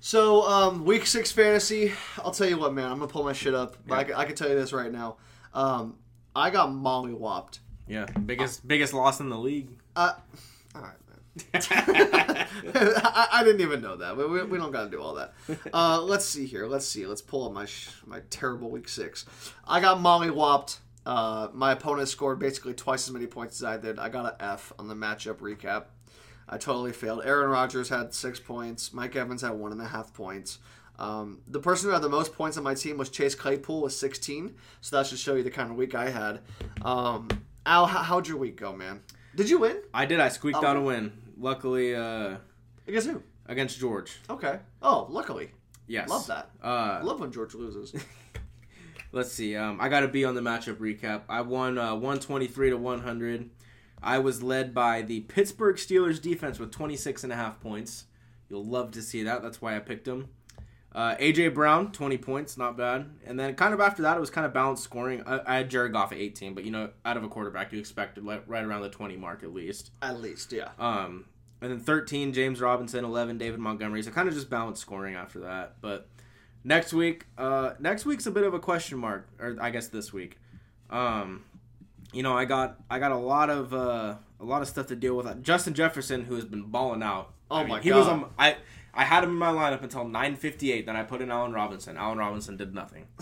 So, 0.07 0.43
um, 0.47 0.85
Week 0.85 1.07
Six 1.07 1.33
fantasy. 1.33 1.91
I'll 2.19 2.31
tell 2.31 2.47
you 2.47 2.59
what, 2.59 2.75
man. 2.75 2.93
I'm 2.93 2.99
gonna 2.99 3.11
pull 3.11 3.25
my 3.25 3.33
shit 3.33 3.55
up. 3.55 3.79
But 3.87 3.95
I, 3.95 3.99
Yeah. 4.01 4.05
can, 4.05 4.15
I 4.17 4.25
can 4.27 4.35
tell 4.37 4.51
you 4.51 4.55
this 4.55 4.71
right 4.71 4.93
now. 4.93 5.17
Um, 5.55 5.97
I 6.37 6.51
got 6.51 6.75
Molly 6.75 7.13
mollywopped. 7.13 7.61
yeah, 7.89 8.05
biggest 8.27 8.69
biggest 8.69 8.93
loss 8.93 9.21
in 9.21 9.31
the 9.31 9.39
league. 9.39 9.71
Uh, 9.97 10.13
all 10.75 10.83
right, 10.83 10.93
man. 11.55 11.55
I, 13.03 13.29
I 13.33 13.45
didn't 13.45 13.63
even 13.63 13.81
know 13.81 13.97
that. 13.97 14.15
We, 14.15 14.27
we, 14.27 14.43
we 14.43 14.59
don't 14.59 14.73
got 14.73 14.85
to 14.85 14.91
do 14.91 15.01
all 15.01 15.15
that. 15.15 15.33
Uh, 15.73 16.03
let's 16.03 16.27
see 16.27 16.45
here. 16.45 16.67
Let's 16.67 16.87
see. 16.87 17.07
Let's 17.07 17.23
pull 17.23 17.47
up 17.47 17.53
my 17.55 17.65
sh- 17.65 17.89
my 18.05 18.21
terrible 18.29 18.69
week 18.71 18.91
six. 18.91 19.25
I 19.67 19.81
got 19.81 20.01
mollywopped. 20.01 20.81
Uh, 21.07 21.49
my 21.55 21.73
opponent 21.73 22.09
scored 22.09 22.39
basically 22.39 22.75
twice 22.75 23.09
as 23.09 23.13
many 23.15 23.27
points 23.27 23.59
as 23.63 23.65
I 23.65 23.79
did. 23.79 23.99
I 23.99 24.11
got 24.11 24.27
an 24.27 24.37
F 24.39 24.71
on 24.79 24.87
the 24.87 24.95
matchup 24.95 25.37
recap. 25.37 25.85
I 26.49 26.59
totally 26.59 26.93
failed. 26.93 27.23
Aaron 27.25 27.51
Rodgers 27.51 27.89
had 27.89 28.13
six 28.15 28.39
points. 28.39 28.93
Mike 28.93 29.17
Evans 29.17 29.43
had 29.43 29.53
one 29.53 29.73
and 29.73 29.81
a 29.81 29.87
half 29.87 30.13
points. 30.13 30.59
Um, 30.99 31.41
the 31.49 31.59
person 31.59 31.89
who 31.89 31.93
had 31.95 32.03
the 32.03 32.09
most 32.09 32.35
points 32.35 32.57
on 32.57 32.63
my 32.63 32.75
team 32.75 32.99
was 32.99 33.11
Chase 33.11 33.35
Claypool 33.35 33.83
with 33.83 33.93
16. 33.93 34.55
So 34.81 34.97
that 34.97 35.07
should 35.07 35.19
show 35.19 35.35
you 35.35 35.43
the 35.43 35.51
kind 35.51 35.71
of 35.71 35.77
week 35.77 35.95
I 35.95 36.11
had. 36.11 36.41
Um, 36.83 37.29
Al, 37.67 37.87
how, 37.87 38.03
how'd 38.03 38.29
your 38.29 38.37
week 38.37 38.57
go, 38.57 38.75
man? 38.77 39.01
Did 39.35 39.51
you 39.51 39.59
win? 39.59 39.79
I 39.93 40.07
did. 40.07 40.21
I 40.21 40.29
squeaked 40.29 40.59
Oh. 40.63 40.67
out 40.67 40.77
a 40.77 40.81
win. 40.81 41.13
Luckily, 41.39 41.95
uh, 41.97 42.37
Against 42.87 43.09
who? 43.09 43.23
against 43.47 43.79
George. 43.81 44.19
Okay. 44.31 44.59
Oh, 44.83 45.07
luckily. 45.11 45.51
Yes. 45.87 46.09
Love 46.09 46.27
that. 46.29 46.51
Uh, 46.63 46.99
I 47.01 47.03
love 47.03 47.21
when 47.21 47.33
George 47.33 47.55
loses. 47.55 47.95
let's 49.13 49.33
see. 49.33 49.57
Um, 49.57 49.79
I 49.81 49.89
got 49.89 50.01
to 50.01 50.09
be 50.09 50.25
on 50.25 50.35
the 50.35 50.41
matchup 50.41 50.77
recap. 50.77 51.23
I 51.29 51.41
won 51.41 51.77
uh, 51.79 51.93
123 51.95 52.71
to 52.71 52.77
100. 52.77 53.51
I 54.05 54.19
was 54.19 54.43
led 54.43 54.75
by 54.75 55.01
the 55.03 55.21
Pittsburgh 55.23 55.77
Steelers 55.77 56.21
defense 56.21 56.59
with 56.59 56.71
26 56.71 57.25
and 57.25 57.33
a 57.33 57.37
half 57.37 57.59
points. 57.59 58.05
You'll 58.51 58.65
love 58.65 58.91
to 58.93 59.03
see 59.03 59.23
that. 59.23 59.43
That's 59.43 59.63
why 59.63 59.75
I 59.75 59.79
picked 59.81 60.07
him. 60.07 60.29
Uh, 60.95 61.17
AJ 61.17 61.55
Brown, 61.55 61.91
20 61.91 62.19
points, 62.19 62.57
not 62.57 62.77
bad. 62.77 63.11
And 63.27 63.41
then 63.41 63.55
kind 63.55 63.75
of 63.75 63.81
after 63.81 64.03
that, 64.03 64.17
it 64.17 64.21
was 64.21 64.31
kind 64.31 64.47
of 64.47 64.53
balanced 64.53 64.85
scoring. 64.85 65.23
I, 65.27 65.41
I 65.47 65.57
had 65.57 65.71
Jared 65.71 65.93
Goff 65.93 66.13
at 66.13 66.19
18, 66.19 66.55
but 66.55 66.65
you 66.65 66.71
know, 66.71 66.91
out 67.05 67.17
of 67.17 67.25
a 67.25 67.29
quarterback, 67.29 67.73
you 67.73 67.81
expect 67.81 68.23
like, 68.23 68.45
right 68.47 68.63
around 68.63 68.83
the 68.83 68.91
20 68.91 69.17
mark 69.17 69.43
at 69.43 69.53
least. 69.53 69.91
At 70.03 70.21
least, 70.21 70.53
yeah. 70.53 70.69
Um, 70.79 71.25
and 71.63 71.73
then 71.73 71.81
13, 71.81 72.35
James 72.35 72.61
Robinson. 72.61 73.05
11, 73.05 73.39
David 73.39 73.59
Montgomery. 73.59 74.03
So 74.03 74.11
kind 74.11 74.29
of 74.29 74.35
just 74.35 74.51
balanced 74.51 74.83
scoring 74.83 75.15
after 75.15 75.41
that. 75.41 75.77
But 75.81 76.09
next 76.63 76.93
week, 76.93 77.27
uh, 77.39 77.73
next 77.81 78.05
week's 78.05 78.27
a 78.27 78.31
bit 78.31 78.45
of 78.45 78.53
a 78.53 78.61
question 78.61 78.99
mark, 78.99 79.27
or 79.41 79.57
I 79.61 79.71
guess 79.71 79.89
this 79.89 80.13
week. 80.13 80.39
Um, 80.91 81.45
you 82.15 82.23
know, 82.23 82.37
I 82.37 82.45
got 82.45 82.77
I 82.91 82.99
got 82.99 83.13
a 83.13 83.17
lot 83.17 83.51
of 83.51 83.73
uh, 83.75 84.17
a 84.41 84.45
lot 84.45 84.63
of 84.63 84.69
stuff 84.69 84.87
to 84.89 84.97
deal 84.97 85.17
with. 85.17 85.43
Justin 85.43 85.75
Jefferson, 85.75 86.25
who 86.25 86.35
has 86.37 86.45
been 86.45 86.63
balling 86.63 87.03
out. 87.03 87.33
Oh 87.51 87.57
I 87.57 87.61
mean, 87.61 87.69
my 87.69 87.81
he 87.81 87.93
was 87.93 88.07
on. 88.07 88.31
I 88.39 88.57
I 88.93 89.05
had 89.05 89.25
him 89.25 89.31
in 89.31 89.37
my 89.37 89.51
lineup 89.53 89.83
until 89.83 90.05
9:58. 90.05 90.87
Then 90.87 90.97
I 90.97 91.03
put 91.03 91.21
in 91.21 91.31
Allen 91.31 91.53
Robinson. 91.53 91.97
Allen 91.97 92.19
Robinson 92.19 92.57
did 92.57 92.75
nothing. 92.75 93.07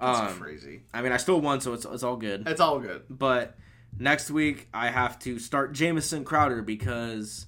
That's 0.00 0.32
Um, 0.32 0.40
crazy. 0.40 0.82
I 0.92 1.00
mean, 1.00 1.12
I 1.12 1.16
still 1.16 1.40
won, 1.40 1.60
so 1.60 1.72
it's 1.72 1.84
it's 1.84 2.02
all 2.02 2.16
good. 2.16 2.46
It's 2.46 2.60
all 2.60 2.80
good. 2.80 3.02
But 3.08 3.56
next 3.98 4.30
week 4.30 4.68
I 4.74 4.88
have 4.90 5.18
to 5.20 5.38
start 5.38 5.72
Jamison 5.72 6.24
Crowder 6.24 6.60
because 6.62 7.46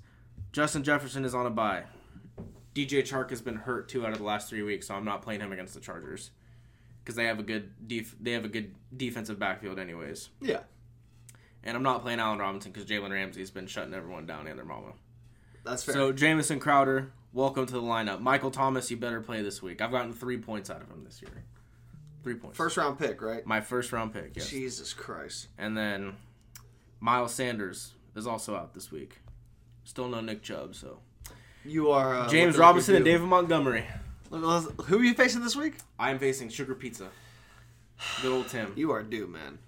Justin 0.53 0.83
Jefferson 0.83 1.25
is 1.25 1.35
on 1.35 1.47
a 1.47 1.51
bye. 1.51 1.85
DJ 2.75 3.03
Chark 3.03 3.31
has 3.31 3.43
been 3.43 3.57
hurt 3.57 3.89
two 3.89 4.07
out 4.07 4.13
of 4.13 4.19
the 4.19 4.25
last 4.25 4.49
three 4.49 4.63
weeks, 4.63 4.87
so 4.87 4.95
I'm 4.95 5.05
not 5.05 5.21
playing 5.23 5.41
him 5.41 5.53
against 5.53 5.75
the 5.75 5.81
Chargers 5.81 6.31
because 7.09 7.17
they 7.17 7.25
have 7.25 7.39
a 7.39 7.43
good 7.43 7.71
def- 7.89 8.17
they 8.21 8.33
have 8.33 8.45
a 8.45 8.49
good 8.49 8.75
defensive 8.95 9.39
backfield 9.39 9.79
anyways. 9.79 10.29
Yeah. 10.43 10.61
And 11.65 11.75
I'm 11.75 11.83
not 11.83 12.03
playing 12.03 12.21
Allen 12.21 12.39
Robinson 12.39 12.71
because 12.71 12.87
Jalen 12.87 13.11
Ramsey's 13.11 13.51
been 13.51 13.67
shutting 13.67 13.95
everyone 13.95 14.27
down 14.27 14.47
and 14.47 14.59
their 14.59 14.67
mama. 14.67 14.93
That's 15.65 15.83
fair. 15.83 15.95
So 15.95 16.13
Jamison 16.13 16.61
Crowder, 16.61 17.11
welcome 17.33 17.65
to 17.65 17.73
the 17.73 17.81
lineup. 17.81 18.21
Michael 18.21 18.51
Thomas, 18.51 18.91
you 18.91 18.99
better 18.99 19.23
play 19.23 19.41
this 19.41 19.63
week. 19.63 19.81
I've 19.81 19.91
gotten 19.91 20.13
three 20.13 20.37
points 20.37 20.69
out 20.69 20.83
of 20.83 20.91
him 20.91 21.03
this 21.03 21.23
year. 21.23 21.45
Three 22.23 22.35
points. 22.35 22.59
First 22.59 22.77
round 22.77 22.99
pick, 22.99 23.23
right? 23.23 23.47
my 23.47 23.63
first 23.63 23.91
round 23.91 24.13
pick. 24.13 24.33
Yes. 24.35 24.51
Jesus 24.51 24.93
Christ. 24.93 25.49
And 25.57 25.75
then 25.79 26.15
Miles 27.01 27.33
Sanders 27.33 27.95
is 28.17 28.27
also 28.27 28.55
out 28.55 28.75
this 28.75 28.93
week. 28.93 29.21
Still 29.85 30.09
no 30.09 30.21
Nick 30.21 30.43
Chubb, 30.43 30.75
so 30.75 30.99
You 31.65 31.91
are 31.91 32.15
uh, 32.15 32.29
James 32.29 32.59
Robinson 32.59 32.97
and. 32.97 33.05
David 33.07 33.27
Montgomery. 33.27 33.87
Who 34.31 34.99
are 34.99 35.05
you 35.05 35.15
facing 35.15 35.43
this 35.43 35.57
week? 35.57 35.75
I 35.99 36.11
am 36.11 36.19
facing 36.19 36.49
Sugar 36.49 36.75
Pizza. 36.75 37.09
Good 38.23 38.33
old 38.33 38.49
Tim. 38.49 38.73
You 38.77 38.91
are 38.93 39.03
due, 39.03 39.27
man. 39.27 39.59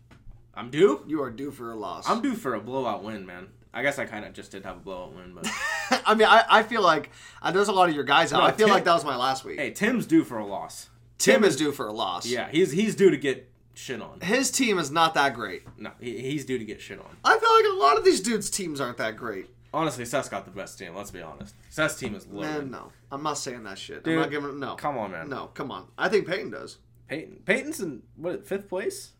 I'm 0.54 0.70
due. 0.70 1.02
You 1.06 1.22
are 1.22 1.30
due 1.30 1.50
for 1.50 1.72
a 1.72 1.76
loss. 1.76 2.08
I'm 2.08 2.20
due 2.20 2.34
for 2.34 2.54
a 2.54 2.60
blowout 2.60 3.02
win, 3.02 3.24
man. 3.26 3.48
I 3.72 3.82
guess 3.82 3.98
I 3.98 4.04
kind 4.04 4.24
of 4.24 4.32
just 4.32 4.50
did 4.50 4.64
have 4.64 4.76
a 4.76 4.80
blowout 4.80 5.14
win, 5.14 5.32
but 5.32 5.46
I 6.06 6.14
mean, 6.14 6.26
I, 6.26 6.44
I 6.48 6.62
feel 6.64 6.82
like 6.82 7.10
uh, 7.40 7.52
there's 7.52 7.68
a 7.68 7.72
lot 7.72 7.88
of 7.88 7.94
your 7.94 8.04
guys 8.04 8.32
out. 8.32 8.38
No, 8.40 8.44
I 8.44 8.52
feel 8.52 8.66
Tim- 8.66 8.74
like 8.74 8.84
that 8.84 8.94
was 8.94 9.04
my 9.04 9.16
last 9.16 9.44
week. 9.44 9.58
hey, 9.58 9.70
Tim's 9.70 10.06
due 10.06 10.24
for 10.24 10.38
a 10.38 10.46
loss. 10.46 10.90
Tim 11.18 11.44
is 11.44 11.56
due 11.56 11.70
for 11.70 11.86
a 11.86 11.92
loss. 11.92 12.26
Yeah, 12.26 12.48
he's 12.50 12.72
he's 12.72 12.96
due 12.96 13.10
to 13.10 13.16
get 13.16 13.48
shit 13.74 14.02
on. 14.02 14.20
His 14.20 14.50
team 14.50 14.78
is 14.78 14.90
not 14.90 15.14
that 15.14 15.34
great. 15.34 15.62
No, 15.78 15.92
he, 16.00 16.18
he's 16.20 16.44
due 16.44 16.58
to 16.58 16.64
get 16.64 16.80
shit 16.80 16.98
on. 16.98 17.16
I 17.24 17.38
feel 17.38 17.54
like 17.54 17.64
a 17.72 17.76
lot 17.78 17.96
of 17.98 18.04
these 18.04 18.20
dudes' 18.20 18.50
teams 18.50 18.80
aren't 18.80 18.96
that 18.98 19.16
great. 19.16 19.46
Honestly, 19.72 20.04
Seth's 20.04 20.28
got 20.28 20.44
the 20.44 20.50
best 20.50 20.78
team. 20.78 20.94
Let's 20.96 21.10
be 21.12 21.22
honest. 21.22 21.54
Seth's 21.68 21.96
team 21.96 22.14
is 22.16 22.26
loaded. 22.26 22.50
Man, 22.50 22.70
no. 22.72 22.92
I'm 23.12 23.22
not 23.22 23.34
saying 23.38 23.62
that 23.64 23.78
shit. 23.78 24.02
Dude, 24.02 24.14
I'm 24.14 24.20
not 24.22 24.30
giving 24.30 24.58
no. 24.58 24.74
come 24.74 24.98
on, 24.98 25.12
man. 25.12 25.28
No, 25.28 25.46
come 25.54 25.70
on. 25.70 25.86
I 25.96 26.08
think 26.08 26.26
Peyton 26.26 26.50
does. 26.50 26.78
Peyton, 27.08 27.42
Peyton's 27.44 27.80
in 27.80 28.02
what 28.16 28.46
fifth 28.46 28.68
place? 28.68 29.12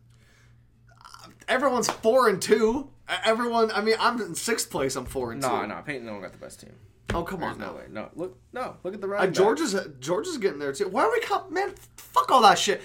Everyone's 1.49 1.89
four 1.91 2.29
and 2.29 2.41
two. 2.41 2.91
E- 3.11 3.15
Everyone. 3.25 3.71
I 3.73 3.81
mean, 3.81 3.97
I'm 4.01 4.21
in 4.21 4.35
sixth 4.35 4.71
place. 4.71 4.97
I'm 4.97 5.05
four 5.07 5.33
and 5.33 5.41
No, 5.41 5.49
two. 5.49 5.55
no, 5.67 5.67
no. 5.77 5.83
Peyton 5.83 6.07
don't 6.07 6.21
got 6.21 6.33
the 6.33 6.39
best 6.39 6.61
team. 6.61 6.73
Oh, 7.13 7.25
come 7.25 7.41
There's 7.41 7.53
on 7.55 7.59
no 7.59 7.67
now. 7.67 7.77
way. 7.77 7.83
No, 7.91 8.09
look, 8.15 8.39
no, 8.53 8.77
look 8.85 8.95
at 8.95 9.01
the 9.01 9.07
Uh, 9.09 9.11
right. 9.11 9.33
George 9.33 9.61
is 9.61 9.77
George 9.99 10.27
getting 10.41 10.61
there 10.61 10.73
too. 10.73 10.89
Why 10.89 11.03
are 11.05 11.11
we 11.11 11.21
come, 11.21 11.53
man? 11.53 11.75
Fuck 11.97 12.31
all 12.31 12.43
that 12.43 12.59
shit. 12.59 12.83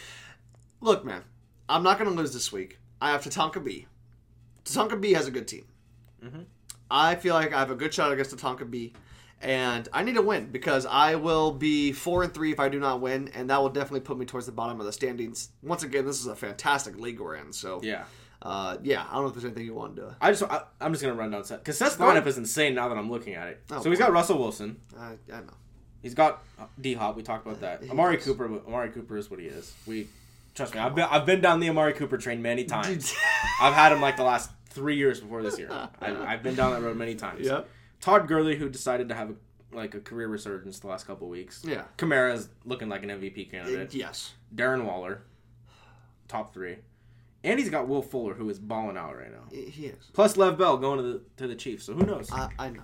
Look, 0.82 1.06
man, 1.06 1.24
I'm 1.70 1.84
not 1.84 1.98
gonna 2.00 2.10
lose 2.12 2.34
this 2.34 2.52
week. 2.52 2.80
I 3.02 3.12
have 3.12 3.22
Tatanka 3.24 3.64
B. 3.64 3.86
Tatanka 4.64 5.00
B 5.00 5.14
has 5.14 5.28
a 5.28 5.32
good 5.32 5.48
team. 5.48 5.66
I 6.90 7.16
feel 7.16 7.34
like 7.34 7.54
I 7.54 7.60
have 7.60 7.72
a 7.72 7.76
good 7.76 7.94
shot 7.94 8.12
against 8.12 8.32
the 8.32 8.38
Tonka 8.38 8.70
B, 8.70 8.94
and 9.42 9.88
I 9.92 10.04
need 10.04 10.16
to 10.16 10.22
win 10.22 10.48
because 10.52 10.86
I 10.86 11.16
will 11.16 11.52
be 11.52 11.92
four 11.92 12.24
and 12.24 12.34
three 12.34 12.52
if 12.52 12.60
I 12.60 12.70
do 12.70 12.80
not 12.80 13.02
win, 13.02 13.30
and 13.36 13.50
that 13.50 13.62
will 13.62 13.70
definitely 13.70 14.02
put 14.02 14.18
me 14.18 14.26
towards 14.26 14.46
the 14.46 14.52
bottom 14.52 14.80
of 14.80 14.86
the 14.86 14.94
standings. 14.94 15.50
Once 15.64 15.84
again, 15.84 16.06
this 16.06 16.20
is 16.20 16.28
a 16.28 16.36
fantastic 16.36 16.98
league 17.00 17.20
we're 17.20 17.36
in. 17.36 17.52
So 17.54 17.80
Yeah. 17.84 18.04
uh, 18.42 18.78
yeah. 18.84 19.06
I 19.10 19.14
don't 19.14 19.24
know 19.24 19.28
if 19.30 19.34
there's 19.34 19.46
anything 19.46 19.66
you 19.66 19.74
want 19.74 19.96
to. 19.98 20.16
I 20.22 20.32
just 20.32 20.44
I, 20.44 20.62
I'm 20.80 20.94
just 20.94 21.04
gonna 21.04 21.16
run 21.16 21.32
down 21.32 21.44
Seth 21.44 21.60
because 21.60 21.78
Seth's 21.78 21.98
lineup 21.98 22.26
is 22.28 22.38
insane 22.38 22.76
now 22.76 22.88
that 22.90 22.98
I'm 22.98 23.10
looking 23.12 23.34
at 23.36 23.48
it. 23.48 23.64
Oh, 23.72 23.82
so 23.82 23.90
he's 23.90 24.00
got 24.00 24.12
Russell 24.12 24.38
Wilson. 24.38 24.78
I, 24.98 25.14
I 25.34 25.40
know. 25.42 25.54
He's 26.02 26.14
got 26.14 26.44
uh, 26.60 26.66
D 26.80 26.94
Hop. 26.94 27.16
We 27.16 27.24
talked 27.24 27.46
about 27.48 27.58
uh, 27.58 27.62
that. 27.62 27.84
He 27.84 27.90
Amari. 27.90 28.18
Cooper. 28.18 28.46
Amari 28.68 28.90
Cooper 28.92 29.18
is 29.18 29.32
what 29.32 29.40
he 29.40 29.48
is. 29.48 29.74
We 29.88 30.08
trust 30.54 30.76
me. 30.76 30.80
I've 30.80 30.94
been 30.94 31.08
I've 31.10 31.26
been 31.26 31.42
down 31.42 31.60
the 31.60 31.70
Amari 31.70 31.94
Cooper 31.94 32.18
train 32.18 32.44
many 32.44 32.64
times. 32.76 33.14
I've 33.60 33.74
had 33.74 33.92
him 33.92 34.02
like 34.02 34.16
the 34.18 34.24
last 34.24 34.52
three 34.76 34.98
years 34.98 35.20
before 35.20 35.42
this 35.42 35.58
year. 35.58 35.70
I, 36.02 36.34
I've 36.34 36.44
been 36.44 36.56
down 36.56 36.74
that 36.74 36.82
road 36.82 36.98
many 36.98 37.16
times. 37.16 37.46
Yep. 37.46 37.68
Todd 38.02 38.28
Gurley, 38.28 38.56
who 38.56 38.70
decided 38.70 39.10
to 39.10 39.16
have 39.16 39.32
a, 39.32 39.36
like 39.76 39.96
a 39.96 40.00
career 40.00 40.28
resurgence 40.28 40.80
the 40.80 40.88
last 40.88 41.08
couple 41.08 41.28
weeks. 41.28 41.64
Yeah. 41.68 41.86
Kamara's 41.98 42.50
looking 42.66 42.90
like 42.90 43.04
an 43.04 43.10
MVP 43.10 43.50
candidate. 43.50 43.90
Uh, 43.90 43.98
yes. 43.98 44.34
Darren 44.54 44.86
Waller, 44.86 45.22
top 46.28 46.54
three, 46.54 46.78
and 47.44 47.60
he's 47.60 47.70
got 47.70 47.88
Will 47.88 48.02
Fuller, 48.02 48.34
who 48.34 48.50
is 48.50 48.60
balling 48.60 48.98
out 48.98 49.16
right 49.18 49.32
now. 49.32 49.44
He 49.50 49.70
he 49.70 49.86
is. 49.88 50.12
Plus 50.14 50.38
Lev 50.38 50.58
Bell 50.58 50.78
going 50.78 50.98
to 50.98 51.04
the 51.04 51.22
to 51.38 51.48
the 51.48 51.56
Chiefs. 51.56 51.86
So 51.86 51.94
who 51.94 52.06
knows? 52.06 52.30
I, 52.32 52.50
I 52.60 52.70
know. 52.70 52.84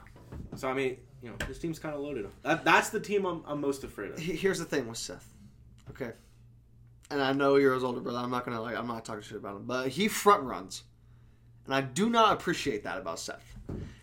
so 0.55 0.69
I 0.69 0.73
mean, 0.73 0.97
you 1.21 1.29
know, 1.29 1.35
this 1.47 1.59
team's 1.59 1.79
kind 1.79 1.93
of 1.93 2.01
loaded. 2.01 2.27
That, 2.43 2.65
that's 2.65 2.89
the 2.89 2.99
team 2.99 3.25
I'm, 3.25 3.43
I'm 3.45 3.61
most 3.61 3.83
afraid 3.83 4.11
of. 4.11 4.19
Here's 4.19 4.59
the 4.59 4.65
thing 4.65 4.87
with 4.87 4.97
Seth. 4.97 5.27
Okay. 5.89 6.11
And 7.09 7.21
I 7.21 7.33
know 7.33 7.57
you're 7.57 7.73
his 7.73 7.83
older 7.83 7.99
brother. 7.99 8.19
I'm 8.19 8.31
not 8.31 8.45
gonna 8.45 8.61
like. 8.61 8.77
I'm 8.77 8.87
not 8.87 9.03
talking 9.03 9.21
shit 9.21 9.37
about 9.37 9.57
him, 9.57 9.65
but 9.65 9.89
he 9.89 10.07
front 10.07 10.43
runs, 10.43 10.83
and 11.65 11.75
I 11.75 11.81
do 11.81 12.09
not 12.09 12.33
appreciate 12.33 12.83
that 12.83 12.97
about 12.97 13.19
Seth. 13.19 13.55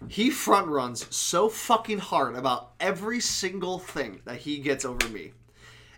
He 0.09 0.31
front 0.31 0.69
runs 0.69 1.15
so 1.15 1.49
fucking 1.49 1.99
hard 1.99 2.35
about 2.35 2.73
every 2.81 3.21
single 3.21 3.79
thing 3.79 4.21
that 4.25 4.39
he 4.39 4.59
gets 4.59 4.85
over 4.85 5.09
me, 5.09 5.33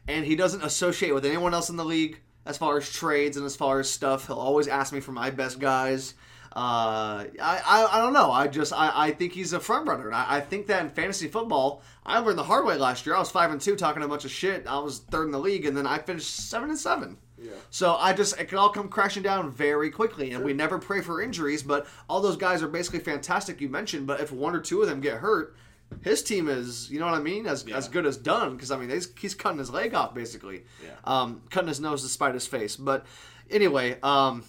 and 0.08 0.24
he 0.24 0.34
doesn't 0.34 0.64
associate 0.64 1.14
with 1.14 1.24
anyone 1.24 1.54
else 1.54 1.70
in 1.70 1.76
the 1.76 1.84
league 1.84 2.20
as 2.44 2.58
far 2.58 2.76
as 2.78 2.90
trades 2.90 3.36
and 3.36 3.46
as 3.46 3.54
far 3.56 3.78
as 3.78 3.88
stuff. 3.88 4.26
He'll 4.26 4.36
always 4.36 4.66
ask 4.66 4.92
me 4.92 5.00
for 5.00 5.12
my 5.12 5.30
best 5.30 5.60
guys. 5.60 6.14
Uh, 6.52 7.30
I, 7.40 7.60
I 7.64 7.88
I 7.92 7.98
don't 7.98 8.12
know. 8.12 8.32
I 8.32 8.48
just 8.48 8.72
I, 8.72 8.90
I 8.92 9.10
think 9.12 9.32
he's 9.32 9.52
a 9.52 9.60
front 9.60 9.86
runner. 9.86 10.06
And 10.06 10.16
I, 10.16 10.26
I 10.28 10.40
think 10.40 10.66
that 10.66 10.82
in 10.82 10.90
fantasy 10.90 11.28
football, 11.28 11.82
I 12.04 12.18
learned 12.18 12.38
the 12.38 12.44
hard 12.44 12.66
way 12.66 12.76
last 12.76 13.06
year. 13.06 13.14
I 13.14 13.20
was 13.20 13.30
five 13.30 13.52
and 13.52 13.60
two, 13.60 13.76
talking 13.76 14.02
a 14.02 14.08
bunch 14.08 14.24
of 14.24 14.32
shit. 14.32 14.66
I 14.66 14.80
was 14.80 14.98
third 14.98 15.26
in 15.26 15.30
the 15.30 15.38
league, 15.38 15.64
and 15.64 15.76
then 15.76 15.86
I 15.86 15.98
finished 15.98 16.48
seven 16.48 16.70
and 16.70 16.78
seven. 16.78 17.18
Yeah. 17.42 17.52
So 17.70 17.94
I 17.96 18.12
just 18.12 18.38
it 18.38 18.48
can 18.48 18.58
all 18.58 18.68
come 18.70 18.88
crashing 18.88 19.22
down 19.22 19.50
very 19.50 19.90
quickly, 19.90 20.32
and 20.32 20.44
we 20.44 20.52
never 20.52 20.78
pray 20.78 21.00
for 21.00 21.22
injuries. 21.22 21.62
But 21.62 21.86
all 22.08 22.20
those 22.20 22.36
guys 22.36 22.62
are 22.62 22.68
basically 22.68 23.00
fantastic. 23.00 23.60
You 23.60 23.68
mentioned, 23.68 24.06
but 24.06 24.20
if 24.20 24.30
one 24.32 24.54
or 24.54 24.60
two 24.60 24.82
of 24.82 24.88
them 24.88 25.00
get 25.00 25.18
hurt, 25.18 25.56
his 26.02 26.22
team 26.22 26.48
is 26.48 26.90
you 26.90 26.98
know 27.00 27.06
what 27.06 27.14
I 27.14 27.20
mean 27.20 27.46
as 27.46 27.66
as 27.68 27.88
good 27.88 28.04
as 28.06 28.16
done 28.16 28.56
because 28.56 28.70
I 28.70 28.76
mean 28.76 28.90
he's, 28.90 29.08
he's 29.18 29.34
cutting 29.34 29.58
his 29.58 29.70
leg 29.70 29.94
off 29.94 30.14
basically, 30.14 30.64
Yeah. 30.84 30.90
um, 31.04 31.42
cutting 31.50 31.68
his 31.68 31.80
nose 31.80 32.02
despite 32.02 32.34
his 32.34 32.46
face. 32.46 32.76
But 32.76 33.06
anyway, 33.50 33.98
um, 34.02 34.44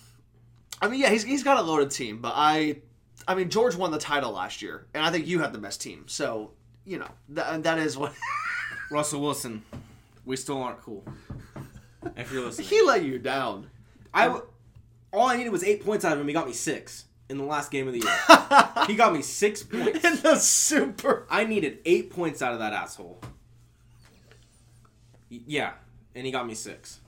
I 0.82 0.88
mean, 0.88 1.00
yeah, 1.00 1.10
he's, 1.10 1.24
he's 1.24 1.44
got 1.44 1.58
a 1.58 1.62
loaded 1.62 1.92
team, 1.92 2.22
but 2.22 2.34
I, 2.36 2.78
I 3.28 3.36
mean, 3.36 3.50
George 3.50 3.76
won 3.76 3.92
the 3.92 4.00
title 4.00 4.32
last 4.32 4.62
year, 4.64 4.88
and 4.94 5.06
I 5.06 5.12
think 5.12 5.28
you 5.28 5.40
had 5.40 5.54
the 5.54 5.60
best 5.60 5.80
team. 5.82 6.06
So, 6.08 6.52
you 6.86 6.98
know, 6.98 7.08
that 7.30 7.64
that 7.64 7.78
is 7.78 7.98
what 7.98 8.14
Russell 8.92 9.22
Wilson, 9.22 9.64
we 10.26 10.36
still 10.36 10.62
aren't 10.62 10.82
cool. 10.82 11.06
If 12.16 12.32
you're 12.32 12.44
listening, 12.44 12.68
he 12.68 12.82
let 12.82 13.04
you 13.04 13.20
down. 13.20 13.70
I 14.14 14.26
w- 14.26 14.46
all 15.14 15.28
I 15.28 15.36
needed 15.38 15.52
was 15.52 15.64
eight 15.64 15.84
points 15.86 16.04
out 16.06 16.14
of 16.14 16.20
him. 16.20 16.28
He 16.28 16.34
got 16.34 16.48
me 16.48 16.54
six 16.54 17.06
in 17.30 17.38
the 17.38 17.44
last 17.44 17.70
game 17.72 17.88
of 17.88 17.94
the 17.94 18.00
year. 18.00 18.86
he 18.88 18.96
got 18.96 19.14
me 19.14 19.22
six 19.22 19.64
points. 19.64 20.04
In 20.04 20.18
the 20.22 20.36
super, 20.36 21.26
I 21.30 21.44
needed 21.46 21.80
eight 21.86 22.10
points 22.10 22.42
out 22.42 22.54
of 22.54 22.60
that 22.60 22.74
asshole. 22.74 23.20
Y- 25.30 25.42
Yeah, 25.46 25.74
and 26.16 26.26
he 26.26 26.32
got 26.32 26.48
me 26.48 26.54
six. 26.56 27.00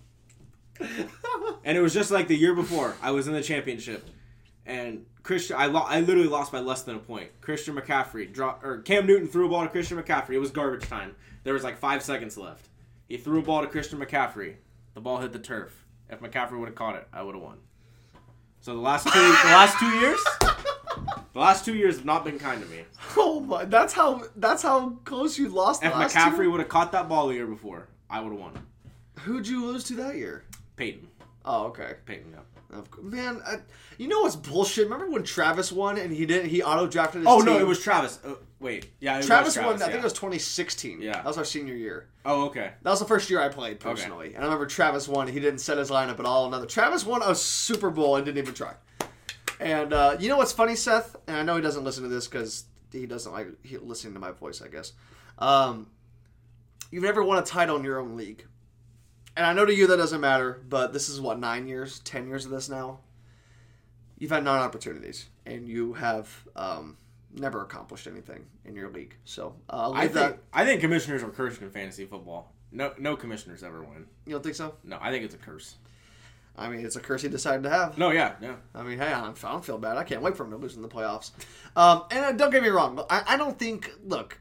and 0.80 1.78
it 1.78 1.82
was 1.82 1.94
just 1.94 2.12
like 2.12 2.28
the 2.28 2.36
year 2.38 2.54
before. 2.54 2.96
I 3.02 3.12
was 3.12 3.28
in 3.28 3.34
the 3.34 3.44
championship, 3.44 4.08
and 4.66 5.06
Christian, 5.24 5.56
I 5.58 5.68
lo- 5.68 5.86
I 5.88 6.00
literally 6.02 6.28
lost 6.30 6.52
by 6.52 6.60
less 6.60 6.84
than 6.84 6.96
a 6.96 7.00
point. 7.00 7.30
Christian 7.42 7.76
McCaffrey 7.76 8.32
dropped, 8.32 8.64
or 8.64 8.80
Cam 8.80 9.06
Newton 9.06 9.28
threw 9.28 9.46
a 9.46 9.50
ball 9.50 9.64
to 9.64 9.70
Christian 9.70 10.02
McCaffrey. 10.02 10.32
It 10.32 10.40
was 10.40 10.52
garbage 10.52 10.88
time. 10.88 11.16
There 11.44 11.54
was 11.54 11.64
like 11.64 11.78
five 11.78 12.02
seconds 12.04 12.38
left. 12.38 12.68
He 13.08 13.18
threw 13.18 13.40
a 13.40 13.44
ball 13.44 13.62
to 13.62 13.68
Christian 13.68 14.00
McCaffrey. 14.00 14.56
The 14.94 15.02
ball 15.02 15.18
hit 15.20 15.34
the 15.34 15.40
turf. 15.40 15.86
If 16.10 16.20
McCaffrey 16.20 16.60
would 16.60 16.68
have 16.70 16.76
caught 16.76 16.96
it, 16.96 17.08
I 17.12 17.24
would 17.24 17.36
have 17.36 17.44
won. 17.44 17.58
So 18.60 18.74
the 18.76 18.82
last 18.82 19.06
two, 19.08 19.20
the 19.20 19.50
last 19.52 19.78
two 19.80 19.90
years, 20.00 20.20
the 21.34 21.40
last 21.40 21.66
two 21.66 21.76
years 21.76 21.98
have 21.98 22.06
not 22.06 22.24
been 22.24 22.40
kind 22.40 22.62
to 22.62 22.68
me. 22.70 22.84
oh 23.18 23.40
my, 23.42 23.66
that's 23.66 23.94
how 23.94 24.24
that's 24.36 24.62
how 24.64 24.92
close 25.04 25.38
you 25.38 25.50
lost. 25.50 25.82
The 25.82 25.88
If 25.88 25.94
McCaffrey 25.94 26.50
would 26.50 26.60
have 26.60 26.70
caught 26.70 26.92
that 26.94 27.10
ball 27.10 27.28
the 27.28 27.34
year 27.34 27.48
before, 27.48 27.88
I 28.10 28.22
would 28.22 28.32
have 28.32 28.40
won. 28.40 28.66
who'd 29.20 29.48
you 29.48 29.66
lose 29.66 29.84
to 29.86 29.96
that 29.96 30.16
year? 30.16 30.46
Peyton. 30.76 31.08
Oh, 31.46 31.66
okay. 31.66 31.96
Peyton, 32.06 32.32
yeah. 32.34 32.78
Of 32.78 33.04
Man, 33.04 33.42
I, 33.46 33.58
you 33.98 34.08
know 34.08 34.22
what's 34.22 34.36
bullshit? 34.36 34.86
Remember 34.86 35.10
when 35.10 35.24
Travis 35.24 35.72
won 35.72 35.98
and 35.98 36.12
he 36.12 36.26
didn't? 36.26 36.50
He 36.50 36.64
auto 36.64 36.88
drafted 36.88 37.20
his 37.22 37.28
team? 37.28 37.34
Oh 37.36 37.40
team? 37.40 37.54
no, 37.54 37.60
it 37.60 37.68
was 37.68 37.80
Travis. 37.80 38.20
Uh, 38.26 38.36
wait, 38.64 38.90
yeah, 39.00 39.20
it 39.20 39.26
Travis, 39.26 39.56
won. 39.58 39.66
Travis. 39.66 39.82
I 39.84 39.86
think 39.88 40.00
it 40.00 40.04
was 40.04 40.14
2016. 40.14 41.02
Yeah. 41.02 41.12
that 41.12 41.26
was 41.26 41.38
our 41.38 41.46
senior 41.46 41.76
year. 41.76 42.08
Oh 42.26 42.46
okay. 42.46 42.72
That 42.82 42.90
was 42.90 43.00
the 43.00 43.06
first 43.06 43.30
year 43.30 43.42
I 43.42 43.50
played 43.50 43.80
personally, 43.80 44.34
and 44.34 44.38
I 44.38 44.46
remember 44.46 44.66
Travis 44.66 45.08
won. 45.08 45.28
He 45.28 45.40
didn't 45.40 45.60
set 45.60 45.78
his 45.78 45.92
lineup 45.92 46.20
at 46.20 46.26
all. 46.26 46.48
Another 46.48 46.66
Travis 46.66 47.06
won 47.06 47.22
a 47.22 47.36
Super 47.36 47.90
Bowl 47.90 48.16
and 48.16 48.26
didn't 48.26 48.40
even 48.40 48.54
try. 48.54 48.74
And 49.60 49.94
uh, 49.94 50.18
you 50.20 50.30
know 50.30 50.38
what's 50.38 50.52
funny, 50.52 50.76
Seth? 50.76 51.16
And 51.28 51.38
I 51.38 51.44
know 51.44 51.56
he 51.56 51.62
doesn't 51.62 51.84
listen 51.84 52.04
to 52.04 52.10
this 52.10 52.28
because 52.28 52.66
he 52.92 53.06
doesn't 53.06 53.32
like 53.32 53.48
he, 53.64 53.78
listening 53.78 54.14
to 54.14 54.20
my 54.20 54.32
voice. 54.32 54.62
I 54.62 54.68
guess. 54.70 54.94
Um, 55.38 55.88
you've 56.90 57.04
never 57.04 57.24
won 57.24 57.38
a 57.38 57.46
title 57.46 57.76
in 57.76 57.84
your 57.84 58.00
own 58.00 58.16
league, 58.16 58.46
and 59.36 59.46
I 59.46 59.54
know 59.54 59.66
to 59.66 59.74
you 59.74 59.88
that 59.88 59.98
doesn't 59.98 60.22
matter. 60.22 60.62
But 60.68 60.94
this 60.94 61.10
is 61.10 61.20
what 61.20 61.40
nine 61.40 61.68
years, 61.68 62.00
ten 62.00 62.28
years 62.28 62.46
of 62.46 62.52
this 62.52 62.70
now. 62.70 63.00
You've 64.18 64.32
had 64.32 64.44
nine 64.44 64.62
opportunities, 64.62 65.28
and 65.46 65.68
you 65.68 65.94
have 65.94 66.30
um, 66.56 66.98
never 67.34 67.62
accomplished 67.62 68.08
anything 68.08 68.46
in 68.66 68.76
your 68.76 68.90
league. 68.90 69.16
So 69.26 69.56
uh, 69.70 69.92
I 69.94 70.02
think 70.02 70.14
that. 70.14 70.40
I 70.54 70.66
think 70.66 70.82
commissioners 70.82 71.24
are 71.24 71.30
cursed 71.30 71.62
in 71.62 71.70
fantasy 71.70 72.06
football. 72.06 72.54
No, 72.72 72.94
no 72.98 73.16
commissioners 73.16 73.64
ever 73.64 73.82
win. 73.82 74.08
You 74.26 74.34
don't 74.34 74.44
think 74.44 74.56
so? 74.56 74.76
No, 74.84 74.98
I 75.00 75.12
think 75.12 75.26
it's 75.26 75.36
a 75.36 75.38
curse. 75.38 75.76
I 76.56 76.70
mean, 76.70 76.86
it's 76.86 76.96
a 76.96 77.00
curse 77.00 77.24
he 77.24 77.30
decided 77.30 77.64
to 77.64 77.70
have. 77.70 77.98
No, 77.98 78.12
yeah, 78.12 78.34
yeah. 78.40 78.56
I 78.76 78.84
mean, 78.84 79.00
hey, 79.00 79.08
I 79.08 79.22
don't, 79.22 79.44
I 79.44 79.52
don't 79.52 79.66
feel 79.66 79.80
bad. 79.80 79.98
I 79.98 80.04
can't 80.04 80.22
wait 80.22 80.38
for 80.38 80.44
him 80.44 80.52
to 80.52 80.58
lose 80.58 80.76
in 80.76 80.84
the 80.84 80.88
playoffs. 80.88 81.32
Um, 81.76 82.04
and 82.12 82.26
uh, 82.26 82.32
don't 82.34 82.52
get 82.52 82.62
me 82.62 82.70
wrong. 82.70 83.04
I, 83.10 83.24
I 83.30 83.38
don't 83.38 83.58
think. 83.58 83.92
Look, 84.06 84.40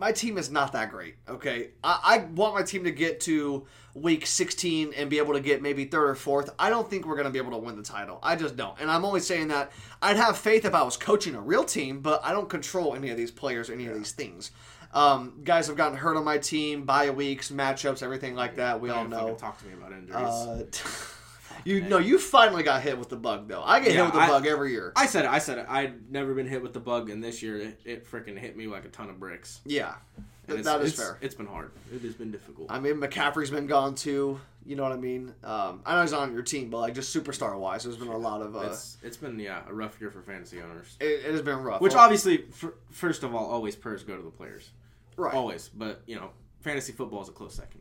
my 0.00 0.12
team 0.12 0.38
is 0.38 0.50
not 0.50 0.72
that 0.72 0.90
great. 0.90 1.16
Okay, 1.28 1.68
I, 1.84 2.00
I 2.02 2.18
want 2.32 2.54
my 2.54 2.62
team 2.62 2.84
to 2.84 2.90
get 2.90 3.20
to 3.20 3.66
week 3.94 4.26
16 4.26 4.94
and 4.96 5.10
be 5.10 5.18
able 5.18 5.34
to 5.34 5.40
get 5.40 5.60
maybe 5.60 5.84
third 5.84 6.08
or 6.08 6.14
fourth. 6.14 6.48
I 6.58 6.70
don't 6.70 6.88
think 6.88 7.06
we're 7.06 7.16
going 7.16 7.26
to 7.26 7.30
be 7.30 7.38
able 7.38 7.50
to 7.50 7.58
win 7.58 7.76
the 7.76 7.82
title. 7.82 8.18
I 8.22 8.34
just 8.34 8.56
don't. 8.56 8.80
And 8.80 8.90
I'm 8.90 9.04
only 9.04 9.20
saying 9.20 9.48
that 9.48 9.72
I'd 10.00 10.16
have 10.16 10.38
faith 10.38 10.64
if 10.64 10.74
I 10.74 10.82
was 10.82 10.96
coaching 10.96 11.34
a 11.34 11.40
real 11.40 11.64
team, 11.64 12.00
but 12.00 12.24
I 12.24 12.32
don't 12.32 12.48
control 12.48 12.94
any 12.94 13.10
of 13.10 13.18
these 13.18 13.30
players, 13.30 13.68
any 13.68 13.86
of 13.88 13.94
these 13.94 14.12
things. 14.12 14.52
Um, 14.94 15.42
guys 15.44 15.66
have 15.66 15.76
gotten 15.76 15.98
hurt 15.98 16.16
on 16.16 16.24
my 16.24 16.38
team, 16.38 16.84
bye 16.84 17.10
weeks, 17.10 17.50
matchups, 17.50 18.02
everything 18.02 18.34
like 18.34 18.56
that. 18.56 18.80
We 18.80 18.88
all 18.88 19.06
know. 19.06 19.34
Talk 19.34 19.60
to 19.60 19.66
me 19.66 19.74
about 19.74 19.92
injuries. 19.92 20.16
Uh, 20.16 20.64
you 21.64 21.80
no, 21.82 21.98
you 21.98 22.18
finally 22.18 22.62
got 22.62 22.82
hit 22.82 22.98
with 22.98 23.08
the 23.08 23.16
bug 23.16 23.48
though. 23.48 23.62
I 23.62 23.80
get 23.80 23.88
Yeah, 23.92 23.96
hit 23.98 24.04
with 24.06 24.14
the 24.14 24.20
I- 24.20 24.28
bug 24.28 24.46
every 24.46 24.72
year. 24.72 24.92
I 24.96 25.06
said 25.06 25.24
it. 25.24 25.30
I 25.30 25.38
said 25.38 25.58
it. 25.58 25.66
I'd 25.68 26.10
never 26.10 26.34
been 26.34 26.46
hit 26.46 26.62
with 26.62 26.72
the 26.72 26.80
bug, 26.80 27.10
and 27.10 27.22
this 27.22 27.42
year 27.42 27.56
it, 27.58 27.80
it 27.84 28.10
freaking 28.10 28.38
hit 28.38 28.56
me 28.56 28.66
like 28.66 28.84
a 28.84 28.88
ton 28.88 29.08
of 29.10 29.18
bricks. 29.20 29.60
yeah, 29.64 29.94
And 30.16 30.26
Th- 30.46 30.60
it's- 30.60 30.64
that 30.66 30.84
is 30.84 30.94
fair. 30.94 31.18
It's 31.20 31.34
been 31.34 31.46
hard. 31.46 31.70
It 31.94 32.02
has 32.02 32.14
been 32.14 32.30
difficult. 32.30 32.66
I 32.70 32.80
mean, 32.80 32.94
McCaffrey's 32.96 33.50
been 33.50 33.66
gone 33.66 33.94
too. 33.94 34.40
You 34.66 34.76
know 34.76 34.82
what 34.82 34.92
I 34.92 34.96
mean? 34.96 35.32
Um, 35.42 35.80
I 35.86 35.94
know 35.94 36.02
he's 36.02 36.12
on 36.12 36.34
your 36.34 36.42
team, 36.42 36.68
but 36.68 36.78
like 36.80 36.94
just 36.94 37.16
superstar 37.16 37.58
wise, 37.58 37.84
there's 37.84 37.96
been 37.96 38.08
a 38.08 38.16
lot 38.16 38.42
of. 38.42 38.54
Uh, 38.54 38.60
it's 38.60 38.98
it's 39.02 39.16
been 39.16 39.38
yeah 39.38 39.62
a 39.66 39.72
rough 39.72 39.98
year 40.00 40.10
for 40.10 40.20
fantasy 40.20 40.60
owners. 40.60 40.96
it, 41.00 41.24
it 41.24 41.32
has 41.32 41.40
been 41.42 41.56
rough. 41.62 41.80
Which 41.80 41.94
Well, 41.94 42.02
obviously, 42.04 42.44
f- 42.50 42.70
first 42.90 43.22
of 43.22 43.34
all, 43.34 43.46
always 43.46 43.74
prayers 43.74 44.02
go 44.02 44.16
to 44.16 44.22
the 44.22 44.30
players. 44.30 44.68
right? 45.16 45.32
Always, 45.34 45.70
but 45.70 46.02
you 46.06 46.16
know, 46.16 46.30
fantasy 46.60 46.92
football 46.92 47.22
is 47.22 47.28
a 47.30 47.32
close 47.32 47.54
second. 47.54 47.79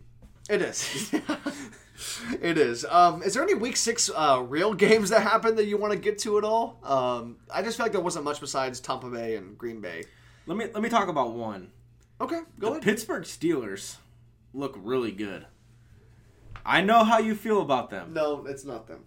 It 0.50 0.62
is. 0.64 1.14
it 2.42 2.58
is. 2.58 2.86
Um, 2.86 3.22
is 3.24 3.36
there 3.36 3.44
any 3.44 3.54
week 3.54 3.78
six 3.78 4.10
uh, 4.14 4.44
real 4.48 4.74
games 4.86 5.12
that 5.12 5.22
happened 5.22 5.58
that 5.60 5.66
you 5.66 5.78
want 5.78 5.94
to 5.94 6.00
get 6.00 6.18
to 6.20 6.38
at 6.38 6.44
all? 6.44 6.80
Um, 6.84 7.38
I 7.54 7.62
just 7.62 7.78
feel 7.78 7.86
like 7.86 7.92
there 7.92 8.02
wasn't 8.02 8.26
much 8.26 8.40
besides 8.40 8.80
Tampa 8.80 9.10
Bay 9.10 9.36
and 9.36 9.58
Green 9.58 9.80
Bay. 9.80 10.04
Let 10.48 10.58
me 10.58 10.66
let 10.74 10.82
me 10.82 10.90
talk 10.90 11.08
about 11.08 11.34
one. 11.34 11.72
Okay, 12.20 12.40
go 12.60 12.68
the 12.68 12.72
ahead. 12.74 12.84
Pittsburgh 12.84 13.24
Steelers 13.24 13.98
look 14.54 14.76
really 14.82 15.12
good. 15.12 15.46
I 16.66 16.82
know 16.82 17.04
how 17.04 17.20
you 17.20 17.36
feel 17.36 17.62
about 17.62 17.90
them. 17.92 18.14
No, 18.14 18.46
it's 18.48 18.66
not 18.66 18.88
them. 18.88 19.06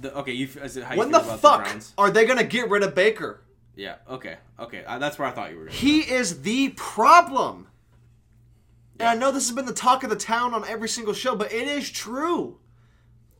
The, 0.00 0.14
okay, 0.16 0.32
you 0.32 0.48
is 0.62 0.76
it 0.76 0.84
how 0.84 0.94
you 0.94 0.98
When 0.98 1.10
feel 1.10 1.20
the 1.20 1.26
about 1.26 1.40
fuck 1.40 1.64
the 1.64 1.70
Browns? 1.70 1.94
are 1.96 2.10
they 2.10 2.26
gonna 2.26 2.44
get 2.44 2.68
rid 2.68 2.82
of 2.82 2.94
Baker? 2.94 3.40
Yeah. 3.76 3.96
Okay. 4.10 4.36
Okay. 4.58 4.84
Uh, 4.84 4.98
that's 4.98 5.18
where 5.18 5.28
I 5.28 5.30
thought 5.30 5.50
you 5.52 5.58
were. 5.58 5.64
Going. 5.66 5.76
He 5.76 6.00
is 6.00 6.42
the 6.42 6.70
problem. 6.70 7.68
And 8.98 9.08
I 9.08 9.14
know 9.14 9.30
this 9.30 9.46
has 9.48 9.54
been 9.54 9.66
the 9.66 9.72
talk 9.72 10.04
of 10.04 10.10
the 10.10 10.16
town 10.16 10.54
on 10.54 10.66
every 10.66 10.88
single 10.88 11.14
show, 11.14 11.36
but 11.36 11.52
it 11.52 11.68
is 11.68 11.90
true. 11.90 12.58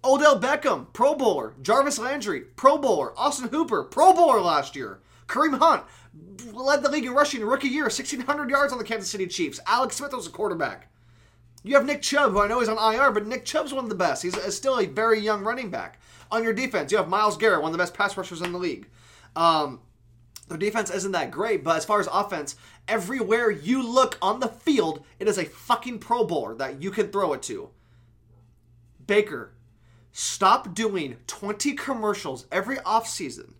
Odell 0.04 0.38
Beckham, 0.38 0.92
Pro 0.92 1.14
Bowler. 1.14 1.54
Jarvis 1.62 1.98
Landry, 1.98 2.40
Pro 2.40 2.78
Bowler. 2.78 3.18
Austin 3.18 3.48
Hooper, 3.48 3.84
Pro 3.84 4.12
Bowler 4.12 4.40
last 4.40 4.76
year. 4.76 5.00
Kareem 5.26 5.58
Hunt 5.58 5.82
led 6.52 6.82
the 6.82 6.90
league 6.90 7.04
in 7.04 7.12
rushing 7.12 7.44
rookie 7.44 7.68
year, 7.68 7.84
1,600 7.84 8.50
yards 8.50 8.72
on 8.72 8.78
the 8.78 8.84
Kansas 8.84 9.10
City 9.10 9.26
Chiefs. 9.26 9.58
Alex 9.66 9.96
Smith 9.96 10.12
was 10.12 10.26
a 10.26 10.30
quarterback. 10.30 10.88
You 11.64 11.74
have 11.74 11.84
Nick 11.84 12.02
Chubb, 12.02 12.32
who 12.32 12.40
I 12.40 12.46
know 12.46 12.60
is 12.60 12.68
on 12.68 12.94
IR, 12.94 13.10
but 13.10 13.26
Nick 13.26 13.44
Chubb's 13.44 13.74
one 13.74 13.84
of 13.84 13.90
the 13.90 13.96
best. 13.96 14.22
He's 14.22 14.36
uh, 14.36 14.50
still 14.50 14.78
a 14.78 14.86
very 14.86 15.18
young 15.18 15.42
running 15.42 15.70
back. 15.70 15.98
On 16.30 16.44
your 16.44 16.52
defense, 16.52 16.92
you 16.92 16.98
have 16.98 17.08
Myles 17.08 17.36
Garrett, 17.36 17.62
one 17.62 17.70
of 17.70 17.72
the 17.72 17.82
best 17.82 17.94
pass 17.94 18.16
rushers 18.16 18.40
in 18.40 18.52
the 18.52 18.58
league. 18.58 18.86
Um, 19.34 19.80
their 20.48 20.58
defense 20.58 20.90
isn't 20.90 21.12
that 21.12 21.30
great, 21.30 21.64
but 21.64 21.76
as 21.76 21.84
far 21.84 22.00
as 22.00 22.08
offense, 22.12 22.56
everywhere 22.86 23.50
you 23.50 23.82
look 23.82 24.16
on 24.22 24.40
the 24.40 24.48
field, 24.48 25.04
it 25.18 25.28
is 25.28 25.38
a 25.38 25.44
fucking 25.44 25.98
Pro 25.98 26.24
Bowler 26.24 26.54
that 26.54 26.80
you 26.82 26.90
can 26.90 27.08
throw 27.08 27.32
it 27.32 27.42
to. 27.42 27.70
Baker, 29.06 29.52
stop 30.12 30.74
doing 30.74 31.16
20 31.26 31.72
commercials 31.74 32.46
every 32.50 32.76
offseason 32.78 33.52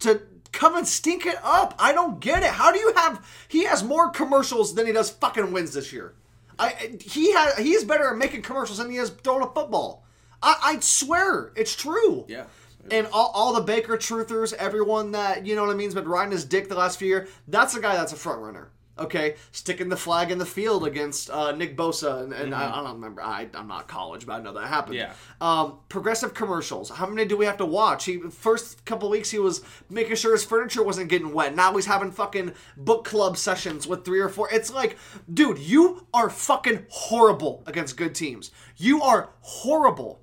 to 0.00 0.22
come 0.52 0.76
and 0.76 0.86
stink 0.86 1.26
it 1.26 1.36
up. 1.42 1.74
I 1.78 1.92
don't 1.92 2.20
get 2.20 2.42
it. 2.42 2.50
How 2.50 2.72
do 2.72 2.78
you 2.78 2.92
have 2.94 3.26
he 3.48 3.64
has 3.64 3.82
more 3.82 4.10
commercials 4.10 4.74
than 4.74 4.86
he 4.86 4.92
does 4.92 5.10
fucking 5.10 5.52
wins 5.52 5.74
this 5.74 5.92
year? 5.92 6.14
I 6.58 6.96
he 7.00 7.32
has 7.32 7.56
he's 7.58 7.84
better 7.84 8.10
at 8.10 8.16
making 8.16 8.42
commercials 8.42 8.78
than 8.78 8.90
he 8.90 8.96
is 8.96 9.10
throwing 9.10 9.42
a 9.42 9.50
football. 9.50 10.04
I, 10.42 10.56
I 10.62 10.80
swear 10.80 11.52
it's 11.56 11.74
true. 11.74 12.24
Yeah. 12.28 12.44
And 12.90 13.06
all, 13.12 13.30
all 13.34 13.52
the 13.52 13.60
Baker 13.60 13.96
truthers, 13.96 14.52
everyone 14.54 15.12
that, 15.12 15.46
you 15.46 15.54
know 15.54 15.64
what 15.64 15.72
I 15.72 15.76
mean, 15.76 15.86
has 15.86 15.94
been 15.94 16.08
riding 16.08 16.32
his 16.32 16.44
dick 16.44 16.68
the 16.68 16.74
last 16.74 16.98
few 16.98 17.08
years, 17.08 17.28
that's 17.48 17.74
a 17.74 17.80
guy 17.80 17.94
that's 17.96 18.12
a 18.12 18.16
front 18.16 18.40
runner. 18.40 18.70
Okay? 18.98 19.36
Sticking 19.52 19.88
the 19.88 19.96
flag 19.96 20.32
in 20.32 20.38
the 20.38 20.46
field 20.46 20.84
against 20.84 21.30
uh, 21.30 21.52
Nick 21.52 21.76
Bosa. 21.76 22.24
And, 22.24 22.32
and 22.32 22.52
I, 22.52 22.80
I 22.80 22.82
don't 22.82 22.94
remember. 22.94 23.22
I, 23.22 23.46
I'm 23.54 23.68
not 23.68 23.86
college, 23.86 24.26
but 24.26 24.32
I 24.32 24.40
know 24.40 24.52
that 24.54 24.66
happened. 24.66 24.96
Yeah. 24.96 25.12
Um, 25.40 25.78
progressive 25.88 26.34
commercials. 26.34 26.90
How 26.90 27.06
many 27.06 27.24
do 27.24 27.36
we 27.36 27.44
have 27.44 27.58
to 27.58 27.64
watch? 27.64 28.06
He 28.06 28.18
First 28.18 28.84
couple 28.84 29.08
weeks, 29.08 29.30
he 29.30 29.38
was 29.38 29.62
making 29.88 30.16
sure 30.16 30.32
his 30.32 30.44
furniture 30.44 30.82
wasn't 30.82 31.10
getting 31.10 31.32
wet. 31.32 31.54
Now 31.54 31.76
he's 31.76 31.86
having 31.86 32.10
fucking 32.10 32.54
book 32.76 33.04
club 33.04 33.36
sessions 33.36 33.86
with 33.86 34.04
three 34.04 34.18
or 34.18 34.28
four. 34.28 34.48
It's 34.52 34.72
like, 34.72 34.98
dude, 35.32 35.60
you 35.60 36.08
are 36.12 36.28
fucking 36.28 36.86
horrible 36.88 37.62
against 37.66 37.96
good 37.96 38.16
teams. 38.16 38.50
You 38.76 39.00
are 39.00 39.30
horrible 39.42 40.22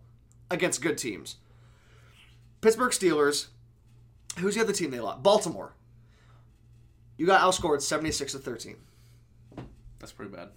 against 0.51 0.81
good 0.81 0.97
teams. 0.97 1.37
Pittsburgh 2.65 2.91
Steelers. 2.91 3.47
Who's 4.39 4.55
the 4.55 4.61
other 4.61 4.73
team 4.73 4.89
they 4.89 4.99
lost? 4.99 5.21
Baltimore. 5.21 5.73
You 7.17 7.25
got 7.27 7.39
outscored 7.41 7.81
76 7.81 8.31
to 8.33 8.39
13. 8.39 8.75
That's 9.99 10.11
pretty 10.11 10.31
bad. 10.35 10.49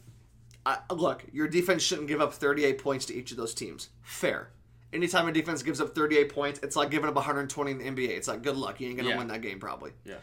I, 0.65 0.79
look, 0.93 1.25
your 1.33 1.49
defense 1.49 1.83
shouldn't 1.83 2.09
give 2.09 2.21
up 2.23 2.33
38 2.33 2.83
points 2.83 3.05
to 3.07 3.15
each 3.15 3.31
of 3.31 3.37
those 3.37 3.53
teams. 3.55 3.91
Fair. 4.03 4.49
Anytime 4.93 5.29
a 5.29 5.33
defense 5.33 5.63
gives 5.63 5.81
up 5.83 5.95
38 5.95 6.33
points, 6.33 6.61
it's 6.63 6.77
like 6.77 6.91
giving 6.91 7.09
up 7.11 7.15
120 7.15 7.71
in 7.71 7.79
the 7.79 7.85
NBA. 7.85 8.09
It's 8.17 8.27
like, 8.27 8.43
good 8.43 8.57
luck. 8.57 8.81
You 8.81 8.89
ain't 8.89 8.97
going 8.97 9.05
to 9.05 9.11
Yeah. 9.13 9.19
win 9.19 9.29
that 9.29 9.43
game, 9.43 9.61
probably. 9.61 9.93
Yeah. 10.07 10.17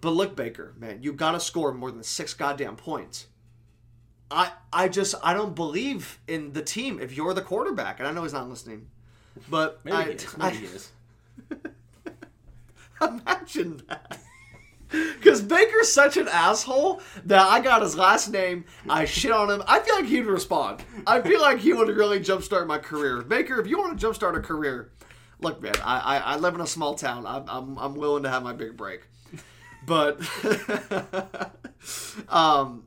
But 0.00 0.10
look, 0.10 0.34
Baker, 0.34 0.74
man, 0.78 1.02
you 1.02 1.12
got 1.12 1.32
to 1.32 1.40
score 1.40 1.72
more 1.72 1.92
than 1.92 2.02
six 2.02 2.34
goddamn 2.34 2.74
points. 2.76 3.28
I 4.30 4.50
I 4.72 4.88
just 4.88 5.14
I 5.22 5.32
don't 5.32 5.54
believe 5.54 6.18
in 6.28 6.52
the 6.52 6.60
team 6.62 7.00
if 7.00 7.16
you're 7.16 7.32
the 7.32 7.40
quarterback, 7.40 7.98
and 7.98 8.06
I 8.06 8.12
know 8.12 8.24
he's 8.24 8.34
not 8.34 8.48
listening, 8.48 8.88
but 9.48 9.84
Maybe 9.84 9.96
I, 9.96 10.04
he 10.04 10.10
is. 10.12 10.34
I- 10.38 10.50
Maybe 10.52 10.66
is. 10.66 10.92
Imagine 13.00 13.82
that. 13.88 14.18
Because 14.90 15.42
Baker's 15.42 15.92
such 15.92 16.16
an 16.16 16.28
asshole 16.28 17.00
that 17.26 17.46
I 17.46 17.60
got 17.60 17.82
his 17.82 17.94
last 17.96 18.28
name. 18.28 18.64
I 18.88 19.04
shit 19.04 19.30
on 19.30 19.50
him. 19.50 19.62
I 19.66 19.80
feel 19.80 19.96
like 19.96 20.06
he'd 20.06 20.24
respond. 20.24 20.82
I 21.06 21.20
feel 21.20 21.40
like 21.42 21.58
he 21.58 21.74
would 21.74 21.88
really 21.88 22.20
jumpstart 22.20 22.66
my 22.66 22.78
career. 22.78 23.20
Baker, 23.22 23.60
if 23.60 23.66
you 23.66 23.78
want 23.78 23.98
to 24.00 24.06
jumpstart 24.06 24.36
a 24.36 24.40
career, 24.40 24.90
look, 25.40 25.60
man, 25.62 25.74
I, 25.84 25.98
I, 25.98 26.16
I 26.18 26.36
live 26.36 26.54
in 26.54 26.62
a 26.62 26.66
small 26.66 26.94
town. 26.94 27.26
I'm, 27.26 27.44
I'm, 27.48 27.78
I'm 27.78 27.94
willing 27.96 28.22
to 28.22 28.30
have 28.30 28.42
my 28.42 28.54
big 28.54 28.76
break. 28.78 29.02
But, 29.86 30.20
um, 32.28 32.84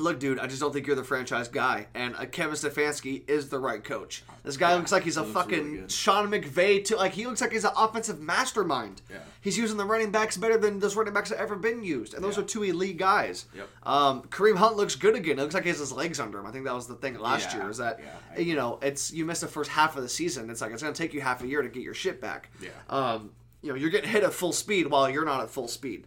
look, 0.00 0.18
dude, 0.18 0.38
I 0.38 0.46
just 0.46 0.60
don't 0.60 0.72
think 0.72 0.86
you're 0.86 0.96
the 0.96 1.04
franchise 1.04 1.48
guy. 1.48 1.86
And 1.94 2.16
uh, 2.16 2.24
Kevin 2.26 2.54
Stefanski 2.54 3.28
is 3.28 3.48
the 3.48 3.58
right 3.58 3.82
coach. 3.84 4.22
This 4.42 4.56
guy 4.56 4.74
looks 4.74 4.90
like 4.92 5.02
he's 5.04 5.16
a 5.16 5.20
really 5.22 5.32
fucking 5.32 5.74
good. 5.76 5.92
Sean 5.92 6.30
McVay 6.30 6.84
too. 6.84 6.96
Like 6.96 7.12
he 7.12 7.26
looks 7.26 7.40
like 7.40 7.52
he's 7.52 7.64
an 7.64 7.72
offensive 7.76 8.20
mastermind. 8.20 9.02
Yeah. 9.10 9.18
He's 9.42 9.56
using 9.58 9.76
the 9.76 9.84
running 9.84 10.10
backs 10.10 10.36
better 10.36 10.56
than 10.58 10.78
those 10.80 10.96
running 10.96 11.12
backs 11.14 11.30
have 11.30 11.38
ever 11.38 11.56
been 11.56 11.82
used, 11.82 12.14
and 12.14 12.24
those 12.24 12.36
Yeah. 12.36 12.42
are 12.42 12.46
two 12.46 12.62
elite 12.62 12.96
guys. 12.96 13.46
Yep. 13.54 13.68
Um, 13.84 14.22
Kareem 14.22 14.56
Hunt 14.56 14.76
looks 14.76 14.96
good 14.96 15.14
again. 15.14 15.38
It 15.38 15.42
looks 15.42 15.54
like 15.54 15.64
he 15.64 15.68
has 15.70 15.78
his 15.78 15.92
legs 15.92 16.18
under 16.20 16.38
him. 16.38 16.46
I 16.46 16.50
think 16.52 16.64
that 16.64 16.74
was 16.74 16.86
the 16.86 16.94
thing 16.94 17.18
last 17.18 17.52
Yeah, 17.52 17.60
year. 17.62 17.70
Is 17.70 17.78
that 17.78 18.00
yeah. 18.34 18.40
you 18.42 18.56
know 18.56 18.78
it's 18.82 19.12
you 19.12 19.24
missed 19.24 19.40
the 19.42 19.48
first 19.48 19.70
half 19.70 19.96
of 19.96 20.02
the 20.02 20.08
season. 20.08 20.48
It's 20.50 20.60
like 20.60 20.72
it's 20.72 20.82
going 20.82 20.94
to 20.94 21.00
take 21.02 21.12
you 21.14 21.20
half 21.20 21.42
a 21.42 21.46
year 21.46 21.62
to 21.62 21.68
get 21.68 21.82
your 21.82 21.94
shit 21.94 22.20
back. 22.20 22.50
Yeah. 22.60 22.70
Um, 22.88 23.30
you 23.62 23.68
know 23.68 23.74
you're 23.74 23.90
getting 23.90 24.08
hit 24.10 24.24
at 24.24 24.32
full 24.32 24.52
speed 24.52 24.86
while 24.86 25.10
you're 25.10 25.24
not 25.26 25.42
at 25.42 25.50
full 25.50 25.68
speed. 25.68 26.06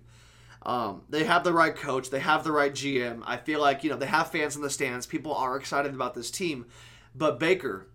Um, 0.66 1.04
they 1.10 1.26
have 1.26 1.44
the 1.44 1.54
right 1.54 1.76
coach. 1.76 2.10
They 2.10 2.20
have 2.20 2.44
the 2.44 2.52
right 2.52 2.72
GM. 2.72 3.22
I 3.26 3.38
feel 3.38 3.60
like 3.60 3.84
you 3.84 3.90
know 3.90 3.98
they 3.98 4.06
have 4.06 4.32
fans 4.32 4.56
in 4.56 4.62
the 4.62 4.70
stands. 4.70 5.06
People 5.06 5.34
are 5.34 5.58
excited 5.58 5.94
about 5.94 6.14
this 6.14 6.32
team, 6.32 6.66
but 7.14 7.40
Baker, 7.40 7.88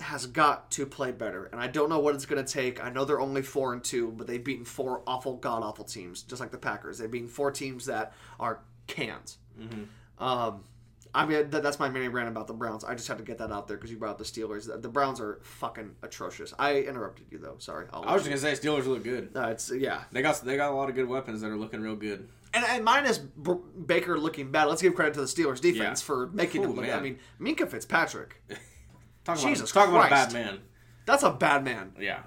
has 0.00 0.26
got 0.26 0.70
to 0.72 0.86
play 0.86 1.12
better, 1.12 1.44
and 1.46 1.60
I 1.60 1.68
don't 1.68 1.88
know 1.88 2.00
what 2.00 2.14
it's 2.14 2.26
going 2.26 2.44
to 2.44 2.52
take. 2.52 2.82
I 2.82 2.90
know 2.90 3.04
they're 3.04 3.20
only 3.20 3.42
four 3.42 3.72
and 3.72 3.82
two, 3.82 4.10
but 4.10 4.26
they've 4.26 4.42
beaten 4.42 4.64
four 4.64 5.02
awful, 5.06 5.36
god 5.36 5.62
awful 5.62 5.84
teams, 5.84 6.22
just 6.22 6.40
like 6.40 6.50
the 6.50 6.58
Packers. 6.58 6.98
They've 6.98 7.10
beaten 7.10 7.28
four 7.28 7.50
teams 7.50 7.86
that 7.86 8.12
are 8.40 8.60
cans. 8.86 9.38
Um, 10.18 10.64
I 11.14 11.24
mean, 11.26 11.48
that, 11.50 11.62
that's 11.62 11.78
my 11.78 11.88
mini 11.88 12.08
rant 12.08 12.28
about 12.28 12.48
the 12.48 12.54
Browns. 12.54 12.82
I 12.84 12.94
just 12.94 13.06
had 13.06 13.18
to 13.18 13.24
get 13.24 13.38
that 13.38 13.52
out 13.52 13.68
there 13.68 13.76
because 13.76 13.90
you 13.90 13.96
brought 13.98 14.10
up 14.10 14.18
the 14.18 14.24
Steelers. 14.24 14.66
The, 14.82 14.88
Browns 14.88 15.20
are 15.20 15.38
fucking 15.42 15.94
atrocious. 16.02 16.52
I 16.58 16.80
interrupted 16.80 17.26
you 17.30 17.38
though. 17.38 17.54
Sorry. 17.58 17.86
I'll 17.92 18.02
I 18.02 18.12
was 18.14 18.24
just 18.24 18.42
gonna 18.42 18.56
say 18.56 18.60
Steelers 18.68 18.86
look 18.86 19.04
good. 19.04 19.30
Uh, 19.34 19.48
it's 19.48 19.70
yeah, 19.72 20.02
They 20.10 20.22
got 20.22 20.40
they 20.44 20.56
got 20.56 20.72
a 20.72 20.74
lot 20.74 20.88
of 20.88 20.94
good 20.96 21.06
weapons 21.08 21.40
that 21.42 21.50
are 21.50 21.56
looking 21.56 21.80
real 21.80 21.94
good. 21.96 22.28
and, 22.52 22.64
and 22.64 22.84
minus 22.84 23.18
B- 23.18 23.52
Baker 23.86 24.18
looking 24.18 24.50
bad. 24.50 24.64
Let's 24.64 24.82
give 24.82 24.94
credit 24.96 25.14
to 25.14 25.20
the 25.20 25.26
Steelers 25.26 25.60
defense 25.60 26.00
Yeah. 26.02 26.06
for 26.06 26.26
making 26.28 26.62
Oh, 26.64 26.70
him 26.70 26.76
look. 26.76 26.88
I 26.90 26.98
mean, 27.00 27.18
Minkah 27.40 27.68
Fitzpatrick. 27.68 28.42
Talk 29.24 29.38
Jesus 29.38 29.70
about, 29.70 29.86
talk 29.86 29.88
about 29.94 30.06
a 30.06 30.10
bad 30.10 30.32
man. 30.34 30.60
That's 31.06 31.22
a 31.22 31.30
bad 31.30 31.64
man. 31.64 31.92
Yeah. 31.98 32.20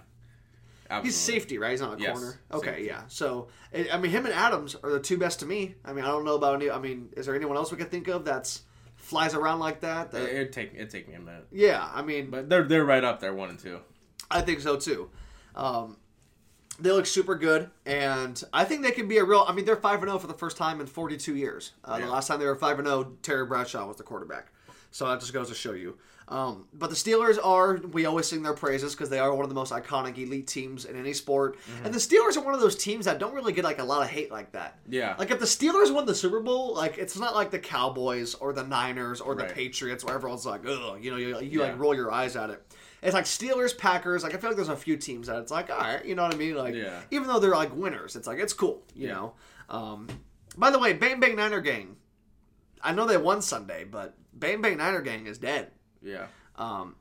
He's 1.03 1.15
safety, 1.17 1.57
right? 1.57 1.71
He's 1.71 1.81
not 1.81 1.99
a 1.99 2.01
Yes, 2.01 2.17
corner. 2.17 2.39
Okay, 2.53 2.69
safety. 2.69 2.83
yeah. 2.85 3.01
So, 3.09 3.49
I 3.75 3.89
I 3.91 3.97
mean, 3.97 4.09
him 4.11 4.25
and 4.25 4.33
Adams 4.33 4.75
are 4.81 4.89
the 4.89 4.99
two 5.01 5.17
best 5.17 5.41
to 5.41 5.45
me. 5.45 5.75
I 5.83 5.91
mean, 5.91 6.05
I 6.05 6.07
don't 6.07 6.23
know 6.23 6.35
about 6.35 6.55
any. 6.55 6.69
I 6.71 6.79
mean, 6.79 7.09
is 7.17 7.25
there 7.25 7.35
anyone 7.35 7.57
else 7.57 7.71
we 7.71 7.77
could 7.77 7.91
think 7.91 8.07
of 8.07 8.23
that's 8.23 8.61
flies 9.07 9.33
around 9.33 9.59
like 9.59 9.79
that? 9.79 10.11
that 10.11 10.23
It'd 10.23 10.51
take 10.51 10.73
it'd 10.75 10.89
take 10.89 11.07
me 11.07 11.15
a 11.15 11.19
minute, 11.19 11.47
yeah, 11.51 11.89
I 11.93 12.01
mean, 12.01 12.29
but 12.29 12.49
they're 12.49 12.63
they're 12.63 12.85
right 12.85 13.03
up 13.03 13.19
there, 13.21 13.33
one 13.33 13.49
and 13.49 13.57
two. 13.57 13.79
I 14.29 14.41
think 14.41 14.59
so 14.59 14.75
too. 14.75 15.09
Um, 15.55 15.97
they 16.79 16.91
look 16.91 17.05
super 17.05 17.35
good, 17.35 17.69
and 17.85 18.41
I 18.53 18.65
think 18.65 18.83
they 18.83 18.91
can 18.91 19.07
be 19.07 19.17
a 19.17 19.23
real. 19.23 19.45
I 19.47 19.53
mean, 19.53 19.65
they're 19.65 19.77
five 19.77 19.99
and 20.01 20.09
zero 20.09 20.19
for 20.19 20.27
the 20.27 20.33
first 20.33 20.57
time 20.57 20.81
in 20.81 20.87
forty 20.87 21.15
two 21.17 21.35
years. 21.35 21.71
Uh, 21.85 21.95
Yeah. 21.99 22.05
The 22.05 22.11
last 22.11 22.27
time 22.27 22.39
they 22.39 22.45
were 22.45 22.55
five 22.55 22.77
and 22.79 22.87
zero, 22.87 23.13
Terry 23.23 23.45
Bradshaw 23.45 23.87
was 23.87 23.97
the 23.97 24.03
quarterback. 24.03 24.51
So 24.91 25.07
that 25.07 25.19
just 25.19 25.33
goes 25.33 25.47
to 25.49 25.55
show 25.55 25.71
you. 25.73 25.97
Um, 26.29 26.67
but 26.73 26.89
the 26.89 26.95
Steelers 26.97 27.37
are, 27.41 27.77
we 27.77 28.05
always 28.05 28.27
sing 28.27 28.43
their 28.43 28.53
praises 28.53 28.93
because 28.93 29.09
they 29.09 29.19
are 29.19 29.33
one 29.33 29.43
of 29.43 29.49
the 29.49 29.55
most 29.55 29.71
iconic 29.71 30.17
elite 30.17 30.47
teams 30.47 30.83
in 30.83 30.97
any 30.97 31.13
sport. 31.13 31.57
Mm-hmm. 31.57 31.85
And 31.85 31.93
the 31.93 31.99
Steelers 31.99 32.35
are 32.35 32.41
one 32.41 32.53
of 32.53 32.59
those 32.59 32.75
teams 32.75 33.05
that 33.05 33.17
don't 33.17 33.33
really 33.33 33.53
get 33.53 33.63
like 33.63 33.79
a 33.79 33.83
lot 33.85 34.03
of 34.03 34.09
hate 34.09 34.29
like 34.29 34.51
that. 34.51 34.77
Yeah. 34.89 35.15
Like 35.17 35.31
if 35.31 35.39
the 35.39 35.45
Steelers 35.45 35.93
won 35.93 36.05
the 36.05 36.13
Super 36.13 36.41
Bowl, 36.41 36.73
like 36.75 36.97
it's 36.97 37.17
not 37.17 37.33
like 37.33 37.49
the 37.49 37.59
Cowboys 37.59 38.33
or 38.33 38.51
the 38.51 38.63
Niners 38.65 39.21
or 39.21 39.35
the 39.35 39.43
Right. 39.43 39.53
Patriots 39.53 40.03
where 40.03 40.15
everyone's 40.15 40.45
like, 40.45 40.65
ugh, 40.67 40.99
you 41.01 41.11
know, 41.11 41.17
you, 41.17 41.39
you 41.39 41.61
Yeah. 41.61 41.67
like 41.67 41.79
roll 41.79 41.95
your 41.95 42.11
eyes 42.11 42.35
at 42.35 42.49
it. 42.49 42.61
It's 43.01 43.13
like 43.13 43.23
Steelers, 43.25 43.77
Packers. 43.77 44.23
Like 44.23 44.33
I 44.33 44.37
feel 44.37 44.49
like 44.49 44.57
there's 44.57 44.67
a 44.67 44.75
few 44.75 44.97
teams 44.97 45.27
that 45.27 45.37
it's 45.37 45.51
like, 45.51 45.69
all 45.69 45.77
right, 45.77 46.03
you 46.03 46.13
know 46.15 46.23
what 46.23 46.33
I 46.33 46.37
mean? 46.37 46.55
Like 46.55 46.75
Yeah. 46.75 46.99
even 47.09 47.27
though 47.29 47.39
they're 47.39 47.51
like 47.51 47.73
winners, 47.73 48.17
it's 48.17 48.27
like 48.27 48.39
it's 48.39 48.51
cool, 48.53 48.83
you 48.93 49.07
Yeah. 49.07 49.13
know. 49.13 49.33
Um, 49.69 50.07
by 50.57 50.71
the 50.71 50.79
way, 50.79 50.91
Bang 50.91 51.21
Bang 51.21 51.37
Niner 51.37 51.61
Gang. 51.61 51.95
I 52.81 52.91
know 52.91 53.05
they 53.05 53.15
won 53.17 53.41
Sunday, 53.41 53.85
but 53.85 54.15
Bang 54.33 54.61
Bang 54.61 54.75
Niner 54.77 55.01
Gang 55.01 55.25
is 55.25 55.37
dead. 55.37 55.71
Yeah. 56.07 56.27
Um, 56.55 56.95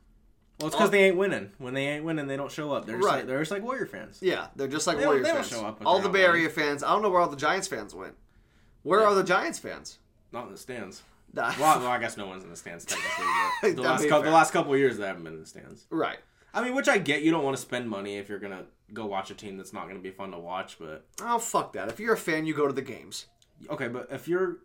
Well, 0.58 0.68
it's 0.68 0.76
because 0.76 0.90
they 0.90 1.04
ain't 1.04 1.16
winning. 1.16 1.52
When 1.58 1.74
they 1.74 1.86
ain't 1.86 2.04
winning, 2.04 2.26
they 2.26 2.36
don't 2.36 2.50
show 2.50 2.72
up. 2.72 2.86
They're 2.86 2.96
just 2.96 3.06
Right. 3.06 3.16
like, 3.18 3.26
they're 3.26 3.38
just 3.40 3.50
like 3.50 3.62
Warrior 3.62 3.86
fans. 3.86 4.18
yeah, 4.22 4.48
they're 4.56 4.68
just 4.68 4.86
like 4.86 4.96
They 4.96 5.02
don't- 5.02 5.10
Warriors 5.10 5.26
they 5.26 5.32
don't 5.32 5.42
fans. 5.42 5.50
show 5.60 5.66
up, 5.66 5.82
all 5.84 5.94
they're 5.94 6.04
the 6.04 6.08
Bay 6.08 6.20
winning. 6.26 6.36
Area 6.42 6.50
fans. 6.50 6.82
I 6.82 6.88
don't 6.92 7.02
know 7.02 7.10
where 7.10 7.20
all 7.20 7.28
the 7.28 7.36
Giants 7.36 7.68
fans 7.68 7.94
went. 7.94 8.14
Where 8.82 9.00
Yeah. 9.00 9.06
are 9.08 9.14
the 9.14 9.22
Giants 9.24 9.58
fans? 9.58 9.98
Not 10.32 10.46
in 10.46 10.52
the 10.52 10.58
stands. 10.58 11.02
Nah. 11.32 11.52
Well, 11.60 11.80
well, 11.80 11.88
I 11.88 11.98
guess 11.98 12.16
no 12.16 12.26
one's 12.26 12.42
in 12.44 12.50
the 12.50 12.56
stands 12.56 12.84
technically. 12.86 13.24
But 13.60 13.68
the 13.68 13.68
That'd 13.74 13.78
last 13.84 14.02
be 14.02 14.08
couple, 14.08 14.22
fair. 14.22 14.30
the 14.30 14.34
last 14.36 14.52
couple 14.52 14.72
of 14.72 14.78
years, 14.78 14.96
they 14.96 15.06
haven't 15.06 15.24
been 15.24 15.34
in 15.34 15.40
the 15.40 15.46
stands. 15.46 15.86
right. 15.90 16.18
I 16.54 16.62
mean, 16.62 16.74
which 16.74 16.88
I 16.88 16.96
get. 16.96 17.20
You 17.20 17.30
don't 17.32 17.44
want 17.44 17.54
to 17.54 17.60
spend 17.60 17.86
money 17.90 18.16
if 18.16 18.30
you're 18.30 18.38
gonna 18.38 18.64
go 18.94 19.04
watch 19.04 19.30
a 19.30 19.34
team 19.34 19.58
that's 19.58 19.74
not 19.74 19.88
gonna 19.88 19.98
be 20.00 20.10
fun 20.10 20.30
to 20.30 20.38
watch. 20.38 20.78
But 20.78 21.04
Oh 21.20 21.38
fuck 21.38 21.74
that! 21.74 21.90
If 21.90 22.00
you're 22.00 22.14
a 22.14 22.16
fan, 22.16 22.46
you 22.46 22.54
go 22.54 22.66
to 22.66 22.72
the 22.72 22.80
games. 22.80 23.26
okay, 23.68 23.88
but 23.88 24.06
if 24.10 24.26
you're 24.26 24.60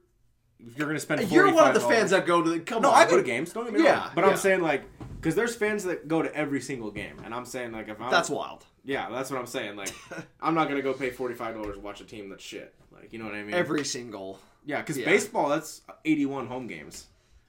if 0.68 0.78
you're 0.78 0.88
gonna 0.88 1.00
spend, 1.00 1.30
You're 1.32 1.52
one 1.54 1.68
of 1.68 1.74
the 1.74 1.80
fans 1.80 2.12
that 2.12 2.26
go 2.26 2.42
to 2.42 2.50
the. 2.50 2.60
Come 2.60 2.82
No, 2.84 2.90
on, 2.90 2.96
I 2.96 3.10
go 3.10 3.18
to 3.18 3.24
games. 3.24 3.54
Don't 3.54 3.66
get 3.66 3.74
me 3.74 3.84
Yeah, 3.84 4.00
wrong. 4.00 4.10
But 4.16 4.24
yeah. 4.26 4.32
I'm 4.32 4.38
saying 4.38 4.62
like, 4.62 4.84
because 5.16 5.36
there's 5.36 5.56
fans 5.56 5.84
that 5.86 6.08
go 6.08 6.22
to 6.22 6.34
every 6.36 6.62
single 6.62 6.92
game, 6.92 7.18
and 7.24 7.34
I'm 7.34 7.46
saying 7.46 7.72
like, 7.72 7.88
if 7.90 8.00
I'm 8.02 8.10
That's 8.12 8.30
wild. 8.30 8.66
yeah, 8.84 9.10
that's 9.12 9.30
what 9.32 9.40
I'm 9.40 9.46
saying. 9.48 9.76
Like, 9.76 9.94
I'm 10.42 10.54
not 10.56 10.68
gonna 10.68 10.82
go 10.82 10.94
pay 10.94 11.10
forty 11.10 11.36
five 11.36 11.56
dollars 11.56 11.76
to 11.76 11.82
watch 11.82 12.02
a 12.02 12.06
team 12.06 12.30
that's 12.30 12.44
shit. 12.44 12.74
Like, 12.92 13.12
you 13.14 13.20
know 13.20 13.26
what 13.26 13.36
I 13.36 13.44
mean? 13.44 13.54
Every 13.54 13.84
single. 13.86 14.40
yeah, 14.66 14.80
because 14.82 14.98
yeah. 14.98 15.06
baseball 15.06 15.50
that's 15.50 15.82
81 16.06 16.48
home 16.48 16.68
games. 16.68 17.08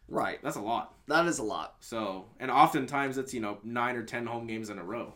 Right. 0.08 0.38
That's 0.42 0.56
a 0.56 0.60
lot. 0.60 0.94
That 1.08 1.26
is 1.26 1.38
a 1.38 1.42
lot. 1.42 1.76
So, 1.80 2.26
and 2.38 2.50
oftentimes 2.50 3.18
it's 3.18 3.32
you 3.34 3.40
know 3.40 3.58
nine 3.64 3.96
or 3.96 4.02
ten 4.02 4.26
home 4.26 4.46
games 4.46 4.68
in 4.70 4.78
a 4.78 4.84
row. 4.84 5.14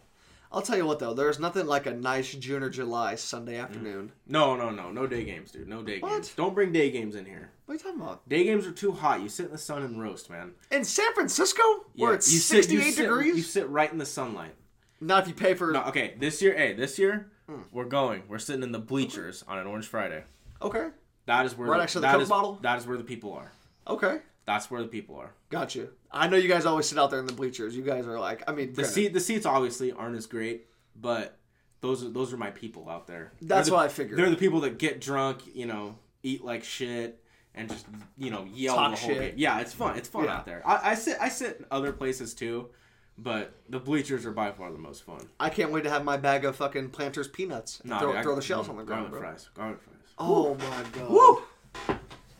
I'll 0.57 0.63
tell 0.63 0.79
you 0.79 0.87
what 0.87 0.99
though, 0.99 1.13
there's 1.13 1.39
nothing 1.39 1.67
like 1.67 1.85
a 1.85 1.93
nice 1.93 2.33
June 2.35 2.63
or 2.63 2.71
July 2.71 3.15
Sunday 3.17 3.59
afternoon. 3.59 4.11
No, 4.27 4.57
no, 4.57 4.71
no, 4.71 4.91
no 4.91 5.07
day 5.07 5.23
games, 5.23 5.51
dude. 5.51 5.69
No 5.69 5.83
day 5.83 5.99
What? 5.99 6.13
games. 6.13 6.33
Don't 6.35 6.55
bring 6.55 6.73
day 6.73 6.91
games 6.91 7.15
in 7.15 7.27
here. 7.27 7.51
What 7.67 7.73
are 7.73 7.77
you 7.77 7.83
talking 7.85 8.01
about? 8.01 8.27
Day 8.27 8.45
games 8.45 8.67
are 8.67 8.73
too 8.73 8.93
hot. 8.93 9.21
You 9.21 9.29
sit 9.29 9.47
in 9.47 9.53
the 9.53 9.59
sun 9.59 9.83
and 9.83 10.01
roast, 10.01 10.31
man. 10.31 10.53
In 10.71 10.83
San 10.83 11.13
Francisco, 11.13 11.63
where 11.95 12.13
Yeah, 12.13 12.17
it's 12.17 12.33
you 12.33 12.39
sit- 12.39 12.65
68 12.65 12.87
you 12.87 12.93
sit- 12.93 13.03
degrees. 13.03 13.37
You 13.37 13.43
sit 13.43 13.69
right 13.69 13.93
in 13.93 13.99
the 13.99 14.07
sunlight. 14.07 14.55
Not 14.99 15.25
if 15.25 15.29
you 15.29 15.35
pay 15.35 15.53
for. 15.53 15.73
No, 15.73 15.83
okay. 15.89 16.15
This 16.19 16.41
year, 16.41 16.57
hey, 16.57 16.73
this 16.73 16.99
year 16.99 17.31
Hmm. 17.47 17.61
we're 17.71 17.85
going. 17.85 18.23
We're 18.27 18.39
sitting 18.39 18.63
in 18.63 18.73
the 18.73 18.79
bleachers 18.79 19.45
on 19.47 19.59
an 19.59 19.67
Orange 19.67 19.87
Friday. 19.89 20.25
Okay. 20.63 20.89
That 21.27 21.45
is 21.45 21.55
where 21.55 21.69
Right 21.69 21.77
the, 21.77 21.83
next 21.83 21.93
to 21.93 21.99
the 22.01 22.07
that 22.07 22.13
Coke 22.15 22.23
is- 22.23 22.29
bottle? 22.31 22.59
That 22.63 22.79
is 22.79 22.87
where 22.87 22.97
the 22.97 23.05
people 23.05 23.35
are. 23.35 23.53
Okay. 23.87 24.21
That's 24.47 24.71
where 24.71 24.81
the 24.81 24.89
people 24.89 25.17
are. 25.17 25.35
Got 25.51 25.75
you. 25.75 25.91
I 26.17 26.29
know 26.29 26.37
you 26.37 26.49
guys 26.49 26.67
always 26.67 26.87
sit 26.89 26.99
out 26.99 27.11
there 27.11 27.21
in 27.21 27.27
the 27.27 27.33
bleachers. 27.33 27.77
You 27.77 27.83
guys 27.83 28.07
are 28.07 28.19
like, 28.19 28.43
I 28.49 28.53
mean, 28.53 28.69
The 28.69 28.83
granted, 28.83 28.93
seat, 28.93 29.13
the 29.13 29.21
seats 29.21 29.47
obviously 29.47 29.93
aren't 29.93 30.17
as 30.17 30.27
great, 30.27 30.67
but 30.95 31.39
those 31.81 32.03
are 32.05 32.09
those 32.09 32.33
are 32.33 32.37
my 32.37 32.51
people 32.51 32.89
out 32.89 33.07
there. 33.07 33.33
That's 33.43 33.69
the- 33.69 33.75
what 33.75 33.85
I 33.85 33.89
figured. 33.89 34.19
They're 34.19 34.31
the 34.31 34.37
people 34.37 34.61
that 34.61 34.79
get 34.79 35.01
drunk, 35.01 35.43
you 35.55 35.67
know, 35.67 35.99
eat 36.23 36.45
like 36.45 36.65
shit, 36.65 37.23
and 37.55 37.69
just 37.69 37.87
you 38.19 38.31
know 38.31 38.45
yell 38.53 38.77
Talk 38.77 38.95
the 38.95 39.01
whole 39.01 39.11
shit. 39.11 39.21
game. 39.21 39.35
Yeah, 39.37 39.61
it's 39.61 39.73
fun. 39.73 39.97
It's 39.97 40.09
fun 40.09 40.25
Yeah. 40.25 40.37
out 40.37 40.47
there. 40.47 40.63
I, 40.67 40.91
I 40.91 40.95
sit 40.95 41.17
I 41.21 41.29
sit 41.29 41.59
in 41.59 41.67
other 41.71 41.93
places 41.93 42.35
too, 42.35 42.71
but 43.19 43.55
the 43.69 43.79
bleachers 43.79 44.25
are 44.27 44.33
by 44.33 44.51
far 44.53 44.73
the 44.73 44.79
most 44.79 45.05
fun. 45.05 45.29
I 45.39 45.51
can't 45.51 45.71
wait 45.71 45.85
to 45.85 45.91
have 45.91 46.05
my 46.05 46.17
bag 46.17 46.45
of 46.45 46.57
fucking 46.57 46.91
Planters 46.91 47.29
peanuts. 47.29 47.81
And 47.81 47.91
Nah, 47.91 47.99
throw, 48.01 48.13
dude, 48.13 48.27
I- 48.33 48.35
the 48.35 48.43
shells 48.43 48.67
mm, 48.67 48.71
on 48.71 48.77
the 48.79 48.85
ground, 48.85 49.11
Garlic 49.11 49.11
bro. 49.13 49.21
fries. 49.21 49.49
Garlic 49.55 49.79
fries. 49.81 49.97
Oh 50.19 50.55
my 50.55 50.83
god. 50.93 51.11
Woo! 51.11 51.43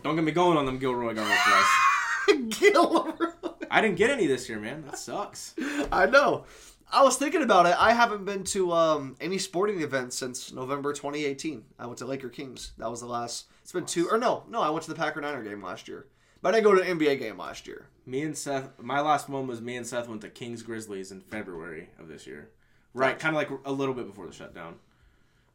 Don't 0.03 0.15
get 0.17 0.25
me 0.25 0.33
going 0.33 0.57
on 0.57 0.65
them 0.67 0.79
Gilroy 0.79 1.15
garlic 1.15 1.37
fries. 1.37 1.67
Gilroy. 2.59 3.13
I 3.71 3.81
didn't 3.81 3.97
get 3.97 4.11
any 4.11 4.27
this 4.27 4.49
year, 4.49 4.59
man. 4.61 4.85
That 4.87 4.99
sucks. 4.99 5.55
I 5.93 6.07
know. 6.07 6.45
I 6.93 7.03
was 7.03 7.17
thinking 7.17 7.43
about 7.43 7.67
it. 7.67 7.75
I 7.79 7.93
haven't 7.93 8.25
been 8.25 8.45
to 8.45 8.73
um, 8.73 9.17
any 9.21 9.39
sporting 9.39 9.81
events 9.81 10.17
since 10.17 10.53
November 10.53 10.93
2018. 10.93 11.65
I 11.79 11.87
went 11.87 11.99
to 11.99 12.07
Laker 12.07 12.29
Kings. 12.29 12.73
That 12.79 12.91
was 12.91 13.01
the 13.01 13.07
last. 13.07 13.47
It's 13.63 13.73
been 13.73 13.87
two 13.87 14.09
or 14.09 14.19
no, 14.19 14.45
no. 14.49 14.61
I 14.61 14.71
went 14.71 14.85
to 14.85 14.91
the 14.91 14.97
Packer 14.97 15.21
Niner 15.21 15.43
game 15.43 15.63
last 15.63 15.89
year, 15.89 16.07
but 16.43 16.51
I 16.55 16.59
didn't 16.59 16.73
go 16.73 16.77
to 16.81 16.89
an 16.89 16.99
NBA 16.99 17.19
game 17.19 17.39
last 17.39 17.67
year. 17.67 17.87
Me 18.07 18.23
and 18.23 18.39
Seth. 18.39 18.71
My 18.81 19.01
last 19.01 19.29
one 19.29 19.49
was 19.49 19.61
me 19.61 19.77
and 19.77 19.87
Seth 19.87 20.09
went 20.09 20.21
to 20.21 20.29
Kings 20.29 20.63
Grizzlies 20.63 21.11
in 21.11 21.21
February 21.21 21.89
of 21.99 22.07
this 22.07 22.25
year. 22.27 22.51
Right, 22.95 23.19
kind 23.19 23.35
of 23.35 23.39
like 23.43 23.51
a 23.67 23.73
little 23.73 23.95
bit 23.95 24.07
before 24.07 24.27
the 24.27 24.33
shutdown. 24.33 24.77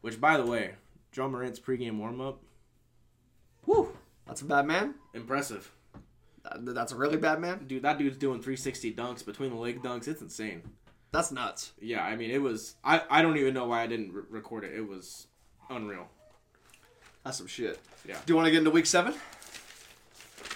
Which, 0.01 0.19
by 0.19 0.35
the 0.37 0.45
way, 0.45 0.75
Ja 1.15 1.27
Morant's 1.27 1.59
pregame 1.59 1.97
warm 1.97 2.19
up, 2.21 2.39
Whew, 3.65 3.95
that's 4.27 4.41
a 4.41 4.45
bad 4.45 4.65
man. 4.65 4.95
impressive. 5.13 5.71
That- 6.43 6.73
That's 6.73 6.91
a 6.91 6.95
really 6.95 7.17
bad 7.17 7.39
man. 7.39 7.65
Dude, 7.67 7.83
that 7.83 7.97
dude's 7.97 8.17
doing 8.17 8.41
360 8.41 8.93
dunks 8.93 9.25
between 9.25 9.49
the 9.51 9.55
leg 9.57 9.81
dunks. 9.83 10.07
It's 10.07 10.21
insane. 10.21 10.61
That's 11.11 11.31
nuts. 11.31 11.73
Yeah, 11.81 12.03
I 12.03 12.15
mean, 12.15 12.31
it 12.31 12.41
was. 12.41 12.75
I, 12.83 13.01
I 13.09 13.21
don't 13.21 13.37
even 13.37 13.53
know 13.53 13.65
why 13.65 13.81
I 13.83 13.87
didn't 13.87 14.13
re- 14.13 14.23
record 14.29 14.63
it. 14.63 14.73
It 14.73 14.87
was 14.87 15.27
unreal. 15.69 16.07
That's 17.23 17.37
some 17.37 17.47
shit. 17.47 17.79
Yeah. 18.07 18.15
Do 18.25 18.31
you 18.31 18.35
want 18.37 18.45
to 18.47 18.51
get 18.51 18.59
into 18.59 18.71
week 18.71 18.85
seven? 18.85 19.13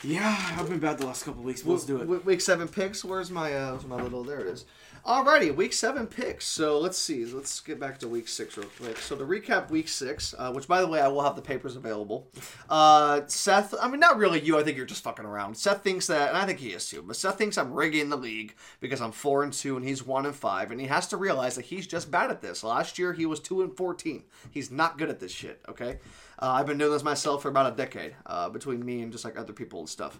Yeah, 0.03 0.35
I've 0.57 0.69
been 0.69 0.79
bad 0.79 0.97
the 0.99 1.05
last 1.05 1.23
couple 1.25 1.43
weeks. 1.43 1.61
But 1.63 1.71
let's 1.71 1.85
do 1.85 1.97
it. 1.97 1.99
W- 2.01 2.21
Week 2.25 2.41
seven 2.41 2.67
picks. 2.67 3.03
Where's 3.03 3.31
my 3.31 3.53
uh, 3.53 3.71
where's 3.71 3.85
my 3.85 4.01
little? 4.01 4.23
There 4.23 4.39
it 4.39 4.47
is. 4.47 4.65
Alrighty, 5.05 5.55
week 5.55 5.71
seven 5.71 6.07
picks. 6.07 6.47
So 6.47 6.79
let's 6.79 6.97
see. 6.97 7.25
Let's 7.25 7.59
get 7.59 7.79
back 7.79 7.99
to 7.99 8.07
week 8.07 8.27
six 8.27 8.57
real 8.57 8.67
quick. 8.81 8.97
So 8.97 9.15
to 9.15 9.23
recap 9.23 9.69
week 9.69 9.87
six, 9.87 10.33
uh, 10.35 10.51
which 10.51 10.67
by 10.67 10.81
the 10.81 10.87
way 10.87 10.99
I 10.99 11.07
will 11.09 11.21
have 11.21 11.35
the 11.35 11.43
papers 11.43 11.75
available. 11.75 12.27
Uh, 12.67 13.21
Seth, 13.27 13.75
I 13.79 13.87
mean 13.87 13.99
not 13.99 14.17
really 14.17 14.41
you. 14.41 14.57
I 14.57 14.63
think 14.63 14.77
you're 14.77 14.85
just 14.87 15.03
fucking 15.03 15.23
around. 15.23 15.57
Seth 15.57 15.83
thinks 15.83 16.07
that, 16.07 16.29
and 16.29 16.37
I 16.39 16.47
think 16.47 16.57
he 16.57 16.69
is 16.69 16.89
too. 16.89 17.03
But 17.03 17.17
Seth 17.17 17.37
thinks 17.37 17.55
I'm 17.55 17.71
rigging 17.71 18.09
the 18.09 18.17
league 18.17 18.55
because 18.79 18.99
I'm 18.99 19.11
four 19.11 19.43
and 19.43 19.53
two 19.53 19.77
and 19.77 19.85
he's 19.85 20.03
one 20.03 20.25
and 20.25 20.35
five, 20.35 20.71
and 20.71 20.81
he 20.81 20.87
has 20.87 21.05
to 21.09 21.17
realize 21.17 21.53
that 21.53 21.65
he's 21.65 21.85
just 21.85 22.09
bad 22.09 22.31
at 22.31 22.41
this. 22.41 22.63
Last 22.63 22.97
year 22.97 23.13
he 23.13 23.27
was 23.27 23.39
two 23.39 23.61
and 23.61 23.77
fourteen. 23.77 24.23
He's 24.49 24.71
not 24.71 24.97
good 24.97 25.11
at 25.11 25.19
this 25.19 25.31
shit. 25.31 25.61
Okay, 25.69 25.99
uh, 26.39 26.49
I've 26.49 26.65
been 26.65 26.79
doing 26.79 26.91
this 26.91 27.03
myself 27.03 27.43
for 27.43 27.49
about 27.49 27.71
a 27.71 27.75
decade, 27.75 28.15
uh, 28.25 28.49
between 28.49 28.83
me 28.83 29.03
and 29.03 29.11
just 29.11 29.23
like 29.23 29.37
other 29.37 29.53
people 29.53 29.81
and 29.81 29.89
stuff. 29.89 30.19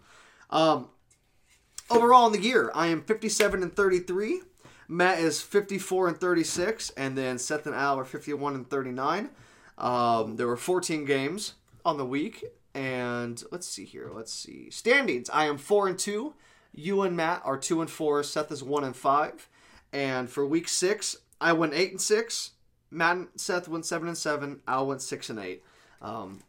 Um, 0.52 0.90
overall 1.90 2.28
in 2.28 2.34
the 2.34 2.48
year, 2.48 2.72
I 2.76 2.86
am 2.88 3.02
57 3.02 3.64
and 3.64 3.76
33. 3.76 4.42
Matt 4.88 5.20
is 5.20 5.42
54 5.42 6.10
and 6.10 6.18
36, 6.18 6.92
and 6.92 7.18
then 7.18 7.38
Seth 7.38 7.66
and 7.66 7.76
Al 7.76 8.00
are 8.00 8.06
51 8.06 8.56
and 8.56 8.70
39. 8.70 9.30
Um, 9.78 10.36
there 10.36 10.48
were 10.48 10.58
14 10.58 11.06
games 11.06 11.54
on 11.84 11.98
the 11.98 12.06
week, 12.06 12.46
and 12.74 13.44
let's 13.52 13.68
see 13.68 13.86
here. 13.86 14.12
Let's 14.14 14.34
see 14.34 14.70
standings. 14.70 15.30
I 15.30 15.46
am 15.46 15.58
four 15.58 15.88
and 15.88 15.98
two. 15.98 16.34
You 16.74 17.02
and 17.04 17.16
Matt 17.16 17.42
are 17.46 17.58
two 17.58 17.82
and 17.82 17.90
four. 17.90 18.22
Seth 18.24 18.52
is 18.52 18.64
one 18.64 18.84
and 18.84 18.96
five. 18.96 19.48
And 19.94 20.30
for 20.30 20.46
week 20.46 20.68
six, 20.68 21.16
I 21.40 21.54
went 21.54 21.74
eight 21.74 21.92
and 21.92 22.02
six. 22.02 22.52
Matt 22.92 23.16
and 23.16 23.28
Seth 23.36 23.68
went 23.68 23.86
seven 23.86 24.08
and 24.08 24.18
seven. 24.18 24.60
Al 24.68 24.88
went 24.88 25.02
six 25.02 25.30
and 25.30 25.40
eight. 25.40 25.64
Um, 26.02 26.42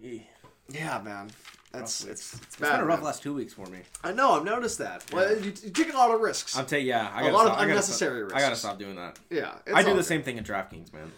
yeah, 0.00 1.00
man. 1.02 1.30
That's 1.72 2.04
it's 2.04 2.34
it's 2.34 2.42
It's 2.42 2.56
bad. 2.56 2.72
been 2.72 2.80
a 2.80 2.84
rough 2.86 2.98
man. 3.00 3.06
last 3.06 3.22
two 3.22 3.34
weeks 3.34 3.52
for 3.52 3.66
me. 3.66 3.78
I 4.02 4.12
know. 4.12 4.32
I've 4.32 4.44
noticed 4.44 4.78
that. 4.78 5.04
Well, 5.12 5.30
you, 5.38 5.52
you 5.62 5.70
take 5.70 5.92
a 5.92 5.96
lot 5.96 6.10
of 6.10 6.20
risks. 6.20 6.56
I'm 6.56 6.64
telling 6.66 6.86
yeah, 6.86 7.10
I 7.12 7.28
A 7.28 7.32
lot 7.32 7.46
of 7.46 7.52
stop, 7.52 7.58
I 7.58 7.60
gotta 7.62 7.70
unnecessary 7.70 8.28
stop, 8.28 8.38
I 8.38 8.40
gotta 8.40 8.56
stop 8.56 8.78
doing 8.78 8.96
that. 8.96 9.18
yeah, 9.30 9.54
I 9.74 9.82
do 9.82 9.90
the 9.90 9.96
good. 9.96 10.04
same 10.06 10.22
thing 10.22 10.38
at 10.38 10.44
DraftKings, 10.44 10.92
man. 10.92 11.12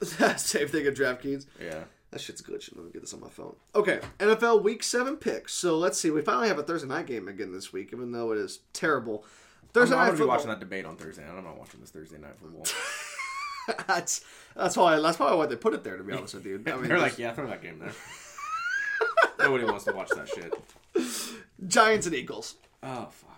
same 0.38 0.68
thing 0.68 0.86
at 0.86 0.94
DraftKings. 0.94 1.46
Yeah. 1.60 1.84
That 2.10 2.20
shit's 2.20 2.42
glitching. 2.42 2.76
Let 2.76 2.84
me 2.84 2.92
get 2.92 3.00
this 3.00 3.12
on 3.14 3.20
my 3.20 3.28
phone. 3.28 3.56
Okay, 3.74 4.00
NFL 4.18 4.62
Week 4.62 4.82
Seven 4.84 5.16
picks. 5.16 5.52
So 5.54 5.76
let's 5.78 5.98
see. 5.98 6.10
We 6.10 6.20
finally 6.22 6.46
have 6.48 6.58
a 6.58 6.62
Thursday 6.62 6.86
night 6.88 7.06
game 7.06 7.26
again 7.26 7.52
this 7.52 7.72
week, 7.72 7.90
even 7.92 8.12
though 8.12 8.30
it 8.32 8.38
is 8.38 8.60
terrible. 8.72 9.24
I'm, 9.62 9.68
Thursday 9.70 9.94
I'm 9.96 10.00
night 10.02 10.06
gonna 10.12 10.18
be 10.18 10.24
watching 10.28 10.48
that 10.48 10.60
debate 10.60 10.84
on 10.84 10.96
Thursday. 10.96 11.22
and 11.26 11.36
I'm 11.36 11.42
not 11.44 11.58
watching 11.58 11.80
this 11.80 11.90
Thursday 11.90 12.18
night 12.18 12.38
football. 12.38 12.66
that's 13.88 14.20
that's 14.54 14.76
why 14.76 15.00
that's 15.00 15.16
probably 15.16 15.38
why 15.38 15.46
they 15.46 15.56
put 15.56 15.74
it 15.74 15.82
there. 15.82 15.96
To 15.96 16.04
be 16.04 16.12
honest 16.12 16.34
with 16.34 16.46
you, 16.46 16.62
I 16.66 16.70
mean, 16.76 16.86
They're 16.88 16.98
like, 17.00 17.18
yeah, 17.18 17.32
throw 17.32 17.46
that 17.48 17.62
game 17.62 17.78
there. 17.80 17.92
Nobody 19.38 19.64
wants 19.64 19.84
to 19.84 19.92
watch 19.92 20.10
that 20.10 20.28
shit. 20.28 20.52
Giants 21.66 22.06
and 22.06 22.14
Eagles, 22.14 22.56
Oh 22.82 23.08
fuck. 23.10 23.30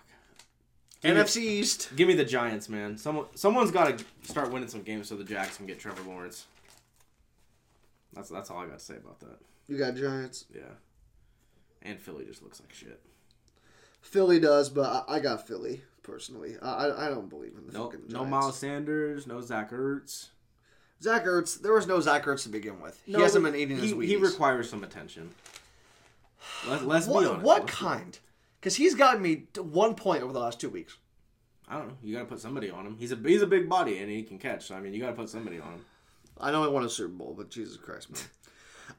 Give 1.01 1.15
me- 1.15 1.21
NFC 1.21 1.37
East. 1.37 1.89
Give 1.95 2.07
me 2.07 2.15
the 2.15 2.25
Giants, 2.25 2.69
man. 2.69 2.97
Someone, 2.97 3.25
someone's 3.35 3.71
got 3.71 3.97
to 3.97 4.05
start 4.23 4.51
winning 4.51 4.67
some 4.67 4.81
games 4.81 5.07
so 5.07 5.15
the 5.15 5.23
Jags 5.23 5.57
can 5.57 5.65
get 5.65 5.79
Trevor 5.79 6.01
Lawrence. 6.09 6.45
That's 8.13 8.29
that's 8.29 8.49
all 8.49 8.57
I 8.57 8.65
got 8.65 8.79
to 8.79 8.83
say 8.83 8.95
about 8.95 9.19
that. 9.19 9.37
You 9.67 9.77
got 9.77 9.95
Giants. 9.95 10.45
Yeah. 10.53 10.61
And 11.83 11.99
Philly 11.99 12.25
just 12.25 12.41
looks 12.41 12.59
like 12.59 12.73
shit. 12.73 12.99
Philly 14.01 14.39
does, 14.39 14.69
but 14.69 15.05
I, 15.07 15.15
I 15.15 15.19
got 15.19 15.47
Philly 15.47 15.81
personally. 16.03 16.55
I 16.61 16.89
I, 16.89 17.09
don't 17.09 17.29
believe 17.29 17.53
in 17.57 17.67
the 17.67 17.73
No, 17.73 17.85
fucking 17.85 18.07
no 18.09 18.25
Miles 18.25 18.57
Sanders, 18.57 19.27
no 19.27 19.41
Zach 19.41 19.71
Ertz. 19.71 20.29
Zach 21.01 21.25
Ertz. 21.25 21.61
There 21.61 21.73
was 21.73 21.85
no 21.85 21.99
Zach 21.99 22.25
Ertz 22.25 22.43
to 22.43 22.49
begin 22.49 22.79
with. 22.81 22.99
No, 23.05 23.19
he 23.19 23.23
hasn't 23.23 23.43
been 23.43 23.55
eating 23.55 23.77
he, 23.77 23.83
his 23.83 23.93
Wheaties. 23.93 24.07
He 24.07 24.15
requires 24.15 24.69
some 24.69 24.83
attention. 24.83 25.29
Let, 26.67 26.85
let's 26.85 27.07
be 27.07 27.13
what 27.13 27.25
honest. 27.27 27.43
what 27.43 27.61
Let's 27.61 27.73
kind? 27.75 28.19
Because 28.59 28.75
he's 28.75 28.95
gotten 28.95 29.21
me 29.21 29.43
to 29.53 29.63
one 29.63 29.95
point 29.95 30.23
over 30.23 30.33
the 30.33 30.39
last 30.39 30.59
two 30.59 30.69
weeks. 30.69 30.97
I 31.69 31.77
don't 31.77 31.87
know. 31.89 31.97
You 32.01 32.13
got 32.15 32.21
to 32.21 32.25
put 32.25 32.39
somebody 32.39 32.69
on 32.69 32.85
him. 32.85 32.95
He's 32.97 33.11
a 33.11 33.15
he's 33.15 33.41
a 33.41 33.47
big 33.47 33.67
body 33.69 33.99
and 33.99 34.09
he 34.09 34.23
can 34.23 34.37
catch. 34.39 34.67
So 34.67 34.75
I 34.75 34.79
mean, 34.79 34.93
you 34.93 35.01
got 35.01 35.07
to 35.07 35.13
put 35.15 35.29
somebody 35.29 35.59
on 35.59 35.73
him. 35.73 35.85
I 36.39 36.51
know 36.51 36.63
he 36.63 36.69
won 36.69 36.83
a 36.83 36.89
Super 36.89 37.09
Bowl, 37.13 37.33
but 37.37 37.49
Jesus 37.49 37.77
Christ, 37.77 38.11
man. 38.11 38.21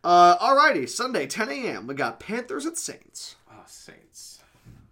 Uh, 0.05 0.37
alrighty, 0.39 0.87
Sunday, 0.89 1.27
10 1.27 1.49
a.m. 1.51 1.87
We 1.87 1.95
got 1.95 2.21
Panthers 2.21 2.67
at 2.67 2.77
Saints. 2.77 3.37
Oh, 3.51 3.63
Saints. 3.67 4.41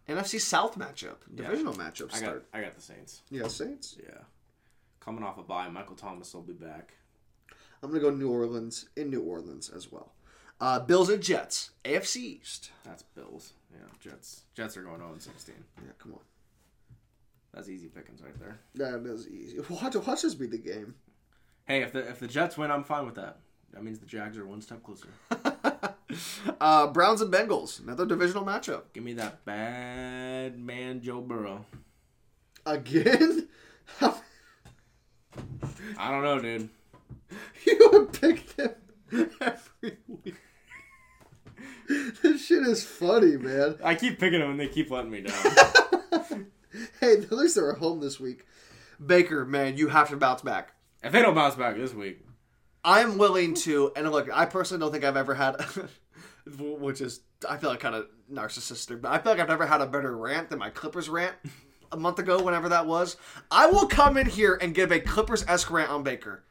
NFC 0.08 0.40
South 0.40 0.78
matchup, 0.78 1.16
Yeah. 1.34 1.42
divisional 1.44 1.74
matchup 1.74 2.04
I 2.06 2.08
got 2.12 2.16
start. 2.18 2.46
I 2.54 2.60
got 2.62 2.74
the 2.76 2.80
Saints. 2.80 3.22
Yeah, 3.30 3.46
Saints. 3.48 3.98
Yeah. 4.02 4.20
Coming 5.00 5.22
off 5.22 5.36
a 5.38 5.42
bye, 5.42 5.68
Michael 5.68 5.96
Thomas 5.96 6.32
will 6.32 6.42
be 6.42 6.52
back. 6.54 6.94
I'm 7.82 7.90
gonna 7.90 8.00
go 8.00 8.10
New 8.10 8.30
Orleans 8.30 8.88
in 8.96 9.10
New 9.10 9.22
Orleans 9.22 9.68
as 9.68 9.92
well. 9.92 10.12
Uh, 10.60 10.80
Bills 10.80 11.10
at 11.10 11.20
Jets, 11.20 11.70
AFC 11.84 12.16
East. 12.16 12.70
That's 12.84 13.02
Bills. 13.02 13.52
Yeah, 13.72 13.86
Jets. 14.00 14.42
Jets 14.54 14.76
are 14.76 14.82
going 14.82 14.98
0 14.98 15.14
16. 15.18 15.54
Yeah, 15.78 15.92
come 15.98 16.14
on. 16.14 16.20
That's 17.52 17.68
easy 17.68 17.88
pickings 17.88 18.22
right 18.22 18.38
there. 18.38 18.58
That 18.74 19.04
is 19.06 19.28
easy. 19.28 19.58
Watch, 19.68 19.94
watch 19.96 20.22
this 20.22 20.34
be 20.34 20.46
the 20.46 20.58
game. 20.58 20.94
Hey, 21.66 21.82
if 21.82 21.92
the 21.92 22.08
if 22.08 22.20
the 22.20 22.28
Jets 22.28 22.56
win, 22.56 22.70
I'm 22.70 22.84
fine 22.84 23.06
with 23.06 23.16
that. 23.16 23.38
That 23.72 23.82
means 23.82 23.98
the 23.98 24.06
Jags 24.06 24.38
are 24.38 24.46
one 24.46 24.60
step 24.60 24.82
closer. 24.82 25.08
Uh, 26.60 26.86
Browns 26.86 27.20
and 27.20 27.32
Bengals, 27.32 27.82
another 27.82 28.06
divisional 28.06 28.44
matchup. 28.44 28.82
Give 28.94 29.04
me 29.04 29.12
that 29.14 29.44
bad 29.44 30.58
man 30.58 31.02
Joe 31.02 31.20
Burrow. 31.20 31.66
Again? 32.64 33.48
I 34.00 34.14
don't 36.10 36.22
know, 36.22 36.40
dude. 36.40 36.70
you 37.66 37.90
would 37.92 38.12
pick 38.12 38.54
them 38.56 38.70
every 39.40 39.98
week. 40.08 40.34
this 42.22 42.46
shit 42.46 42.62
is 42.62 42.84
funny, 42.84 43.36
man. 43.36 43.76
I 43.82 43.94
keep 43.94 44.18
picking 44.18 44.40
them 44.40 44.50
and 44.50 44.60
they 44.60 44.68
keep 44.68 44.90
letting 44.90 45.10
me 45.10 45.22
down. 45.22 46.46
Hey, 47.00 47.14
at 47.14 47.32
least 47.32 47.54
they're 47.54 47.72
at 47.72 47.78
home 47.78 48.00
this 48.00 48.20
week. 48.20 48.44
Baker, 49.04 49.44
man, 49.44 49.76
you 49.76 49.88
have 49.88 50.10
to 50.10 50.16
bounce 50.16 50.42
back. 50.42 50.74
if 51.02 51.12
they 51.12 51.22
don't 51.22 51.34
bounce 51.34 51.54
back 51.54 51.76
this 51.76 51.94
week, 51.94 52.20
I'm 52.84 53.18
willing 53.18 53.54
to, 53.54 53.92
and 53.96 54.10
look, 54.10 54.28
I 54.32 54.46
personally 54.46 54.80
don't 54.80 54.92
think 54.92 55.04
I've 55.04 55.16
ever 55.16 55.34
had, 55.34 55.56
which 56.58 57.00
is, 57.00 57.20
I 57.48 57.56
feel 57.56 57.70
like 57.70 57.80
kind 57.80 57.94
of 57.94 58.06
narcissistic, 58.30 59.00
but 59.00 59.10
I 59.10 59.18
feel 59.18 59.32
like 59.32 59.40
I've 59.40 59.48
never 59.48 59.66
had 59.66 59.80
a 59.80 59.86
better 59.86 60.16
rant 60.16 60.50
than 60.50 60.58
my 60.58 60.70
Clippers 60.70 61.08
rant 61.08 61.34
a 61.92 61.96
month 61.96 62.18
ago, 62.18 62.42
whenever 62.42 62.68
that 62.68 62.86
was. 62.86 63.16
I 63.50 63.66
will 63.66 63.86
come 63.86 64.16
in 64.16 64.26
here 64.26 64.58
and 64.60 64.74
give 64.74 64.90
a 64.92 65.00
Clippers 65.00 65.44
esque 65.48 65.70
rant 65.70 65.90
on 65.90 66.02
Baker. 66.02 66.44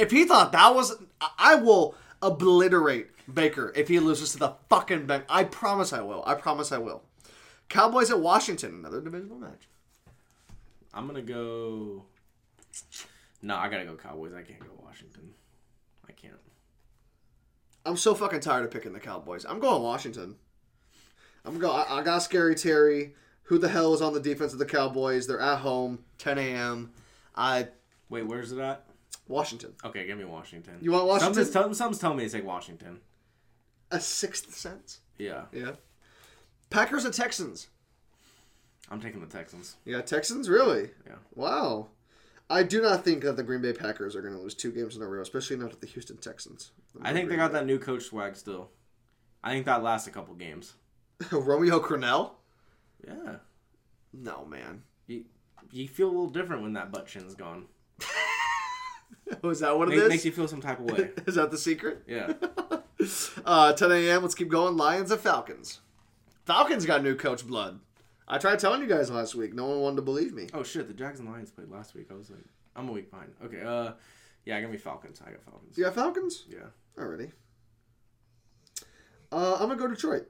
If 0.00 0.10
he 0.10 0.24
thought 0.24 0.52
that 0.52 0.74
was, 0.74 0.96
I- 1.38 1.56
will 1.56 1.94
obliterate 2.22 3.08
Baker 3.32 3.72
if 3.76 3.88
he 3.88 4.00
loses 4.00 4.32
to 4.32 4.38
the 4.38 4.54
fucking 4.68 5.06
bank. 5.06 5.24
I 5.28 5.44
promise 5.44 5.92
I 5.92 6.00
will. 6.00 6.22
I 6.26 6.34
promise 6.34 6.72
I 6.72 6.78
will. 6.78 7.02
Cowboys 7.68 8.10
at 8.10 8.18
Washington, 8.18 8.76
another 8.76 9.00
divisional 9.00 9.38
match. 9.38 9.68
I'm 10.92 11.06
gonna 11.06 11.22
go. 11.22 12.04
No, 13.42 13.56
I 13.56 13.68
gotta 13.68 13.84
go 13.84 13.94
Cowboys. 13.94 14.32
I 14.34 14.42
can't 14.42 14.58
go 14.58 14.68
Washington. 14.82 15.34
I 16.08 16.12
can't. 16.12 16.34
I'm 17.86 17.96
so 17.96 18.14
fucking 18.14 18.40
tired 18.40 18.64
of 18.64 18.70
picking 18.70 18.92
the 18.92 19.00
Cowboys. 19.00 19.44
I'm 19.44 19.60
going 19.60 19.82
Washington. 19.82 20.36
I'm 21.44 21.58
go. 21.58 21.70
I, 21.70 22.00
I 22.00 22.02
got 22.02 22.20
Scary 22.20 22.54
Terry. 22.54 23.14
Who 23.44 23.58
the 23.58 23.68
hell 23.68 23.94
is 23.94 24.00
on 24.00 24.14
the 24.14 24.20
defense 24.20 24.52
of 24.52 24.58
the 24.58 24.66
Cowboys? 24.66 25.26
They're 25.26 25.40
at 25.40 25.58
home, 25.58 26.04
10 26.18 26.38
a.m. 26.38 26.92
I 27.36 27.68
Wait, 28.08 28.26
where's 28.26 28.50
it 28.50 28.58
at? 28.58 28.84
Washington. 29.30 29.72
Okay, 29.84 30.06
give 30.06 30.18
me 30.18 30.24
Washington. 30.24 30.74
You 30.80 30.92
want 30.92 31.06
Washington? 31.06 31.34
Something's, 31.34 31.52
tell, 31.52 31.74
something's 31.74 31.98
telling 32.00 32.18
me 32.18 32.24
to 32.24 32.30
take 32.30 32.44
Washington. 32.44 33.00
A 33.90 34.00
sixth 34.00 34.54
sense. 34.54 35.00
Yeah, 35.18 35.44
Yeah. 35.52 35.72
Packers 36.68 37.04
and 37.04 37.12
Texans. 37.14 37.68
I'm 38.90 39.00
taking 39.00 39.20
the 39.20 39.26
Texans. 39.26 39.76
Yeah, 39.84 40.00
Texans 40.00 40.48
really. 40.48 40.90
Yeah. 41.06 41.16
Wow. 41.34 41.88
I 42.48 42.62
do 42.64 42.82
not 42.82 43.04
think 43.04 43.22
that 43.22 43.36
the 43.36 43.42
Green 43.42 43.60
Bay 43.62 43.72
Packers 43.72 44.16
are 44.16 44.22
going 44.22 44.34
to 44.34 44.40
lose 44.40 44.54
two 44.54 44.72
games 44.72 44.96
in 44.96 45.02
a 45.02 45.06
row, 45.06 45.22
especially 45.22 45.56
not 45.56 45.70
to 45.70 45.80
the 45.80 45.86
Houston 45.86 46.16
Texans. 46.16 46.72
I 47.02 47.12
think 47.12 47.28
they 47.28 47.36
got 47.36 47.52
that 47.52 47.66
new 47.66 47.78
coach 47.78 48.04
swag 48.04 48.34
still. 48.36 48.70
I 49.42 49.52
think 49.52 49.66
that 49.66 49.82
lasts 49.82 50.08
a 50.08 50.10
couple 50.10 50.34
games. 50.34 50.74
Romeo 51.32 51.80
Crennel. 51.80 52.32
Yeah. 53.06 53.36
No 54.12 54.44
man. 54.44 54.82
You, 55.06 55.24
you 55.70 55.86
feel 55.88 56.08
a 56.08 56.10
little 56.10 56.28
different 56.30 56.62
when 56.62 56.72
that 56.72 56.90
butt 56.90 57.06
chin's 57.06 57.34
gone. 57.34 57.66
Was 59.42 59.60
that 59.60 59.76
what 59.78 59.88
it 59.88 59.92
Make, 59.92 59.98
is? 60.00 60.08
makes 60.08 60.24
you 60.24 60.32
feel 60.32 60.48
some 60.48 60.60
type 60.60 60.78
of 60.80 60.86
way. 60.86 61.10
Is 61.26 61.34
that 61.36 61.50
the 61.50 61.58
secret? 61.58 62.02
Yeah. 62.06 62.32
Uh, 63.46 63.72
10 63.72 63.90
a.m. 63.92 64.20
Let's 64.20 64.34
keep 64.34 64.48
going. 64.50 64.76
Lions 64.76 65.10
and 65.10 65.18
Falcons. 65.18 65.80
Falcons 66.44 66.84
got 66.84 67.02
new 67.02 67.14
coach 67.16 67.46
blood. 67.46 67.80
I 68.28 68.36
tried 68.36 68.58
telling 68.58 68.82
you 68.82 68.86
guys 68.86 69.10
last 69.10 69.34
week. 69.34 69.54
No 69.54 69.64
one 69.64 69.80
wanted 69.80 69.96
to 69.96 70.02
believe 70.02 70.34
me. 70.34 70.48
Oh 70.52 70.62
shit, 70.62 70.86
the 70.86 70.92
Jags 70.92 71.18
and 71.18 71.26
Lions 71.26 71.50
played 71.50 71.70
last 71.70 71.94
week. 71.94 72.08
I 72.10 72.14
was 72.14 72.28
like, 72.28 72.44
I'm 72.76 72.90
a 72.90 72.92
week 72.92 73.10
behind. 73.10 73.32
Okay, 73.42 73.62
uh, 73.62 73.92
yeah, 74.44 74.60
give 74.60 74.70
me 74.70 74.76
Falcons. 74.76 75.22
I 75.26 75.30
got 75.30 75.42
Falcons. 75.42 75.78
You 75.78 75.84
got 75.84 75.94
Falcons? 75.94 76.44
Yeah. 76.46 76.58
Already. 77.02 77.30
Uh, 79.32 79.54
I'm 79.54 79.68
gonna 79.68 79.76
go 79.76 79.86
Detroit. 79.88 80.26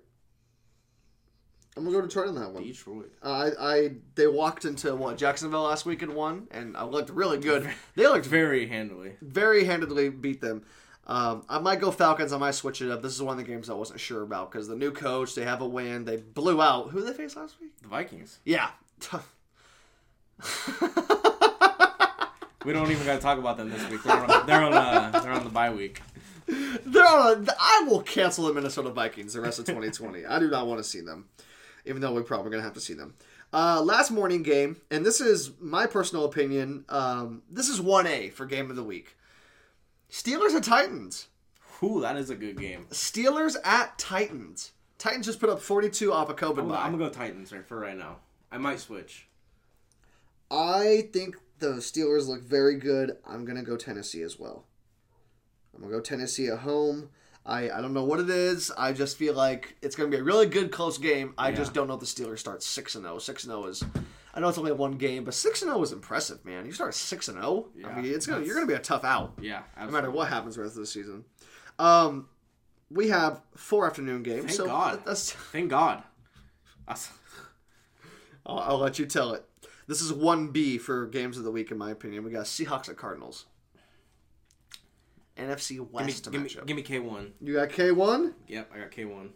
I'm 1.81 1.87
gonna 1.87 1.97
go 1.97 2.07
Detroit 2.07 2.28
on 2.28 2.35
that 2.35 2.51
one. 2.53 2.62
Detroit. 2.62 3.11
Uh, 3.24 3.51
I, 3.59 3.74
I, 3.74 3.91
they 4.16 4.26
walked 4.26 4.66
into 4.66 4.95
what 4.95 5.16
Jacksonville 5.16 5.62
last 5.62 5.87
week 5.87 6.03
and 6.03 6.14
won, 6.14 6.47
and 6.51 6.76
I 6.76 6.85
looked 6.85 7.09
really 7.09 7.39
good. 7.39 7.68
They 7.95 8.07
looked 8.07 8.26
Very 8.26 8.66
handily. 8.66 9.12
very 9.22 9.64
handedly 9.64 10.11
beat 10.11 10.43
them. 10.43 10.62
Um, 11.07 11.43
I 11.49 11.59
might 11.59 11.81
go 11.81 11.91
Falcons. 11.91 12.33
I 12.35 12.39
might 12.39 12.55
switch 12.55 12.83
it 12.83 12.91
up. 12.91 13.01
This 13.03 13.14
is 13.14 13.22
one 13.22 13.39
of 13.39 13.45
the 13.45 13.51
games 13.51 13.70
I 13.70 13.74
wasn't 13.74 13.99
sure 13.99 14.22
about 14.22 14.53
because 14.53 14.68
the 14.68 14.76
new 14.76 14.93
coach, 14.93 15.35
they 15.35 15.45
have 15.45 15.62
a 15.62 15.66
win. 15.66 16.05
They 16.05 16.18
blew 16.18 16.61
out. 16.61 16.91
Who 16.91 17.01
did 17.01 17.09
they 17.09 17.16
face 17.16 17.35
last 17.35 17.59
week? 17.61 17.72
The 17.81 17.89
Vikings. 17.89 18.41
Yeah. 18.45 18.68
We 22.66 22.74
don't 22.74 22.91
even 22.91 23.07
got 23.07 23.14
to 23.16 23.20
talk 23.20 23.39
about 23.39 23.57
them 23.57 23.70
this 23.70 23.89
week. 23.89 24.03
They're 24.03 24.12
on, 24.16 24.47
they're 24.47 24.62
on, 24.62 24.74
uh, 24.74 25.20
they're 25.22 25.33
on 25.33 25.45
the 25.45 25.51
bye 25.51 25.72
week. 25.72 26.03
They're 26.47 27.07
on 27.07 27.49
a, 27.49 27.55
I 27.59 27.87
will 27.89 28.03
cancel 28.03 28.47
the 28.47 28.53
Minnesota 28.53 28.91
Vikings 28.91 29.33
the 29.33 29.41
rest 29.41 29.59
of 29.59 29.64
2020. 29.64 30.26
I 30.26 30.39
do 30.39 30.49
not 30.51 30.66
want 30.66 30.78
to 30.78 30.85
see 30.85 31.01
them, 31.01 31.28
even 31.85 32.01
though 32.01 32.12
we're 32.12 32.22
probably 32.22 32.51
going 32.51 32.61
to 32.61 32.64
have 32.64 32.74
to 32.74 32.81
see 32.81 32.95
them. 32.95 33.14
Uh, 33.53 33.83
last 33.83 34.11
morning 34.11 34.43
game, 34.43 34.76
and 34.91 35.05
this 35.05 35.20
is 35.20 35.51
my 35.61 35.87
personal 35.87 36.24
opinion. 36.24 36.85
Um, 36.89 37.43
this 37.51 37.68
is 37.68 37.81
1A 37.81 38.33
for 38.33 38.47
game 38.47 38.70
of 38.70 38.76
the 38.76 38.85
week. 38.85 39.16
Steelers 40.11 40.55
at 40.55 40.62
Titans. 40.62 41.28
Whew, 41.81 42.01
that 42.03 42.16
is 42.16 42.31
a 42.31 42.37
good 42.37 42.59
game. 42.59 42.87
Steelers 42.91 43.57
at 43.64 43.99
Titans. 43.99 44.72
Titans 44.99 45.26
just 45.26 45.41
put 45.41 45.49
up 45.49 45.61
42 45.61 46.12
off 46.12 46.28
a 46.28 46.35
COVID 46.35 46.59
I'm, 46.59 46.68
bye. 46.68 46.76
I'm 46.76 46.93
gonna 46.93 47.05
go 47.05 47.11
Titans 47.11 47.53
right 47.53 47.64
for 47.64 47.78
right 47.78 47.97
now. 47.97 48.16
I 48.53 48.59
might 48.59 48.81
switch. 48.81 49.28
I 50.51 51.09
think 51.12 51.37
the 51.59 51.74
Steelers 51.74 52.28
look 52.28 52.43
very 52.43 52.76
good. 52.76 53.16
I'm 53.26 53.45
gonna 53.45 53.62
go 53.62 53.76
Tennessee 53.76 54.22
as 54.22 54.39
well. 54.39 54.64
I'm 55.74 55.81
gonna 55.81 55.93
go 55.93 56.01
Tennessee 56.01 56.49
at 56.49 56.59
home. 56.59 57.11
I, 57.47 57.70
I 57.70 57.80
don't 57.80 57.95
know 57.95 58.05
what 58.05 58.20
it 58.20 58.28
is. 58.30 58.70
I 58.76 58.93
just 58.93 59.16
feel 59.16 59.34
like 59.34 59.76
it's 59.82 59.97
gonna 59.97 60.11
be 60.11 60.18
a 60.18 60.22
really 60.22 60.47
good 60.47 60.70
close 60.70 60.99
game. 60.99 61.34
I 61.38 61.53
just 61.53 61.72
don't 61.72 61.88
know 61.88 61.95
if 61.95 62.01
the 62.01 62.07
Steelers 62.07 62.38
start 62.38 62.62
six 62.62 62.95
and 62.95 63.05
zero. 63.05 63.18
Six 63.18 63.45
and 63.45 63.51
zero 63.53 63.64
is, 63.66 63.82
I 64.34 64.41
know 64.41 64.49
it's 64.49 64.59
only 64.59 64.72
one 64.72 64.93
game, 64.93 65.24
but 65.24 65.34
six 65.34 65.62
and 65.62 65.70
zero 65.70 65.82
is 65.82 65.93
impressive, 65.93 66.45
man. 66.45 66.66
You 66.66 66.72
start 66.72 66.95
six 66.95 67.28
and 67.28 67.38
zero. 67.38 67.66
I 67.76 67.80
Yeah, 67.80 68.01
mean, 68.03 68.12
it's 68.14 68.26
gonna 68.26 68.45
you're 68.45 68.55
gonna 68.55 68.66
be 68.66 68.74
a 68.74 68.78
tough 68.78 69.05
out 69.05 69.32
Yeah, 69.41 69.62
no 69.80 69.91
matter 69.91 70.11
what 70.11 70.28
happens 70.28 70.57
the 70.57 70.62
rest 70.62 70.74
of 70.74 70.80
the 70.80 70.86
season. 70.86 71.24
Um, 71.78 72.28
we 72.91 73.09
have 73.09 73.41
four 73.57 73.86
afternoon 73.86 74.22
games. 74.22 74.41
Thank 74.47 74.53
so 74.57 74.66
God. 74.66 75.03
That's, 75.07 75.32
Thank 75.53 75.70
God. 75.70 76.03
That's- 76.86 77.11
I'll, 78.45 78.59
I'll 78.59 78.78
let 78.78 78.99
you 78.99 79.07
tell 79.07 79.32
it. 79.34 79.45
This 79.86 80.01
is 80.01 80.12
one 80.12 80.49
B 80.49 80.78
for 80.78 81.07
games 81.07 81.36
of 81.38 81.45
the 81.45 81.51
week, 81.51 81.70
in 81.70 81.78
my 81.78 81.91
opinion. 81.91 82.22
We 82.24 82.30
got 82.30 82.45
Seahawks 82.47 82.88
at 82.88 82.97
Cardinals. 82.97 83.47
NFC 85.37 85.68
Give 85.76 85.78
me, 85.78 85.89
West 85.93 86.31
give, 86.31 86.43
me, 86.43 86.49
give 86.66 86.76
me 86.76 86.83
K1. 86.83 87.31
You 87.41 87.55
got 87.55 87.70
K 87.70 87.93
one. 87.93 88.35
Yep, 88.49 88.70
I 88.74 88.78
got 88.78 88.91
K1. 88.91 89.31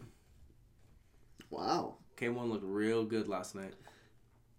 Wow. 1.51 1.97
K1 2.17 2.49
looked 2.49 2.65
real 2.65 3.05
good 3.05 3.29
last 3.29 3.55
night. 3.55 3.75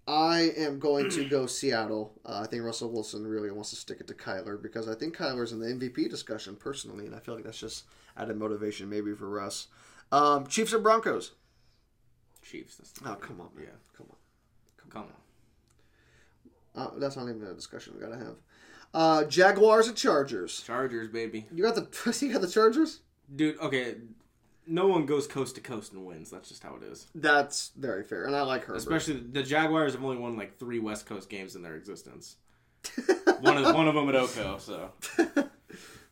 I 0.07 0.51
am 0.57 0.77
going 0.79 1.09
to 1.11 1.27
go 1.27 1.47
Seattle. 1.47 2.13
Uh, 2.25 2.41
I 2.43 2.47
think 2.47 2.63
Russell 2.63 2.91
Wilson 2.91 3.25
really 3.25 3.49
wants 3.49 3.71
to 3.71 3.75
stick 3.75 3.99
it 3.99 4.07
to 4.07 4.13
Kyler 4.13 4.61
because 4.61 4.87
I 4.87 4.93
think 4.93 5.17
Kyler's 5.17 5.51
in 5.51 5.59
the 5.59 5.67
MVP 5.67 6.09
discussion 6.09 6.55
personally, 6.55 7.07
and 7.07 7.15
I 7.15 7.19
feel 7.19 7.33
like 7.33 7.43
that's 7.43 7.59
just 7.59 7.85
added 8.15 8.37
motivation 8.37 8.87
maybe 8.89 9.13
for 9.15 9.27
Russ. 9.27 9.67
Um, 10.11 10.45
Chiefs 10.45 10.73
or 10.73 10.79
Broncos? 10.79 11.31
Chiefs. 12.43 12.75
That's 12.75 12.93
Oh, 13.03 13.15
come 13.15 13.41
on, 13.41 13.49
man. 13.55 13.65
Yeah. 13.65 13.71
Come 13.97 14.07
on. 14.11 14.17
Come 14.89 15.01
on. 15.01 15.09
Uh, 16.75 16.91
that's 16.99 17.15
not 17.15 17.27
even 17.27 17.43
a 17.43 17.53
discussion 17.53 17.93
we 17.95 18.01
gotta 18.01 18.17
have. 18.17 18.35
Uh, 18.95 19.25
Jaguars 19.25 19.89
or 19.89 19.93
Chargers? 19.93 20.61
Chargers, 20.61 21.09
baby. 21.09 21.45
You 21.53 21.63
got 21.63 21.75
the 21.75 22.17
you 22.25 22.31
got 22.31 22.41
the 22.41 22.47
Chargers? 22.47 23.01
Dude, 23.35 23.59
okay. 23.59 23.95
No 24.67 24.87
one 24.87 25.05
goes 25.05 25.27
coast 25.27 25.55
to 25.55 25.61
coast 25.61 25.91
and 25.91 26.05
wins. 26.05 26.31
That's 26.31 26.47
just 26.47 26.63
how 26.63 26.75
it 26.75 26.83
is. 26.83 27.07
That's 27.13 27.71
very 27.75 28.03
fair, 28.03 28.25
and 28.25 28.35
I 28.35 28.41
like 28.43 28.63
her. 28.63 28.73
Especially 28.73 29.15
the 29.15 29.43
Jaguars 29.43 29.93
have 29.93 30.03
only 30.03 30.17
won 30.17 30.37
like 30.37 30.57
three 30.57 30.79
West 30.79 31.05
Coast 31.05 31.29
games 31.29 31.57
in 31.57 31.61
their 31.61 31.75
existence. 31.75 32.37
one 33.41 33.57
of 33.57 33.75
one 33.75 33.89
of 33.89 33.95
them 33.95 34.07
at 34.07 34.15
Oko. 34.15 34.57
So 34.59 34.91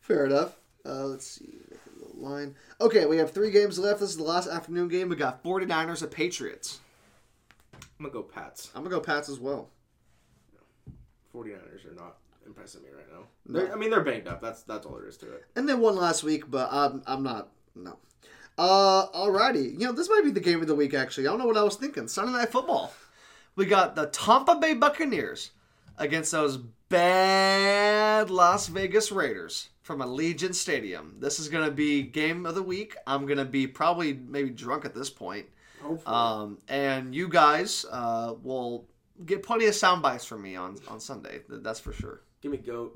Fair 0.00 0.26
enough. 0.26 0.54
Uh, 0.84 1.06
let's 1.06 1.26
see. 1.26 1.54
Make 1.70 1.80
a 1.86 2.04
little 2.04 2.20
line. 2.20 2.54
Okay, 2.82 3.06
we 3.06 3.16
have 3.16 3.32
three 3.32 3.50
games 3.50 3.78
left. 3.78 4.00
This 4.00 4.10
is 4.10 4.18
the 4.18 4.24
last 4.24 4.46
afternoon 4.46 4.88
game. 4.88 5.08
We 5.08 5.16
got 5.16 5.42
49ers 5.42 6.02
at 6.02 6.10
Patriots. 6.10 6.80
I'm 7.72 8.04
gonna 8.04 8.12
go 8.12 8.22
Pats. 8.22 8.70
I'm 8.74 8.82
gonna 8.82 8.94
go 8.94 9.00
Pats 9.00 9.30
as 9.30 9.40
well. 9.40 9.70
49ers 11.34 11.90
are 11.90 11.94
not 11.94 12.18
impressing 12.46 12.82
me 12.82 12.88
right 12.94 13.06
now. 13.12 13.26
They're, 13.46 13.72
I 13.72 13.76
mean, 13.76 13.90
they're 13.90 14.02
banged 14.02 14.28
up. 14.28 14.40
That's 14.40 14.62
that's 14.62 14.86
all 14.86 14.96
there 14.96 15.08
is 15.08 15.16
to 15.18 15.32
it. 15.32 15.44
And 15.56 15.68
they 15.68 15.74
won 15.74 15.96
last 15.96 16.22
week, 16.22 16.50
but 16.50 16.68
I'm 16.72 17.02
I'm 17.06 17.22
not 17.22 17.50
no. 17.74 17.98
Uh, 18.56 19.08
alrighty. 19.08 19.72
You 19.72 19.86
know 19.86 19.92
this 19.92 20.08
might 20.08 20.24
be 20.24 20.30
the 20.30 20.40
game 20.40 20.60
of 20.60 20.66
the 20.66 20.74
week. 20.74 20.94
Actually, 20.94 21.26
I 21.26 21.30
don't 21.30 21.38
know 21.38 21.46
what 21.46 21.56
I 21.56 21.62
was 21.62 21.76
thinking. 21.76 22.08
Sunday 22.08 22.32
night 22.32 22.50
football. 22.50 22.92
We 23.56 23.66
got 23.66 23.94
the 23.94 24.06
Tampa 24.06 24.56
Bay 24.56 24.74
Buccaneers 24.74 25.50
against 25.98 26.32
those 26.32 26.56
bad 26.88 28.30
Las 28.30 28.66
Vegas 28.68 29.12
Raiders 29.12 29.68
from 29.82 30.00
Allegiant 30.00 30.54
Stadium. 30.54 31.16
This 31.18 31.38
is 31.38 31.48
gonna 31.48 31.70
be 31.70 32.02
game 32.02 32.46
of 32.46 32.54
the 32.54 32.62
week. 32.62 32.96
I'm 33.06 33.26
gonna 33.26 33.44
be 33.44 33.66
probably 33.66 34.14
maybe 34.14 34.50
drunk 34.50 34.84
at 34.84 34.94
this 34.94 35.10
point. 35.10 35.46
Um, 36.06 36.58
and 36.68 37.14
you 37.14 37.28
guys 37.28 37.84
uh, 37.90 38.34
will 38.42 38.86
get 39.26 39.42
plenty 39.42 39.66
of 39.66 39.74
sound 39.74 40.02
bites 40.02 40.24
from 40.24 40.42
me 40.42 40.56
on 40.56 40.78
on 40.88 41.00
Sunday. 41.00 41.42
That's 41.48 41.80
for 41.80 41.92
sure. 41.92 42.22
Give 42.44 42.52
me 42.52 42.58
goat. 42.58 42.94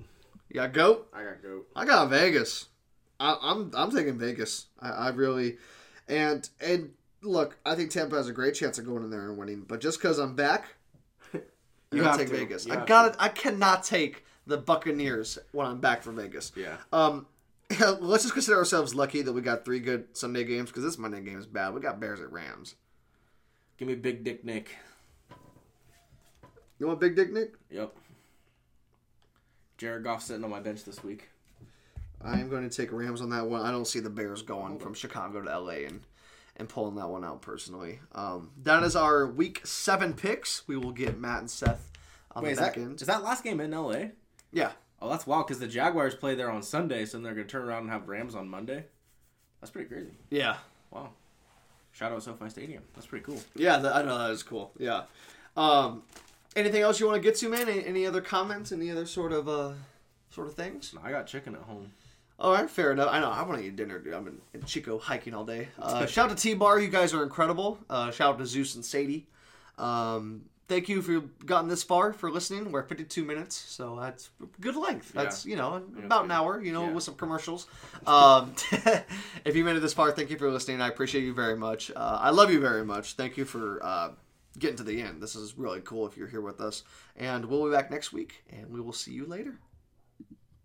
You 0.50 0.56
got 0.56 0.74
goat. 0.74 1.08
I 1.10 1.24
got 1.24 1.42
goat. 1.42 1.68
I 1.74 1.86
got 1.86 2.10
Vegas. 2.10 2.66
I, 3.18 3.34
I'm 3.40 3.70
I'm 3.74 3.90
taking 3.90 4.18
Vegas. 4.18 4.66
I, 4.78 4.90
I 4.90 5.08
really, 5.08 5.56
and 6.06 6.46
and 6.60 6.90
look, 7.22 7.56
I 7.64 7.74
think 7.74 7.90
Tampa 7.90 8.16
has 8.16 8.28
a 8.28 8.32
great 8.34 8.54
chance 8.54 8.76
of 8.76 8.84
going 8.84 9.02
in 9.04 9.08
there 9.08 9.26
and 9.26 9.38
winning. 9.38 9.62
But 9.66 9.80
just 9.80 10.00
because 10.00 10.18
I'm 10.18 10.36
back, 10.36 10.66
You 11.32 11.40
you 11.92 12.02
gotta 12.02 12.18
take 12.18 12.28
to. 12.28 12.36
Vegas. 12.36 12.66
You 12.66 12.74
I 12.74 12.84
got 12.84 13.14
to 13.14 13.22
I 13.22 13.30
cannot 13.30 13.84
take 13.84 14.22
the 14.46 14.58
Buccaneers 14.58 15.38
when 15.52 15.66
I'm 15.66 15.80
back 15.80 16.02
from 16.02 16.16
Vegas. 16.16 16.52
Yeah. 16.54 16.76
Um, 16.92 17.24
let's 18.00 18.24
just 18.24 18.34
consider 18.34 18.58
ourselves 18.58 18.94
lucky 18.94 19.22
that 19.22 19.32
we 19.32 19.40
got 19.40 19.64
three 19.64 19.80
good 19.80 20.14
Sunday 20.14 20.44
games 20.44 20.68
because 20.68 20.84
this 20.84 20.98
Monday 20.98 21.22
game 21.22 21.38
is 21.38 21.46
bad. 21.46 21.72
We 21.72 21.80
got 21.80 21.98
Bears 22.00 22.20
at 22.20 22.30
Rams. 22.30 22.74
Give 23.78 23.88
me 23.88 23.94
Big 23.94 24.24
Dick 24.24 24.44
Nick. 24.44 24.76
You 26.78 26.86
want 26.86 27.00
Big 27.00 27.16
Dick 27.16 27.32
Nick? 27.32 27.54
Yep. 27.70 27.94
Jared 29.78 30.04
Goff 30.04 30.22
sitting 30.22 30.44
on 30.44 30.50
my 30.50 30.60
bench 30.60 30.84
this 30.84 31.02
week. 31.02 31.28
I 32.20 32.40
am 32.40 32.50
going 32.50 32.68
to 32.68 32.76
take 32.76 32.92
Rams 32.92 33.20
on 33.20 33.30
that 33.30 33.46
one. 33.46 33.62
I 33.62 33.70
don't 33.70 33.86
see 33.86 34.00
the 34.00 34.10
Bears 34.10 34.42
going 34.42 34.78
from 34.80 34.92
Chicago 34.94 35.40
to 35.40 35.58
LA 35.60 35.86
and 35.86 36.00
and 36.56 36.68
pulling 36.68 36.96
that 36.96 37.08
one 37.08 37.24
out 37.24 37.40
personally. 37.40 38.00
Um, 38.12 38.50
that 38.64 38.82
is 38.82 38.96
our 38.96 39.28
week 39.28 39.60
seven 39.64 40.12
picks. 40.12 40.66
We 40.66 40.76
will 40.76 40.90
get 40.90 41.16
Matt 41.16 41.38
and 41.38 41.50
Seth 41.50 41.92
on 42.34 42.42
Wait, 42.42 42.56
the 42.56 42.60
back 42.62 42.74
that, 42.74 42.80
end. 42.80 43.00
is 43.00 43.06
that 43.06 43.22
last 43.22 43.44
game 43.44 43.60
in 43.60 43.70
LA? 43.70 44.06
Yeah, 44.52 44.72
Oh, 45.00 45.08
that's 45.08 45.24
wild 45.28 45.46
because 45.46 45.60
the 45.60 45.68
Jaguars 45.68 46.16
play 46.16 46.34
there 46.34 46.50
on 46.50 46.64
Sunday, 46.64 47.04
so 47.04 47.16
then 47.16 47.22
they're 47.22 47.34
gonna 47.34 47.46
turn 47.46 47.62
around 47.62 47.82
and 47.82 47.90
have 47.90 48.08
Rams 48.08 48.34
on 48.34 48.48
Monday. 48.48 48.86
That's 49.60 49.70
pretty 49.70 49.88
crazy. 49.88 50.10
yeah, 50.30 50.56
Wow. 50.90 51.10
Shout 51.92 52.10
out 52.10 52.22
SoFi 52.24 52.48
Stadium. 52.50 52.82
That's 52.94 53.06
pretty 53.06 53.24
cool. 53.24 53.40
yeah. 53.54 53.78
That, 53.78 53.94
I 53.94 54.02
know 54.02 54.18
that 54.18 54.30
is 54.32 54.42
cool. 54.42 54.72
Yeah. 54.78 55.02
Um, 55.56 56.02
anything 56.56 56.82
else 56.82 57.00
you 57.00 57.06
want 57.06 57.22
to 57.22 57.26
get 57.26 57.36
to, 57.36 57.48
man? 57.48 57.68
Any, 57.68 57.84
any 57.84 58.06
other 58.06 58.20
comments? 58.20 58.72
Any 58.72 58.90
other 58.90 59.06
sort 59.06 59.32
of 59.32 59.48
uh, 59.48 59.72
sort 60.30 60.46
of 60.48 60.54
things? 60.54 60.94
I 61.02 61.10
got 61.10 61.26
chicken 61.26 61.54
at 61.54 61.62
home. 61.62 61.92
All 62.40 62.52
right, 62.52 62.70
fair 62.70 62.92
enough. 62.92 63.08
I 63.10 63.18
know 63.18 63.30
I 63.30 63.42
want 63.42 63.60
to 63.60 63.66
eat 63.66 63.74
dinner, 63.74 63.98
dude. 63.98 64.14
I'm 64.14 64.26
in, 64.28 64.38
in 64.54 64.62
Chico 64.64 64.98
hiking 64.98 65.34
all 65.34 65.44
day. 65.44 65.68
Uh, 65.78 66.06
shout 66.06 66.30
out 66.30 66.36
to 66.36 66.40
T 66.42 66.54
Bar, 66.54 66.78
you 66.78 66.88
guys 66.88 67.12
are 67.12 67.22
incredible. 67.24 67.78
Uh, 67.90 68.10
shout 68.12 68.34
out 68.34 68.38
to 68.38 68.46
Zeus 68.46 68.76
and 68.76 68.84
Sadie. 68.84 69.26
Um, 69.76 70.42
thank 70.68 70.88
you 70.88 71.02
for 71.02 71.20
gotten 71.44 71.68
this 71.68 71.82
far 71.82 72.12
for 72.12 72.30
listening. 72.30 72.70
We're 72.70 72.84
52 72.84 73.24
minutes, 73.24 73.56
so 73.56 73.98
that's 74.00 74.30
good 74.60 74.76
length. 74.76 75.12
That's 75.12 75.44
you 75.46 75.56
know 75.56 75.82
about 76.04 76.26
an 76.26 76.30
hour. 76.30 76.60
You 76.62 76.72
know, 76.72 76.84
Yeah. 76.84 76.92
with 76.92 77.02
some 77.02 77.14
commercials. 77.16 77.66
Um, 78.06 78.54
if 79.44 79.56
you 79.56 79.64
made 79.64 79.74
it 79.74 79.80
this 79.80 79.94
far, 79.94 80.12
thank 80.12 80.30
you 80.30 80.38
for 80.38 80.48
listening. 80.48 80.80
I 80.80 80.86
appreciate 80.88 81.24
you 81.24 81.34
very 81.34 81.56
much. 81.56 81.90
Uh, 81.90 82.18
I 82.20 82.30
love 82.30 82.52
you 82.52 82.60
very 82.60 82.84
much. 82.84 83.14
Thank 83.14 83.36
you 83.36 83.44
for. 83.46 83.84
Getting 84.58 84.76
to 84.78 84.82
the 84.82 85.00
end. 85.00 85.22
This 85.22 85.36
is 85.36 85.56
really 85.56 85.80
cool 85.80 86.06
if 86.06 86.16
you're 86.16 86.28
here 86.28 86.40
with 86.40 86.60
us. 86.60 86.82
And 87.16 87.44
we'll 87.44 87.64
be 87.64 87.70
back 87.70 87.90
next 87.90 88.12
week, 88.12 88.44
and 88.50 88.70
we 88.70 88.80
will 88.80 88.92
see 88.92 89.12
you 89.12 89.24
later. 89.24 89.58